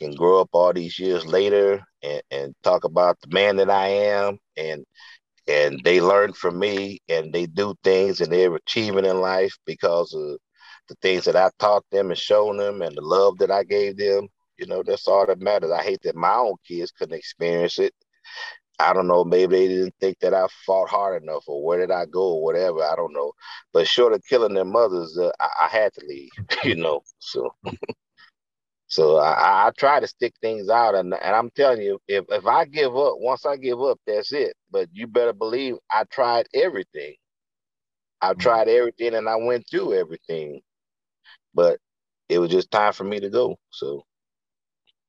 can 0.00 0.14
grow 0.14 0.40
up 0.40 0.50
all 0.52 0.72
these 0.72 0.98
years 0.98 1.26
later 1.26 1.82
and, 2.02 2.22
and 2.30 2.54
talk 2.62 2.84
about 2.84 3.18
the 3.22 3.28
man 3.34 3.56
that 3.56 3.70
I 3.70 3.88
am 3.88 4.38
and 4.56 4.84
and 5.48 5.80
they 5.84 6.00
learn 6.00 6.32
from 6.34 6.58
me 6.58 7.00
and 7.08 7.32
they 7.34 7.46
do 7.46 7.74
things 7.84 8.20
and 8.20 8.32
they're 8.32 8.54
achieving 8.56 9.06
in 9.06 9.20
life 9.20 9.56
because 9.66 10.14
of 10.14 10.38
the 10.88 10.96
things 11.02 11.24
that 11.26 11.36
I 11.36 11.50
taught 11.60 11.84
them 11.92 12.10
and 12.10 12.18
shown 12.18 12.58
them 12.58 12.82
and 12.82 12.96
the 12.96 13.02
love 13.02 13.38
that 13.38 13.50
I 13.52 13.64
gave 13.64 13.98
them. 13.98 14.28
You 14.58 14.66
know, 14.66 14.82
that's 14.84 15.08
all 15.08 15.26
that 15.26 15.40
matters. 15.40 15.72
I 15.72 15.82
hate 15.82 16.00
that 16.04 16.16
my 16.16 16.34
own 16.34 16.56
kids 16.68 16.92
couldn't 16.92 17.16
experience 17.18 17.78
it. 17.80 17.94
I 18.78 18.92
don't 18.92 19.06
know, 19.06 19.24
maybe 19.24 19.56
they 19.56 19.68
didn't 19.68 19.94
think 20.00 20.18
that 20.20 20.34
I 20.34 20.46
fought 20.66 20.88
hard 20.90 21.22
enough 21.22 21.44
or 21.46 21.64
where 21.64 21.78
did 21.78 21.90
I 21.90 22.04
go 22.06 22.34
or 22.34 22.44
whatever. 22.44 22.82
I 22.82 22.94
don't 22.94 23.14
know. 23.14 23.32
But 23.72 23.88
short 23.88 24.12
of 24.12 24.22
killing 24.28 24.54
their 24.54 24.64
mothers, 24.64 25.18
uh, 25.18 25.30
I, 25.40 25.48
I, 25.62 25.68
had 25.68 25.94
to 25.94 26.06
leave, 26.06 26.30
you 26.64 26.74
know. 26.74 27.00
So 27.18 27.54
so 28.86 29.16
I, 29.16 29.66
I, 29.66 29.70
try 29.78 30.00
to 30.00 30.06
stick 30.06 30.34
things 30.42 30.68
out 30.68 30.94
and, 30.94 31.14
and 31.14 31.34
I'm 31.34 31.50
telling 31.50 31.80
you, 31.80 31.98
if, 32.06 32.26
if 32.28 32.46
I 32.46 32.66
give 32.66 32.96
up, 32.96 33.14
once 33.18 33.46
I 33.46 33.56
give 33.56 33.80
up, 33.80 33.98
that's 34.06 34.32
it. 34.32 34.54
But 34.70 34.88
you 34.92 35.06
better 35.06 35.32
believe 35.32 35.76
I 35.90 36.04
tried 36.04 36.46
everything. 36.54 37.14
I 38.20 38.30
mm-hmm. 38.30 38.40
tried 38.40 38.68
everything 38.68 39.14
and 39.14 39.28
I 39.28 39.36
went 39.36 39.64
through 39.70 39.94
everything. 39.94 40.60
But 41.54 41.78
it 42.28 42.38
was 42.38 42.50
just 42.50 42.70
time 42.70 42.92
for 42.92 43.04
me 43.04 43.20
to 43.20 43.30
go. 43.30 43.56
So 43.70 44.02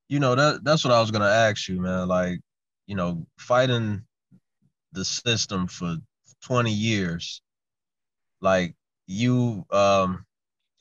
you 0.10 0.20
know 0.20 0.36
that 0.36 0.64
that's 0.64 0.84
what 0.86 0.94
I 0.94 1.02
was 1.02 1.12
gonna 1.12 1.26
ask 1.26 1.68
you, 1.68 1.82
man. 1.82 2.08
Like, 2.08 2.40
you 2.88 2.96
know, 2.96 3.28
fighting 3.38 4.04
the 4.94 5.06
system 5.06 5.68
for 5.68 5.98
20 6.44 6.72
years, 6.72 7.42
like 8.42 8.76
you 9.06 9.66
um 9.72 10.26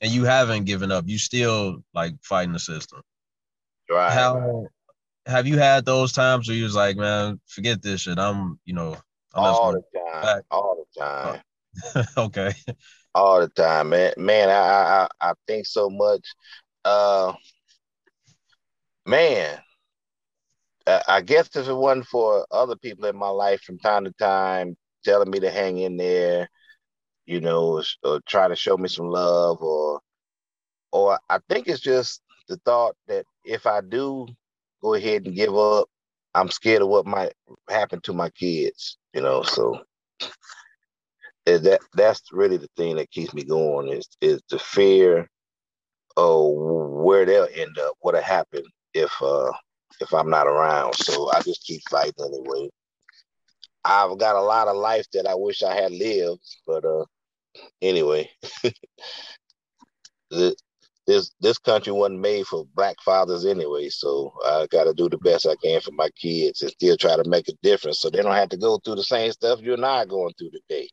and 0.01 0.11
you 0.11 0.25
haven't 0.25 0.65
given 0.65 0.91
up. 0.91 1.05
You 1.07 1.17
still 1.17 1.83
like 1.93 2.13
fighting 2.23 2.53
the 2.53 2.59
system. 2.59 3.01
Right. 3.89 4.11
How 4.11 4.67
have 5.25 5.45
you 5.45 5.57
had 5.57 5.85
those 5.85 6.13
times 6.13 6.47
where 6.47 6.55
you 6.55 6.63
was 6.63 6.75
like, 6.75 6.95
man, 6.97 7.39
forget 7.47 7.81
this 7.81 8.01
shit. 8.01 8.17
I'm, 8.17 8.59
you 8.65 8.73
know, 8.73 8.95
I'm 9.33 9.43
all 9.43 9.73
the 9.73 9.81
time. 9.93 10.23
Back. 10.23 10.43
All 10.49 10.85
the 10.95 11.01
time. 11.01 11.41
okay. 12.17 12.53
All 13.13 13.41
the 13.41 13.49
time, 13.49 13.89
man. 13.89 14.13
Man, 14.17 14.49
I 14.49 14.53
I 14.53 15.07
I 15.21 15.33
think 15.47 15.65
so 15.65 15.89
much. 15.89 16.21
Uh 16.85 17.33
man, 19.05 19.59
I 21.07 21.21
guess 21.21 21.55
if 21.55 21.67
it 21.67 21.73
wasn't 21.73 22.07
for 22.07 22.45
other 22.51 22.75
people 22.75 23.05
in 23.05 23.17
my 23.17 23.29
life 23.29 23.61
from 23.61 23.77
time 23.79 24.05
to 24.05 24.11
time 24.13 24.77
telling 25.03 25.29
me 25.29 25.39
to 25.41 25.51
hang 25.51 25.79
in 25.79 25.97
there, 25.97 26.49
you 27.25 27.41
know, 27.41 27.65
or, 27.77 27.83
or 28.03 28.21
try 28.27 28.47
to 28.47 28.55
show 28.55 28.77
me 28.77 28.87
some 28.87 29.09
love, 29.09 29.61
or, 29.61 29.99
or 30.91 31.19
I 31.29 31.39
think 31.49 31.67
it's 31.67 31.81
just 31.81 32.21
the 32.47 32.57
thought 32.65 32.95
that 33.07 33.25
if 33.43 33.67
I 33.67 33.81
do 33.81 34.27
go 34.81 34.93
ahead 34.93 35.25
and 35.25 35.35
give 35.35 35.55
up, 35.57 35.89
I'm 36.33 36.49
scared 36.49 36.81
of 36.81 36.87
what 36.87 37.05
might 37.05 37.33
happen 37.69 37.99
to 38.01 38.13
my 38.13 38.29
kids, 38.29 38.97
you 39.13 39.21
know. 39.21 39.43
So 39.43 39.81
that 41.45 41.79
that's 41.93 42.21
really 42.31 42.57
the 42.57 42.69
thing 42.77 42.97
that 42.97 43.11
keeps 43.11 43.33
me 43.33 43.43
going 43.43 43.89
is 43.89 44.07
is 44.21 44.41
the 44.49 44.59
fear 44.59 45.29
of 46.17 46.51
where 46.55 47.25
they'll 47.25 47.47
end 47.53 47.77
up, 47.79 47.93
what'll 47.99 48.21
happen 48.21 48.63
if 48.93 49.11
uh 49.21 49.51
if 49.99 50.13
I'm 50.13 50.29
not 50.29 50.47
around. 50.47 50.95
So 50.95 51.31
I 51.31 51.41
just 51.41 51.63
keep 51.63 51.81
fighting 51.89 52.13
anyway. 52.25 52.69
I've 53.83 54.17
got 54.17 54.35
a 54.35 54.41
lot 54.41 54.67
of 54.67 54.75
life 54.75 55.05
that 55.13 55.27
I 55.27 55.35
wish 55.35 55.63
I 55.63 55.73
had 55.75 55.91
lived, 55.91 56.43
but 56.65 56.85
uh 56.85 57.05
anyway. 57.81 58.29
this 61.07 61.31
this 61.39 61.57
country 61.57 61.93
wasn't 61.93 62.19
made 62.19 62.45
for 62.45 62.67
black 62.75 62.97
fathers 63.03 63.45
anyway, 63.45 63.89
so 63.89 64.33
I 64.45 64.67
got 64.69 64.83
to 64.83 64.93
do 64.93 65.09
the 65.09 65.17
best 65.17 65.47
I 65.47 65.55
can 65.63 65.79
for 65.79 65.91
my 65.91 66.09
kids 66.21 66.61
and 66.61 66.71
still 66.71 66.97
try 66.97 67.15
to 67.15 67.27
make 67.29 67.47
a 67.47 67.53
difference, 67.63 68.01
so 68.01 68.09
they 68.09 68.21
don't 68.21 68.33
have 68.33 68.49
to 68.49 68.57
go 68.57 68.77
through 68.77 68.95
the 68.95 69.03
same 69.03 69.31
stuff 69.31 69.61
you 69.61 69.73
and 69.73 69.85
I 69.85 70.03
are 70.03 70.05
going 70.05 70.33
through 70.37 70.51
today. 70.51 70.89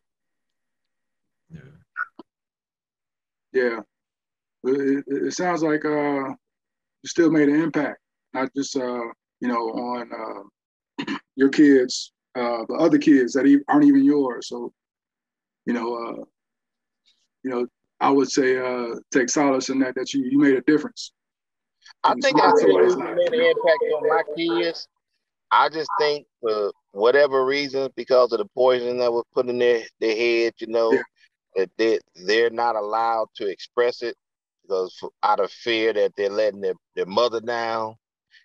Yeah. 1.51 1.61
Yeah. 3.53 3.81
It, 4.63 5.05
it, 5.07 5.35
sounds 5.35 5.63
like 5.63 5.85
uh, 5.85 6.29
you 6.29 7.07
still 7.07 7.31
made 7.31 7.49
an 7.49 7.61
impact, 7.61 7.99
not 8.35 8.51
just 8.55 8.77
uh, 8.77 9.05
you 9.41 9.49
know 9.49 9.69
on 9.71 10.11
uh, 10.13 11.15
your 11.37 11.49
kids, 11.49 12.13
uh, 12.35 12.65
but 12.69 12.81
other 12.81 12.99
kids 12.99 13.33
that 13.35 13.63
aren't 13.69 13.85
even 13.85 14.05
yours. 14.05 14.49
So, 14.49 14.73
you 15.67 15.73
know, 15.73 15.95
uh, 15.95 16.25
you 17.43 17.51
know, 17.51 17.67
I 18.01 18.11
would 18.11 18.31
say 18.31 18.59
uh, 18.59 18.97
take 19.13 19.31
solace 19.31 19.69
in 19.69 19.79
that 19.81 19.95
that 19.95 20.13
you 20.13 20.25
you 20.25 20.39
made 20.39 20.55
a 20.55 20.63
difference. 20.63 21.13
I 22.03 22.15
think 22.15 22.41
I 22.41 22.51
really 22.51 22.97
made 22.97 23.33
an 23.33 23.41
impact 23.41 23.85
on 23.97 24.09
my 24.09 24.23
kids. 24.37 24.89
I 25.51 25.69
just 25.69 25.89
think 26.01 26.27
for 26.41 26.73
whatever 26.93 27.45
reason, 27.45 27.89
because 27.95 28.33
of 28.33 28.39
the 28.39 28.47
poison 28.55 28.99
that 28.99 29.13
was 29.13 29.25
put 29.33 29.47
in 29.47 29.59
their, 29.59 29.83
their 30.01 30.17
head, 30.17 30.55
you 30.59 30.67
know, 30.67 30.93
yeah. 30.93 31.03
that 31.55 31.71
they 31.79 32.01
they're 32.27 32.51
not 32.51 32.77
allowed 32.77 33.29
to 33.37 33.47
express 33.47 34.03
it 34.03 34.17
because 34.63 34.99
out 35.23 35.41
of 35.41 35.51
fear 35.51 35.93
that 35.93 36.13
they're 36.17 36.31
letting 36.31 36.61
their, 36.61 36.75
their 36.97 37.07
mother 37.07 37.41
down 37.41 37.95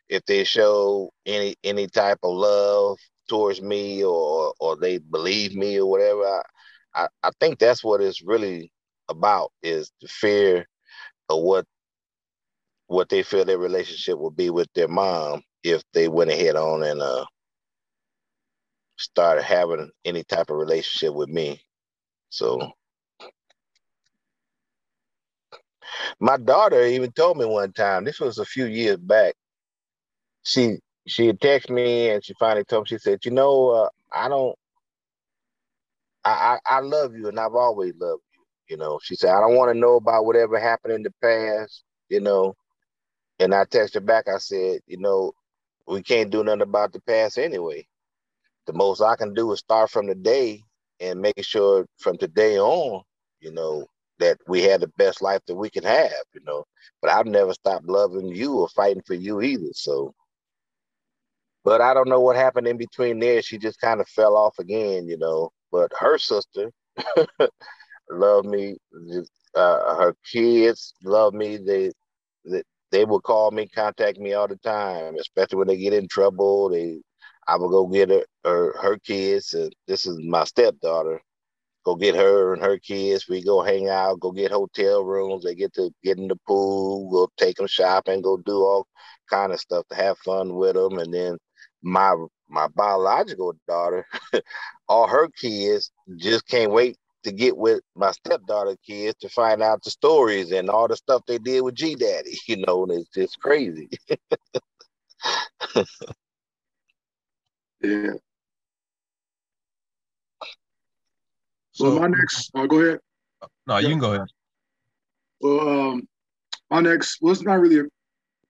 if 0.09 0.25
they 0.25 0.43
show 0.43 1.11
any 1.25 1.55
any 1.63 1.87
type 1.87 2.19
of 2.23 2.33
love 2.35 2.97
towards 3.29 3.61
me 3.61 4.03
or 4.03 4.53
or 4.59 4.75
they 4.77 4.97
believe 4.99 5.55
me 5.55 5.79
or 5.79 5.89
whatever. 5.89 6.23
I, 6.25 6.41
I, 6.95 7.07
I 7.23 7.31
think 7.39 7.59
that's 7.59 7.83
what 7.83 8.01
it's 8.01 8.23
really 8.23 8.71
about 9.09 9.51
is 9.63 9.91
the 10.01 10.07
fear 10.07 10.65
of 11.29 11.41
what 11.43 11.65
what 12.87 13.09
they 13.09 13.23
feel 13.23 13.45
their 13.45 13.57
relationship 13.57 14.17
will 14.17 14.31
be 14.31 14.49
with 14.49 14.67
their 14.73 14.87
mom 14.87 15.41
if 15.63 15.83
they 15.93 16.07
went 16.07 16.31
ahead 16.31 16.55
on 16.55 16.83
and 16.83 17.01
uh 17.01 17.25
started 18.97 19.43
having 19.43 19.89
any 20.05 20.23
type 20.23 20.49
of 20.49 20.57
relationship 20.57 21.13
with 21.13 21.29
me. 21.29 21.61
So 22.29 22.71
my 26.19 26.37
daughter 26.37 26.83
even 26.83 27.11
told 27.11 27.37
me 27.37 27.45
one 27.45 27.73
time, 27.73 28.05
this 28.05 28.19
was 28.19 28.37
a 28.37 28.45
few 28.45 28.65
years 28.65 28.97
back. 28.97 29.35
She 30.43 30.79
she 31.07 31.31
texted 31.33 31.71
me 31.71 32.09
and 32.09 32.23
she 32.23 32.33
finally 32.39 32.63
told 32.65 32.83
me, 32.83 32.87
she 32.89 32.97
said, 32.99 33.25
you 33.25 33.31
know, 33.31 33.69
uh, 33.69 33.89
I 34.13 34.27
don't 34.29 34.55
I, 36.25 36.59
I, 36.67 36.77
I 36.77 36.79
love 36.81 37.15
you 37.15 37.27
and 37.27 37.39
I've 37.39 37.55
always 37.55 37.93
loved 37.99 38.21
you 38.33 38.41
You 38.69 38.77
know, 38.77 38.99
she 39.03 39.15
said, 39.15 39.31
I 39.31 39.39
don't 39.41 39.55
want 39.55 39.73
to 39.73 39.79
know 39.79 39.95
about 39.95 40.25
whatever 40.25 40.59
happened 40.59 40.93
in 40.93 41.03
the 41.03 41.13
past, 41.21 41.83
you 42.09 42.21
know. 42.21 42.55
And 43.39 43.53
I 43.55 43.65
texted 43.65 44.05
back, 44.05 44.27
I 44.27 44.37
said, 44.37 44.79
you 44.87 44.97
know, 44.97 45.33
we 45.87 46.01
can't 46.03 46.31
do 46.31 46.43
nothing 46.43 46.61
about 46.61 46.93
the 46.93 47.01
past 47.01 47.37
anyway. 47.37 47.87
The 48.67 48.73
most 48.73 49.01
I 49.01 49.15
can 49.15 49.33
do 49.33 49.51
is 49.53 49.59
start 49.59 49.89
from 49.91 50.07
today 50.07 50.63
and 50.99 51.21
make 51.21 51.43
sure 51.43 51.85
from 51.99 52.17
today 52.17 52.57
on, 52.59 53.03
you 53.41 53.51
know, 53.51 53.87
that 54.19 54.37
we 54.47 54.63
had 54.63 54.81
the 54.81 54.87
best 54.97 55.21
life 55.21 55.41
that 55.47 55.55
we 55.55 55.69
could 55.69 55.85
have, 55.85 56.13
you 56.33 56.41
know. 56.45 56.65
But 57.01 57.11
I've 57.11 57.25
never 57.27 57.53
stopped 57.53 57.87
loving 57.87 58.27
you 58.29 58.53
or 58.59 58.69
fighting 58.69 59.03
for 59.05 59.15
you 59.15 59.41
either. 59.41 59.71
So, 59.73 60.13
but 61.63 61.81
I 61.81 61.93
don't 61.93 62.09
know 62.09 62.21
what 62.21 62.35
happened 62.35 62.67
in 62.67 62.77
between 62.77 63.19
there. 63.19 63.41
She 63.41 63.57
just 63.57 63.79
kind 63.81 64.01
of 64.01 64.07
fell 64.09 64.35
off 64.37 64.55
again, 64.59 65.07
you 65.07 65.17
know. 65.17 65.51
But 65.71 65.91
her 65.99 66.17
sister, 66.17 66.71
love 68.09 68.45
me. 68.45 68.77
Uh, 69.55 69.95
her 69.95 70.15
kids 70.31 70.93
love 71.03 71.33
me. 71.33 71.57
They, 71.57 71.91
they 72.45 72.63
they 72.91 73.05
will 73.05 73.21
call 73.21 73.51
me, 73.51 73.67
contact 73.67 74.17
me 74.19 74.33
all 74.33 74.47
the 74.47 74.57
time, 74.57 75.15
especially 75.19 75.57
when 75.59 75.67
they 75.67 75.77
get 75.77 75.93
in 75.93 76.07
trouble. 76.07 76.69
They, 76.69 77.01
I 77.47 77.57
will 77.57 77.69
go 77.69 77.87
get 77.87 78.09
her 78.09 78.25
her, 78.45 78.75
her 78.81 78.97
kids. 78.99 79.53
Uh, 79.53 79.69
this 79.87 80.05
is 80.05 80.17
my 80.23 80.43
stepdaughter. 80.45 81.21
Go 81.85 81.95
get 81.95 82.15
her 82.15 82.53
and 82.53 82.61
her 82.63 82.77
kids. 82.77 83.27
We 83.29 83.43
go 83.43 83.61
hang 83.63 83.89
out, 83.89 84.19
go 84.19 84.31
get 84.31 84.51
hotel 84.51 85.03
rooms. 85.03 85.43
They 85.43 85.55
get 85.55 85.73
to 85.75 85.91
get 86.03 86.17
in 86.19 86.27
the 86.27 86.37
pool, 86.47 87.09
go 87.11 87.29
take 87.37 87.57
them 87.57 87.67
shopping, 87.67 88.21
go 88.21 88.37
do 88.37 88.57
all 88.63 88.87
kind 89.29 89.51
of 89.53 89.59
stuff 89.59 89.87
to 89.89 89.95
have 89.95 90.17
fun 90.19 90.55
with 90.55 90.75
them. 90.75 90.99
And 90.99 91.13
then 91.13 91.37
my 91.81 92.15
my 92.49 92.67
biological 92.75 93.53
daughter, 93.67 94.05
all 94.89 95.07
her 95.07 95.29
kids 95.29 95.91
just 96.17 96.47
can't 96.47 96.71
wait 96.71 96.97
to 97.23 97.31
get 97.31 97.55
with 97.57 97.81
my 97.95 98.11
stepdaughter 98.11 98.75
kids 98.85 99.17
to 99.19 99.29
find 99.29 99.61
out 99.61 99.83
the 99.83 99.91
stories 99.91 100.51
and 100.51 100.69
all 100.69 100.87
the 100.87 100.95
stuff 100.95 101.21
they 101.27 101.37
did 101.37 101.61
with 101.61 101.75
G 101.75 101.95
Daddy. 101.95 102.37
You 102.47 102.57
know, 102.65 102.83
and 102.83 102.91
it's 102.91 103.09
just 103.09 103.39
crazy. 103.39 103.89
yeah. 107.81 108.13
So 111.71 111.91
well, 111.91 111.99
my 111.99 112.07
next, 112.07 112.51
oh, 112.55 112.67
go 112.67 112.81
ahead. 112.81 112.99
No, 113.67 113.77
you 113.77 113.87
can 113.89 113.99
go 113.99 114.13
ahead. 114.13 114.27
Well, 115.39 115.69
um, 115.91 116.07
my 116.69 116.81
next, 116.81 117.19
well, 117.21 117.31
it's 117.31 117.41
not 117.41 117.59
really 117.59 117.87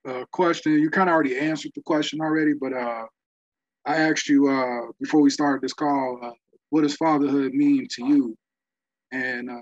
a, 0.06 0.10
a 0.10 0.26
question. 0.32 0.74
You 0.74 0.90
kind 0.90 1.10
of 1.10 1.14
already 1.14 1.38
answered 1.38 1.72
the 1.76 1.82
question 1.82 2.22
already, 2.22 2.54
but 2.54 2.74
uh, 2.74 3.06
I 3.86 3.98
asked 3.98 4.30
you 4.30 4.50
uh, 4.50 4.92
before 5.00 5.22
we 5.22 5.30
started 5.30 5.62
this 5.62 5.74
call, 5.74 6.20
uh, 6.22 6.32
what 6.70 6.82
does 6.82 6.96
fatherhood 6.96 7.54
mean 7.54 7.88
to 7.92 8.06
you? 8.06 8.38
And 9.12 9.50
uh, 9.50 9.62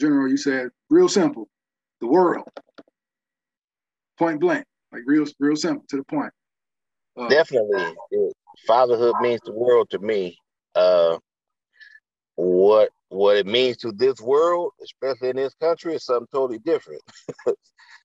General, 0.00 0.28
you 0.28 0.36
said 0.36 0.68
real 0.90 1.08
simple, 1.08 1.48
the 2.00 2.06
world, 2.06 2.48
point 4.18 4.40
blank, 4.40 4.64
like 4.90 5.02
real, 5.06 5.24
real 5.38 5.56
simple 5.56 5.84
to 5.90 5.96
the 5.96 6.04
point. 6.04 6.32
Uh, 7.16 7.28
Definitely, 7.28 7.94
fatherhood 8.66 9.14
means 9.20 9.40
the 9.44 9.52
world 9.52 9.90
to 9.90 9.98
me. 9.98 10.36
Uh, 10.74 11.18
what 12.36 12.90
what 13.10 13.36
it 13.36 13.46
means 13.46 13.76
to 13.76 13.92
this 13.92 14.20
world, 14.20 14.72
especially 14.82 15.28
in 15.28 15.36
this 15.36 15.54
country, 15.60 15.94
is 15.94 16.04
something 16.04 16.26
totally 16.32 16.58
different. 16.58 17.02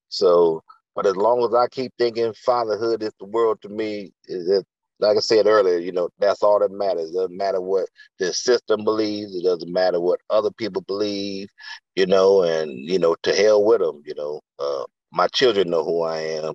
so, 0.10 0.62
but 0.96 1.06
as 1.06 1.16
long 1.16 1.44
as 1.46 1.54
I 1.56 1.68
keep 1.70 1.94
thinking 1.98 2.34
fatherhood 2.46 3.02
is 3.02 3.14
the 3.20 3.26
world 3.26 3.62
to 3.62 3.70
me, 3.70 4.12
it, 4.26 4.66
like 5.00 5.18
I 5.18 5.20
said 5.20 5.48
earlier, 5.48 5.78
you 5.78 5.92
know, 5.92 6.10
that's 6.20 6.44
all 6.44 6.60
that 6.60 6.72
matters. 6.72 7.12
It 7.12 7.14
doesn't 7.14 7.38
matter 7.38 7.62
what 7.62 7.90
the 8.20 8.34
system 8.34 8.84
believes. 8.84 9.36
It 9.36 9.44
doesn't 9.44 9.72
matter 9.72 10.00
what 10.00 10.20
other 10.30 10.52
people 10.52 10.82
believe, 10.82 11.50
you 11.96 12.06
know, 12.06 12.44
and, 12.44 12.72
you 12.72 13.00
know, 13.00 13.16
to 13.24 13.34
hell 13.36 13.64
with 13.64 13.82
them, 13.82 14.02
you 14.06 14.16
know. 14.16 14.42
Uh, 14.60 14.86
my 15.12 15.28
children 15.28 15.70
know 15.70 15.84
who 15.84 16.04
I 16.04 16.20
am. 16.20 16.54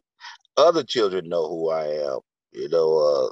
Other 0.56 0.82
children 0.84 1.28
know 1.28 1.48
who 1.48 1.70
I 1.70 1.86
am, 1.86 2.20
you 2.52 2.68
know. 2.68 2.98
Uh, 2.98 3.30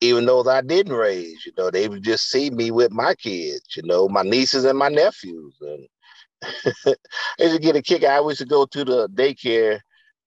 even 0.00 0.26
those 0.26 0.46
I 0.48 0.62
didn't 0.62 0.94
raise, 0.94 1.44
you 1.46 1.52
know, 1.58 1.70
they 1.70 1.88
would 1.88 2.02
just 2.02 2.30
see 2.30 2.50
me 2.50 2.70
with 2.70 2.90
my 2.92 3.14
kids, 3.14 3.62
you 3.76 3.82
know, 3.84 4.08
my 4.08 4.22
nieces 4.22 4.64
and 4.64 4.78
my 4.78 4.88
nephews. 4.88 5.56
And 5.60 5.86
they 7.38 7.48
just 7.48 7.62
get 7.62 7.76
a 7.76 7.82
kick. 7.82 8.04
I 8.04 8.20
used 8.20 8.38
to 8.38 8.46
go 8.46 8.66
to 8.66 8.84
the 8.84 9.08
daycare 9.08 9.80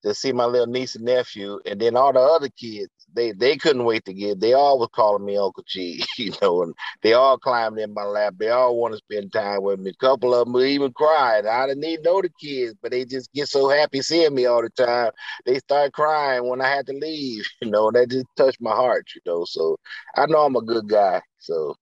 to 0.03 0.13
see 0.13 0.31
my 0.31 0.45
little 0.45 0.67
niece 0.67 0.95
and 0.95 1.05
nephew, 1.05 1.59
and 1.65 1.79
then 1.79 1.95
all 1.95 2.13
the 2.13 2.19
other 2.19 2.49
kids 2.49 2.91
they 3.13 3.31
they 3.31 3.57
couldn't 3.57 3.85
wait 3.85 4.05
to 4.05 4.13
get. 4.13 4.39
They 4.39 4.53
all 4.53 4.79
was 4.79 4.89
calling 4.93 5.25
me 5.25 5.37
Uncle 5.37 5.63
G, 5.67 6.03
you 6.17 6.33
know, 6.41 6.63
and 6.63 6.73
they 7.01 7.13
all 7.13 7.37
climbed 7.37 7.79
in 7.79 7.93
my 7.93 8.03
lap. 8.03 8.35
They 8.37 8.49
all 8.49 8.77
want 8.77 8.93
to 8.93 8.97
spend 8.97 9.31
time 9.31 9.63
with 9.63 9.79
me. 9.79 9.91
A 9.91 10.05
couple 10.05 10.33
of 10.33 10.47
them 10.47 10.61
even 10.61 10.91
cried. 10.93 11.45
I 11.45 11.67
didn't 11.67 11.83
even 11.83 12.03
know 12.03 12.21
the 12.21 12.29
kids, 12.41 12.75
but 12.81 12.91
they 12.91 13.05
just 13.05 13.31
get 13.33 13.47
so 13.47 13.69
happy 13.69 14.01
seeing 14.01 14.33
me 14.33 14.45
all 14.45 14.61
the 14.61 14.69
time. 14.69 15.11
They 15.45 15.59
start 15.59 15.93
crying 15.93 16.47
when 16.47 16.61
I 16.61 16.69
had 16.69 16.85
to 16.87 16.93
leave, 16.93 17.45
you 17.61 17.69
know. 17.69 17.91
That 17.91 18.09
just 18.09 18.27
touched 18.35 18.61
my 18.61 18.71
heart, 18.75 19.07
you 19.15 19.21
know. 19.25 19.45
So 19.45 19.77
I 20.15 20.25
know 20.25 20.39
I'm 20.39 20.55
a 20.55 20.61
good 20.61 20.87
guy. 20.87 21.21
So 21.39 21.75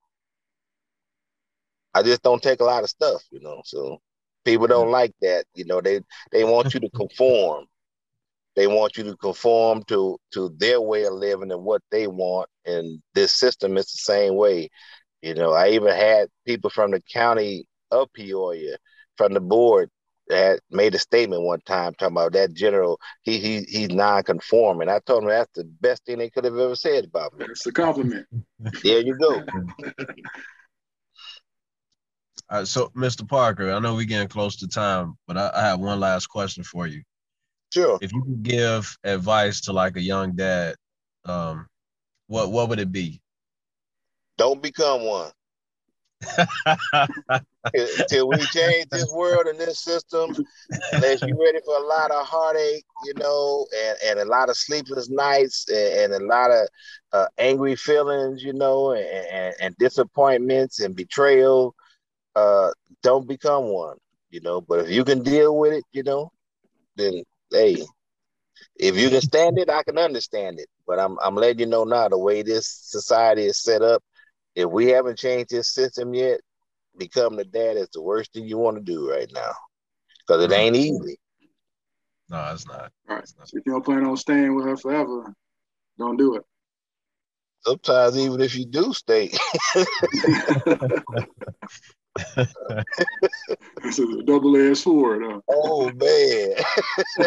I 1.94 2.04
just 2.04 2.24
don't 2.24 2.42
take 2.42 2.62
a 2.62 2.66
lot 2.66 2.84
of 2.84 2.90
stuff, 2.90 3.22
you 3.32 3.42
know. 3.42 3.62
So 3.66 4.00
people 4.46 4.68
don't 4.68 4.86
mm-hmm. 4.86 4.94
like 4.94 5.14
that, 5.22 5.46
you 5.56 5.66
know. 5.66 5.82
They 5.82 6.02
they 6.32 6.44
want 6.44 6.74
you 6.74 6.80
to 6.82 6.90
conform 6.92 7.66
they 8.56 8.68
want 8.68 8.98
you 8.98 9.04
to 9.06 9.16
conform 9.18 9.84
to 9.88 10.18
to 10.34 10.54
their 10.58 10.82
way 10.82 11.06
of 11.06 11.14
living 11.14 11.52
and 11.52 11.64
what 11.64 11.82
they 11.92 12.08
want. 12.08 12.50
And 12.66 13.02
this 13.16 13.34
system 13.34 13.78
is 13.78 13.86
the 13.86 14.00
same 14.00 14.36
way. 14.36 14.70
You 15.22 15.36
know 15.36 15.54
i 15.54 15.70
even 15.70 15.94
had 15.94 16.30
people 16.46 16.70
from 16.70 16.92
the 16.92 17.02
county 17.14 17.66
of 17.92 18.12
peoria 18.14 18.78
from 19.18 19.34
the 19.34 19.40
board 19.40 19.90
that 20.28 20.62
made 20.72 20.96
a 20.96 21.00
statement 21.00 21.44
one 21.44 21.60
time 21.62 21.94
talking 21.94 22.16
about 22.16 22.32
that 22.34 22.54
general 22.54 22.98
he, 23.24 23.38
he 23.38 23.62
he's 23.68 23.90
non-conforming. 23.90 24.90
I 24.90 25.00
told 25.06 25.24
him 25.24 25.30
that's 25.30 25.52
the 25.54 25.66
best 25.82 26.06
thing 26.06 26.18
they 26.18 26.30
could 26.30 26.46
have 26.46 26.58
ever 26.58 26.76
said 26.76 27.06
about 27.06 27.38
me. 27.38 27.46
It's 27.50 27.66
a 27.66 27.72
compliment. 27.72 28.26
There 28.84 29.02
you 29.02 29.18
go. 29.18 29.44
All 32.50 32.58
right, 32.60 32.68
so 32.68 32.90
Mr. 32.96 33.28
Parker, 33.28 33.72
I 33.72 33.80
know 33.80 33.96
we're 33.96 34.06
getting 34.06 34.28
close 34.28 34.58
to 34.58 34.68
time, 34.68 35.16
but 35.28 35.38
I, 35.38 35.52
I 35.54 35.62
have 35.68 35.80
one 35.80 36.00
last 36.00 36.28
question 36.28 36.64
for 36.64 36.88
you. 36.88 37.02
Sure. 37.72 37.98
If 38.02 38.12
you 38.14 38.22
could 38.24 38.44
give 38.44 38.98
advice 39.04 39.62
to 39.62 39.74
like 39.74 39.96
a 39.96 40.02
young 40.02 40.34
dad, 40.36 40.76
um, 41.26 41.68
what 42.28 42.52
what 42.52 42.70
would 42.70 42.80
it 42.80 42.92
be? 42.92 43.22
Don't 44.38 44.62
become 44.62 45.06
one. 45.06 45.32
Till 48.10 48.28
we 48.28 48.46
change 48.48 48.88
this 48.92 49.12
world 49.14 49.46
and 49.48 49.60
this 49.60 49.80
system, 49.80 50.36
unless 50.92 51.22
you're 51.22 51.40
ready 51.40 51.60
for 51.66 51.76
a 51.78 51.88
lot 51.88 52.12
of 52.12 52.26
heartache, 52.26 52.84
you 53.06 53.14
know, 53.16 53.66
and, 53.84 53.98
and 54.06 54.20
a 54.20 54.26
lot 54.26 54.50
of 54.50 54.58
sleepless 54.58 55.10
nights 55.10 55.66
and, 55.70 56.14
and 56.14 56.24
a 56.24 56.26
lot 56.26 56.52
of 56.52 56.68
uh, 57.14 57.28
angry 57.38 57.76
feelings, 57.76 58.44
you 58.44 58.54
know, 58.54 58.92
and, 58.92 59.06
and, 59.06 59.56
and 59.62 59.76
disappointments 59.78 60.80
and 60.82 60.96
betrayal, 60.96 61.74
uh, 62.36 62.72
don't 63.04 63.28
become 63.28 63.66
one, 63.66 63.98
you 64.30 64.42
know. 64.42 64.62
But 64.62 64.82
if 64.86 64.90
you 64.90 65.04
can 65.04 65.24
deal 65.24 65.58
with 65.58 65.74
it, 65.74 65.84
you 65.92 66.04
know, 66.04 66.32
then 66.96 67.24
hey, 67.52 67.84
if 68.76 68.98
you 68.98 69.10
can 69.10 69.22
stand 69.22 69.60
it, 69.60 69.70
I 69.70 69.84
can 69.84 69.98
understand 69.98 70.60
it. 70.60 70.68
But 70.88 71.00
I'm 71.00 71.18
I'm 71.24 71.36
letting 71.36 71.60
you 71.60 71.66
know 71.66 71.84
now 71.84 72.10
the 72.10 72.18
way 72.18 72.42
this 72.42 72.68
society 72.68 73.44
is 73.44 73.62
set 73.62 73.82
up. 73.82 74.04
If 74.56 74.70
we 74.70 74.88
haven't 74.88 75.18
changed 75.18 75.52
this 75.52 75.74
system 75.74 76.14
yet, 76.14 76.42
become 76.98 77.40
a 77.40 77.44
dad 77.44 77.78
is 77.78 77.90
the 77.94 78.02
worst 78.02 78.34
thing 78.34 78.46
you 78.46 78.58
want 78.58 78.78
to 78.78 78.84
do 78.84 79.10
right 79.10 79.30
now, 79.34 79.52
because 80.20 80.44
it 80.44 80.52
ain't 80.52 80.76
easy. 80.76 81.18
No, 82.30 82.52
it's 82.54 82.68
not. 82.68 82.92
All 83.10 83.18
right. 83.18 83.28
So 83.28 83.36
if 83.54 83.66
you 83.66 83.72
don't 83.72 83.86
plan 83.86 84.06
on 84.06 84.18
staying 84.18 84.56
with 84.56 84.66
her 84.66 84.78
forever, 84.78 85.34
don't 85.98 86.18
do 86.18 86.36
it. 86.36 86.44
Sometimes 87.62 88.18
even 88.18 88.42
if 88.42 88.56
you 88.56 88.66
do 88.66 88.94
stay. 88.94 89.32
this 93.84 94.00
is 94.00 94.00
a 94.00 94.24
double 94.24 94.56
edged 94.58 94.78
sword. 94.78 95.24
Huh? 95.24 95.40
Oh 95.50 95.92
man. 95.94 96.56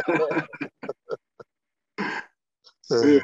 yeah. 2.91 3.21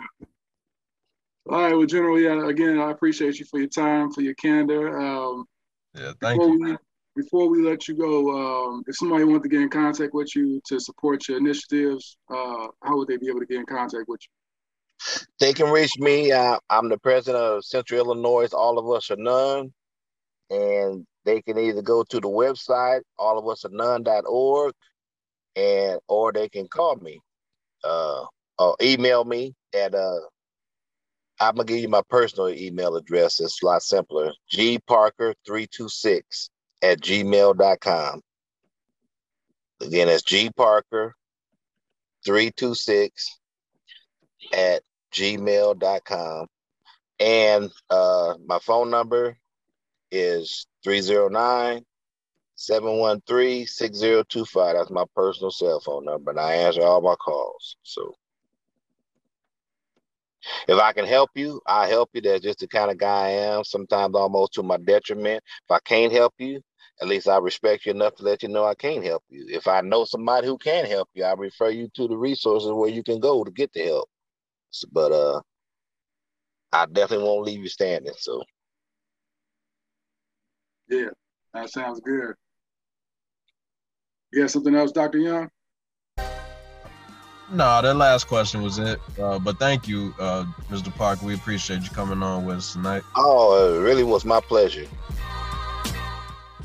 All 1.49 1.63
right, 1.63 1.75
well, 1.75 1.87
General, 1.87 2.21
yeah, 2.21 2.49
again, 2.49 2.79
I 2.79 2.91
appreciate 2.93 3.39
you 3.39 3.45
for 3.45 3.59
your 3.59 3.69
time, 3.69 4.13
for 4.13 4.21
your 4.21 4.35
candor. 4.35 5.01
Um, 5.01 5.47
yeah, 5.95 6.13
thank 6.21 6.41
you. 6.41 6.61
We, 6.61 6.77
before 7.17 7.49
we 7.49 7.63
let 7.63 7.89
you 7.89 7.95
go, 7.95 8.31
um, 8.71 8.85
if 8.87 8.97
somebody 8.97 9.25
wanted 9.25 9.43
to 9.45 9.49
get 9.49 9.61
in 9.63 9.69
contact 9.69 10.15
with 10.15 10.37
you 10.37 10.61
to 10.67 10.79
support 10.79 11.29
your 11.29 11.39
initiatives, 11.39 12.17
uh, 12.31 12.69
how 12.83 12.97
would 12.97 13.09
they 13.09 13.17
be 13.17 13.29
able 13.29 13.41
to 13.41 13.47
get 13.47 13.59
in 13.59 13.67
contact 13.67 14.05
with 14.07 14.21
you? 14.23 15.25
They 15.41 15.53
can 15.53 15.71
reach 15.73 15.99
me. 15.99 16.31
Uh, 16.31 16.59
I'm 16.69 16.89
the 16.89 16.99
president 16.99 17.43
of 17.43 17.65
Central 17.65 18.01
Illinois. 18.01 18.53
All 18.53 18.79
of 18.79 18.89
Us 18.91 19.11
or 19.11 19.17
None. 19.17 19.73
And 20.51 21.07
they 21.25 21.43
can 21.43 21.59
either 21.59 21.83
go 21.83 22.03
to 22.05 22.21
the 22.21 22.29
website, 22.29 23.01
all 23.19 23.39
of 23.39 23.49
us 23.49 23.65
or 23.65 23.71
none.org, 23.73 24.73
and 25.57 26.01
or 26.09 26.33
they 26.33 26.49
can 26.49 26.69
call 26.69 26.97
me 26.97 27.21
uh, 27.85 28.25
or 28.59 28.77
email 28.83 29.25
me 29.25 29.55
at 29.75 29.95
uh 29.95 30.19
I'm 31.41 31.55
gonna 31.55 31.65
give 31.65 31.79
you 31.79 31.89
my 31.89 32.03
personal 32.11 32.51
email 32.51 32.97
address. 32.97 33.41
It's 33.41 33.63
a 33.63 33.67
lot 33.67 33.83
simpler. 33.83 34.33
gparker326 34.55 36.51
at 36.83 37.01
gmail.com. 37.01 38.21
Again, 39.81 40.09
that's 40.09 40.23
gparker326 40.23 43.11
at 44.53 44.83
gmail.com. 45.15 46.47
And 47.19 47.71
uh, 47.89 48.35
my 48.47 48.59
phone 48.59 48.91
number 48.91 49.39
is 50.11 50.67
309 50.85 51.85
713 52.57 53.67
6025. 53.67 54.77
That's 54.77 54.91
my 54.91 55.05
personal 55.15 55.51
cell 55.51 55.81
phone 55.81 56.05
number, 56.05 56.31
and 56.31 56.41
I 56.41 56.55
answer 56.55 56.83
all 56.83 57.01
my 57.01 57.15
calls. 57.17 57.77
So 57.83 58.15
if 60.69 60.79
I 60.79 60.93
can 60.93 61.07
help 61.07 61.31
you, 61.35 61.61
I 61.67 61.87
help 61.89 62.11
you. 62.15 62.21
That's 62.21 62.43
just 62.43 62.61
the 62.61 62.69
kind 62.69 62.91
of 62.91 62.99
guy 62.99 63.27
I 63.27 63.31
am, 63.31 63.65
sometimes 63.65 64.15
almost 64.15 64.55
to 64.55 64.63
my 64.63 64.77
detriment. 64.79 65.43
If 65.65 65.71
I 65.71 65.79
can't 65.85 66.13
help 66.13 66.35
you, 66.39 66.61
at 67.01 67.09
least 67.09 67.29
I 67.29 67.39
respect 67.39 67.87
you 67.87 67.93
enough 67.93 68.17
to 68.17 68.25
let 68.25 68.43
you 68.43 68.49
know 68.49 68.65
I 68.65 68.75
can't 68.75 69.05
help 69.05 69.25
you. 69.31 69.47
If 69.49 69.67
I 69.69 69.81
know 69.81 70.05
somebody 70.05 70.47
who 70.47 70.59
can 70.59 70.85
help 70.85 71.09
you, 71.15 71.25
I 71.25 71.33
refer 71.33 71.71
you 71.71 71.89
to 71.95 72.09
the 72.09 72.17
resources 72.17 72.71
where 72.73 72.91
you 72.91 73.03
can 73.03 73.21
go 73.21 73.43
to 73.45 73.51
get 73.51 73.73
the 73.73 73.85
help. 73.85 74.09
But 74.93 75.13
uh 75.13 75.41
I 76.73 76.87
definitely 76.87 77.27
won't 77.27 77.47
leave 77.47 77.61
you 77.61 77.69
standing. 77.69 78.13
So 78.19 78.43
yeah, 80.91 81.09
that 81.55 81.71
sounds 81.71 82.01
good. 82.01 82.35
You 84.33 84.43
got 84.43 84.51
something 84.51 84.75
else, 84.75 84.93
Dr. 84.93 85.19
Young? 85.19 85.49
No, 87.53 87.83
that 87.83 87.95
last 87.95 88.29
question 88.29 88.63
was 88.63 88.79
it. 88.79 89.01
Uh, 89.19 89.39
but 89.39 89.59
thank 89.59 89.89
you, 89.89 90.15
uh, 90.21 90.45
Mr. 90.69 90.95
Park. 90.95 91.21
We 91.23 91.35
appreciate 91.35 91.83
you 91.83 91.91
coming 91.91 92.23
on 92.23 92.45
with 92.45 92.59
us 92.59 92.73
tonight. 92.75 93.03
Oh, 93.17 93.77
it 93.77 93.81
really 93.81 94.05
was 94.05 94.25
my 94.25 94.41
pleasure. 94.41 94.87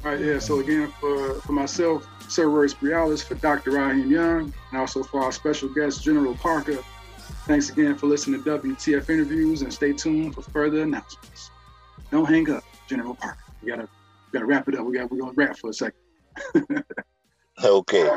All 0.04 0.12
right, 0.12 0.20
yeah. 0.20 0.38
So 0.38 0.60
again, 0.60 0.94
for, 1.00 1.36
for 1.42 1.54
myself, 1.54 2.08
Cerberus 2.30 2.76
Brialis, 2.76 3.24
for 3.24 3.34
Dr. 3.36 3.72
Raheem 3.72 4.12
Young, 4.12 4.54
and 4.72 4.80
also 4.80 5.02
for 5.02 5.24
our 5.24 5.32
special 5.32 5.70
guest, 5.70 6.04
General 6.04 6.36
Parker. 6.36 6.78
Thanks 7.48 7.70
again 7.70 7.96
for 7.96 8.06
listening 8.06 8.44
to 8.44 8.60
WTF 8.60 9.10
interviews, 9.10 9.64
and 9.64 9.74
stay 9.74 9.94
tuned 9.94 10.36
for 10.36 10.44
further 10.44 10.84
announcements. 10.84 11.50
Don't 12.12 12.26
hang 12.26 12.48
up, 12.52 12.64
General 12.88 13.16
Parker. 13.16 13.40
We 13.64 13.72
gotta 13.72 13.90
gotta 14.36 14.46
wrap 14.46 14.68
it 14.68 14.78
up. 14.78 14.86
We 14.86 14.98
got 14.98 15.10
we're 15.10 15.20
gonna 15.20 15.34
wrap 15.36 15.58
for 15.58 15.70
a 15.70 15.74
second. 15.74 16.00
Okay. 17.64 18.10